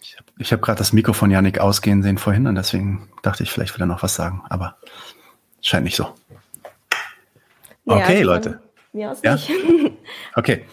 [0.00, 3.50] Ich habe hab gerade das Mikro von Janik ausgehen sehen vorhin und deswegen dachte ich,
[3.50, 4.76] vielleicht will er noch was sagen, aber
[5.62, 6.12] scheint nicht so.
[7.86, 8.65] Okay, ja, Leute.
[8.96, 9.34] Mir aus ja?
[9.34, 9.50] nicht.
[10.34, 10.64] Okay.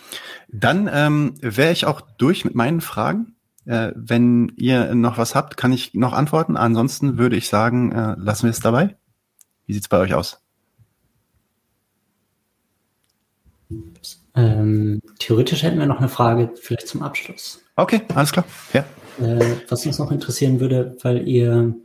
[0.47, 3.35] Dann ähm, wäre ich auch durch mit meinen Fragen.
[3.65, 6.55] Äh, wenn ihr noch was habt, kann ich noch antworten.
[6.55, 8.95] Ansonsten würde ich sagen, äh, lassen wir es dabei.
[9.65, 10.41] Wie sieht es bei euch aus?
[14.35, 17.61] Ähm, theoretisch hätten wir noch eine Frage, vielleicht zum Abschluss.
[17.75, 18.45] Okay, alles klar.
[18.73, 18.85] Ja.
[19.19, 21.75] Äh, was uns noch interessieren würde, weil ihr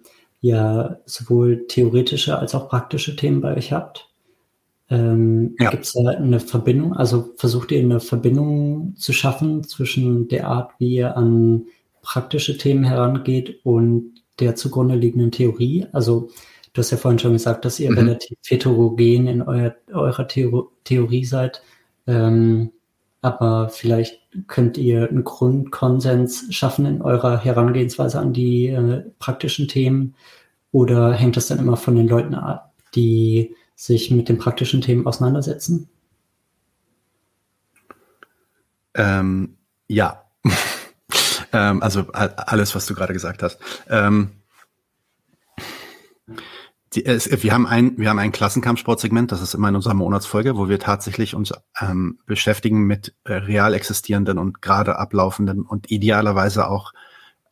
[0.40, 4.07] ja sowohl theoretische als auch praktische Themen bei euch habt.
[4.90, 5.70] Ähm, ja.
[5.70, 6.94] Gibt es da eine Verbindung?
[6.94, 11.66] Also versucht ihr eine Verbindung zu schaffen zwischen der Art, wie ihr an
[12.02, 15.86] praktische Themen herangeht und der zugrunde liegenden Theorie?
[15.92, 16.30] Also
[16.78, 17.98] Du hast ja vorhin schon gesagt, dass ihr mhm.
[17.98, 21.60] relativ heterogen in euer, eurer Theor Theorie seid.
[22.06, 22.70] Ähm,
[23.20, 30.14] aber vielleicht könnt ihr einen Grundkonsens schaffen in eurer Herangehensweise an die äh, praktischen Themen
[30.70, 35.06] oder hängt das dann immer von den Leuten ab, die sich mit den praktischen Themen
[35.06, 35.88] auseinandersetzen?
[38.94, 39.56] Ähm,
[39.86, 40.24] ja,
[41.52, 43.60] ähm, also alles, was du gerade gesagt hast.
[43.88, 44.32] Ähm,
[46.94, 50.56] die, es, wir haben ein, wir haben ein Klassenkampfsportsegment, das ist immer in unserer Monatsfolge,
[50.56, 56.66] wo wir tatsächlich uns ähm, beschäftigen mit äh, real existierenden und gerade ablaufenden und idealerweise
[56.66, 56.92] auch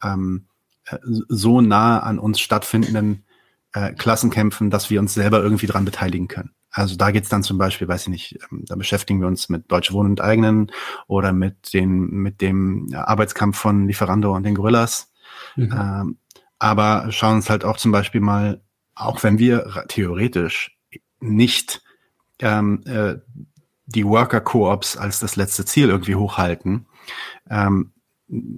[0.03, 0.47] ähm,
[0.87, 0.99] äh,
[1.29, 3.26] so nah an uns stattfindenden
[3.73, 6.51] äh, Klassenkämpfen, dass wir uns selber irgendwie dran beteiligen können.
[6.71, 9.71] Also da geht's dann zum Beispiel, weiß ich nicht, ähm, da beschäftigen wir uns mit
[9.71, 10.71] Deutsche Wohnen und Eigenen
[11.07, 15.13] oder mit den mit dem Arbeitskampf von Lieferando und den Gorillas.
[15.57, 15.73] Mhm.
[15.73, 16.19] Ähm,
[16.59, 18.63] aber schauen uns halt auch zum Beispiel mal
[18.97, 20.77] auch wenn wir theoretisch
[21.21, 21.83] nicht
[22.41, 23.17] ähm, äh,
[23.87, 26.87] die Worker-Koops als das letzte Ziel irgendwie hochhalten,
[27.49, 27.93] ähm,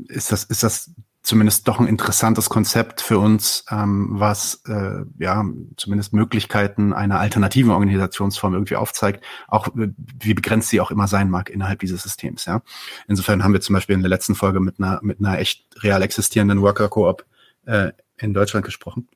[0.08, 0.90] ist das, ist das
[1.28, 5.44] zumindest doch ein interessantes Konzept für uns, ähm, was äh, ja
[5.76, 9.90] zumindest Möglichkeiten einer alternativen Organisationsform irgendwie aufzeigt, auch äh,
[10.20, 12.46] wie begrenzt sie auch immer sein mag innerhalb dieses Systems.
[12.46, 12.62] Ja,
[13.08, 16.00] insofern haben wir zum Beispiel in der letzten Folge mit einer mit einer echt real
[16.00, 17.26] existierenden Worker Coop
[17.66, 19.06] äh, in Deutschland gesprochen.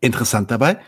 [0.00, 0.80] Interessant dabei,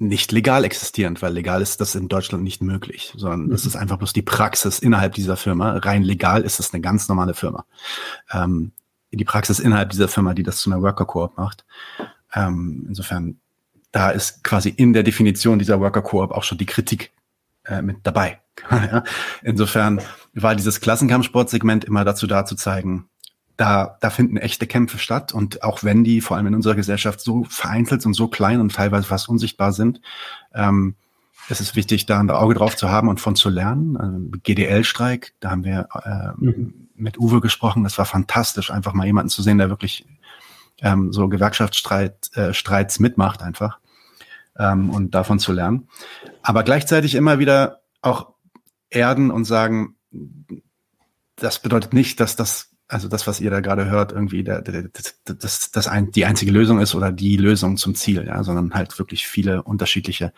[0.00, 3.50] nicht legal existierend, weil legal ist das in Deutschland nicht möglich, sondern mhm.
[3.50, 5.76] das ist einfach bloß die Praxis innerhalb dieser Firma.
[5.76, 7.64] Rein legal ist es eine ganz normale Firma.
[8.32, 8.72] Ähm,
[9.10, 11.64] die Praxis innerhalb dieser Firma, die das zu einer Worker Coop macht.
[12.34, 13.38] Ähm, insofern,
[13.92, 17.12] da ist quasi in der Definition dieser Worker Coop auch schon die Kritik
[17.64, 18.40] äh, mit dabei.
[19.42, 20.00] Insofern
[20.34, 23.08] war dieses Klassenkampfsportsegment immer dazu da zu zeigen,
[23.56, 25.32] da, da finden echte Kämpfe statt.
[25.32, 28.74] Und auch wenn die vor allem in unserer Gesellschaft so vereinzelt und so klein und
[28.74, 30.00] teilweise fast unsichtbar sind,
[30.54, 30.94] ähm,
[31.50, 33.96] es ist wichtig, da ein Auge drauf zu haben und von zu lernen.
[33.96, 36.87] Also GDL-Streik, da haben wir äh, mhm.
[36.98, 37.84] Mit Uwe gesprochen.
[37.84, 40.06] Das war fantastisch, einfach mal jemanden zu sehen, der wirklich
[40.80, 43.78] ähm, so Gewerkschaftsstreits äh, Streits mitmacht einfach
[44.58, 45.88] ähm, und davon zu lernen.
[46.42, 48.32] Aber gleichzeitig immer wieder auch
[48.90, 49.96] erden und sagen,
[51.36, 54.84] das bedeutet nicht, dass das also das, was ihr da gerade hört, irgendwie der, der,
[54.84, 58.72] das, das, das ein, die einzige Lösung ist oder die Lösung zum Ziel, ja, sondern
[58.72, 60.32] halt wirklich viele unterschiedliche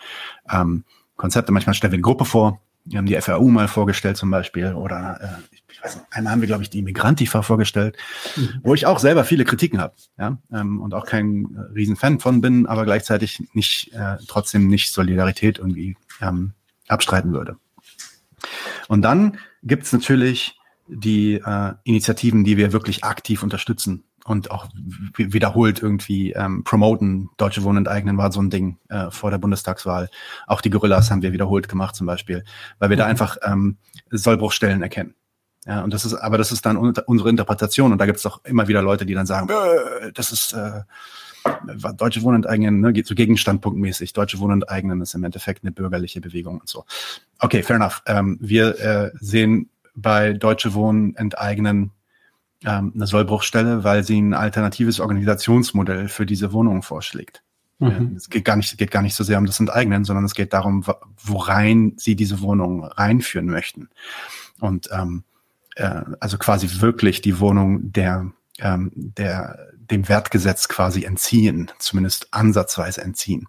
[0.51, 0.85] ähm,
[1.17, 1.53] Konzepte.
[1.53, 2.61] Manchmal stellen wir eine Gruppe vor.
[2.85, 6.41] Wir haben die FAU mal vorgestellt zum Beispiel oder äh, ich weiß nicht, einmal haben
[6.43, 7.97] wir, glaube ich, die Migrantifa vorgestellt,
[8.37, 8.61] mhm.
[8.63, 12.43] wo ich auch selber viele Kritiken habe, ja, ähm, und auch kein äh, Riesenfan von
[12.43, 16.53] bin, aber gleichzeitig nicht äh, trotzdem nicht Solidarität irgendwie ähm,
[16.89, 17.57] abstreiten würde.
[18.89, 24.69] Und dann gibt's natürlich die äh, Initiativen, die wir wirklich aktiv unterstützen und auch
[25.17, 27.31] wiederholt irgendwie ähm, promoten.
[27.37, 30.11] Deutsche Wohnen enteignen war so ein Ding äh, vor der Bundestagswahl.
[30.47, 32.45] Auch die Gorillas haben wir wiederholt gemacht zum Beispiel,
[32.79, 33.01] weil wir mhm.
[33.01, 33.79] da einfach ähm,
[34.11, 35.15] Sollbruchstellen erkennen.
[35.67, 37.93] Ja, und das ist, aber das ist dann unsere Interpretation.
[37.93, 39.49] Und da gibt es auch immer wieder Leute, die dann sagen,
[40.15, 40.83] das ist äh,
[41.97, 44.13] Deutsche Wohnen enteignen, ne, geht so gegenstandpunktmäßig.
[44.13, 46.85] Deutsche Wohnen enteignen ist im Endeffekt eine bürgerliche Bewegung und so.
[47.39, 48.03] Okay, fair enough.
[48.07, 51.93] Ähm, wir äh, sehen bei Deutsche Wohnen enteignen
[52.65, 57.43] ähm, eine Sollbruchstelle, weil sie ein alternatives Organisationsmodell für diese Wohnungen vorschlägt.
[57.79, 58.15] Mhm.
[58.17, 60.53] Es geht gar nicht, geht gar nicht so sehr um das Enteignen, sondern es geht
[60.53, 60.85] darum,
[61.17, 63.89] worein sie diese Wohnung reinführen möchten.
[64.61, 65.25] Und ähm,
[65.81, 73.03] äh, also quasi wirklich die Wohnung der, ähm, der dem Wertgesetz quasi entziehen, zumindest ansatzweise
[73.03, 73.49] entziehen.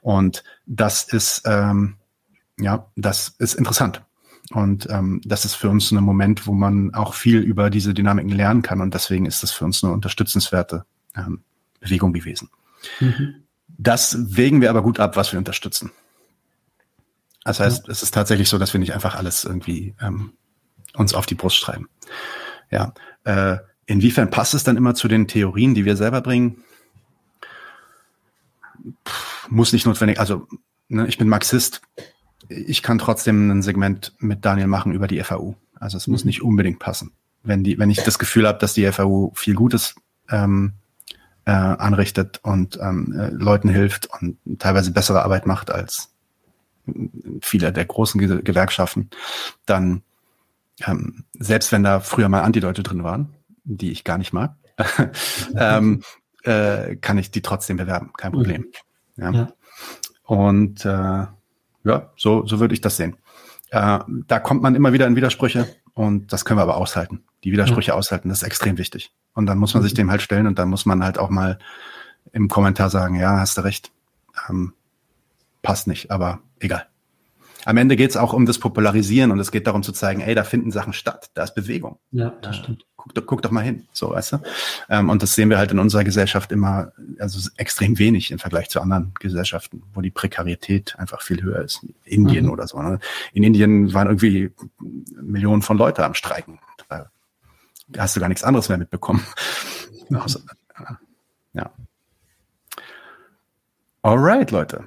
[0.00, 1.96] Und das ist ähm,
[2.58, 4.02] ja, das ist interessant.
[4.50, 8.30] Und ähm, das ist für uns ein Moment, wo man auch viel über diese Dynamiken
[8.30, 8.80] lernen kann.
[8.80, 10.84] Und deswegen ist das für uns eine unterstützenswerte
[11.16, 11.42] ähm,
[11.80, 12.50] Bewegung gewesen.
[13.00, 13.44] Mhm.
[13.68, 15.90] Das wägen wir aber gut ab, was wir unterstützen.
[17.42, 17.92] Das heißt, ja.
[17.92, 20.32] es ist tatsächlich so, dass wir nicht einfach alles irgendwie ähm,
[20.94, 21.88] uns auf die Brust schreiben.
[22.70, 22.94] Ja.
[23.24, 26.62] Äh, inwiefern passt es dann immer zu den Theorien, die wir selber bringen?
[29.04, 29.12] Puh,
[29.48, 30.20] muss nicht notwendig.
[30.20, 30.46] Also
[30.88, 31.82] ne, ich bin Marxist
[32.48, 35.54] ich kann trotzdem ein Segment mit Daniel machen über die FAU.
[35.78, 36.12] Also es mhm.
[36.12, 37.12] muss nicht unbedingt passen.
[37.42, 39.94] Wenn die, wenn ich das Gefühl habe, dass die FAU viel Gutes
[40.30, 40.72] ähm,
[41.44, 46.10] äh, anrichtet und ähm, äh, Leuten hilft und teilweise bessere Arbeit macht als
[47.40, 49.10] viele der großen Ge Gewerkschaften,
[49.66, 50.02] dann
[50.82, 53.34] ähm, selbst wenn da früher mal Antideute drin waren,
[53.64, 54.56] die ich gar nicht mag,
[55.56, 56.02] ähm,
[56.42, 58.66] äh, kann ich die trotzdem bewerben, kein Problem.
[59.16, 59.22] Mhm.
[59.22, 59.30] Ja.
[59.30, 59.48] ja.
[60.24, 61.26] Und äh,
[61.84, 63.16] ja, so, so würde ich das sehen.
[63.70, 67.24] Äh, da kommt man immer wieder in Widersprüche und das können wir aber aushalten.
[67.44, 67.94] Die Widersprüche ja.
[67.94, 69.12] aushalten, das ist extrem wichtig.
[69.34, 69.96] Und dann muss man sich mhm.
[69.96, 71.58] dem halt stellen und dann muss man halt auch mal
[72.32, 73.92] im Kommentar sagen, ja, hast du recht,
[74.48, 74.72] ähm,
[75.62, 76.86] passt nicht, aber egal
[77.64, 80.34] am Ende geht es auch um das Popularisieren und es geht darum zu zeigen, ey,
[80.34, 81.98] da finden Sachen statt, da ist Bewegung.
[82.12, 82.86] Ja, das stimmt.
[82.96, 84.38] Guck, guck doch mal hin, so, weißt du?
[84.88, 88.70] Ähm, und das sehen wir halt in unserer Gesellschaft immer, also extrem wenig im Vergleich
[88.70, 91.86] zu anderen Gesellschaften, wo die Prekarität einfach viel höher ist.
[92.04, 92.52] Indien mhm.
[92.52, 92.80] oder so.
[92.80, 92.98] Ne?
[93.32, 94.52] In Indien waren irgendwie
[95.20, 96.58] Millionen von Leute am Streiken.
[97.88, 99.24] Da hast du gar nichts anderes mehr mitbekommen.
[100.08, 100.16] Mhm.
[100.16, 100.40] Also,
[101.52, 101.70] ja.
[104.02, 104.84] Alright, Leute.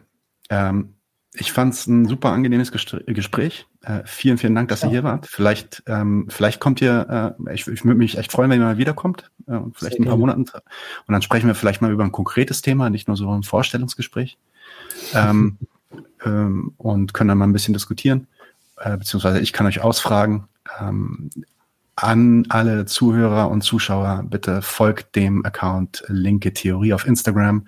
[0.49, 0.96] Ähm,
[1.39, 3.67] ich fand es ein super angenehmes Gespräch.
[3.83, 4.87] Äh, vielen, vielen Dank, dass ja.
[4.87, 5.27] ihr hier wart.
[5.27, 8.77] Vielleicht, ähm, vielleicht kommt ihr, äh, ich, ich würde mich echt freuen, wenn ihr mal
[8.77, 10.41] wiederkommt, äh, vielleicht Sehr ein paar Monaten.
[10.41, 14.37] Und dann sprechen wir vielleicht mal über ein konkretes Thema, nicht nur so ein Vorstellungsgespräch.
[15.13, 15.57] Ähm,
[16.25, 18.27] ähm, und können dann mal ein bisschen diskutieren.
[18.77, 20.47] Äh, beziehungsweise ich kann euch ausfragen.
[20.79, 21.29] Ähm,
[21.95, 27.65] an alle Zuhörer und Zuschauer, bitte folgt dem Account Linke Theorie auf Instagram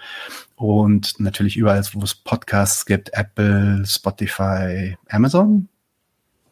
[0.59, 5.69] und natürlich überall, wo es Podcasts gibt, Apple, Spotify, Amazon.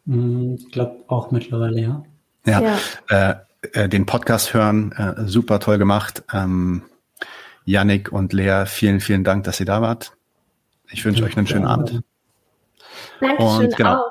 [0.06, 2.02] Hm, ich glaube auch mittlerweile, ja.
[2.46, 2.78] Ja, ja.
[3.10, 3.34] Äh,
[3.72, 4.92] äh, den Podcast hören.
[4.92, 6.24] Äh, super toll gemacht.
[6.32, 6.84] Ähm,
[7.66, 10.16] Yannick und Lea, vielen, vielen Dank, dass ihr da wart.
[10.90, 12.00] Ich wünsche euch einen schönen Abend.
[13.20, 13.96] Dankeschön und, genau.
[13.96, 14.10] auch.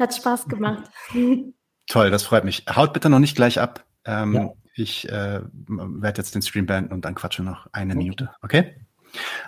[0.00, 0.90] Hat Spaß gemacht.
[1.86, 2.64] Toll, das freut mich.
[2.68, 3.84] Haut bitte noch nicht gleich ab.
[4.04, 4.52] Ähm, ja.
[4.74, 7.98] Ich äh, werde jetzt den Stream beenden und dann quatsche noch eine okay.
[8.02, 8.30] Minute.
[8.42, 8.74] Okay?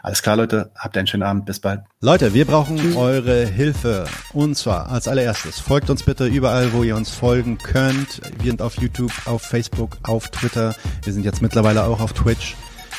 [0.03, 0.71] Alles klar, Leute.
[0.77, 1.47] Habt einen schönen Abend.
[1.47, 1.83] Bis bald.
[2.01, 4.07] Leute, wir brauchen eure Hilfe.
[4.33, 8.21] Und zwar als allererstes, folgt uns bitte überall, wo ihr uns folgen könnt.
[8.39, 10.75] Wir sind auf YouTube, auf Facebook, auf Twitter.
[11.03, 12.57] Wir sind jetzt mittlerweile auch auf Twitch.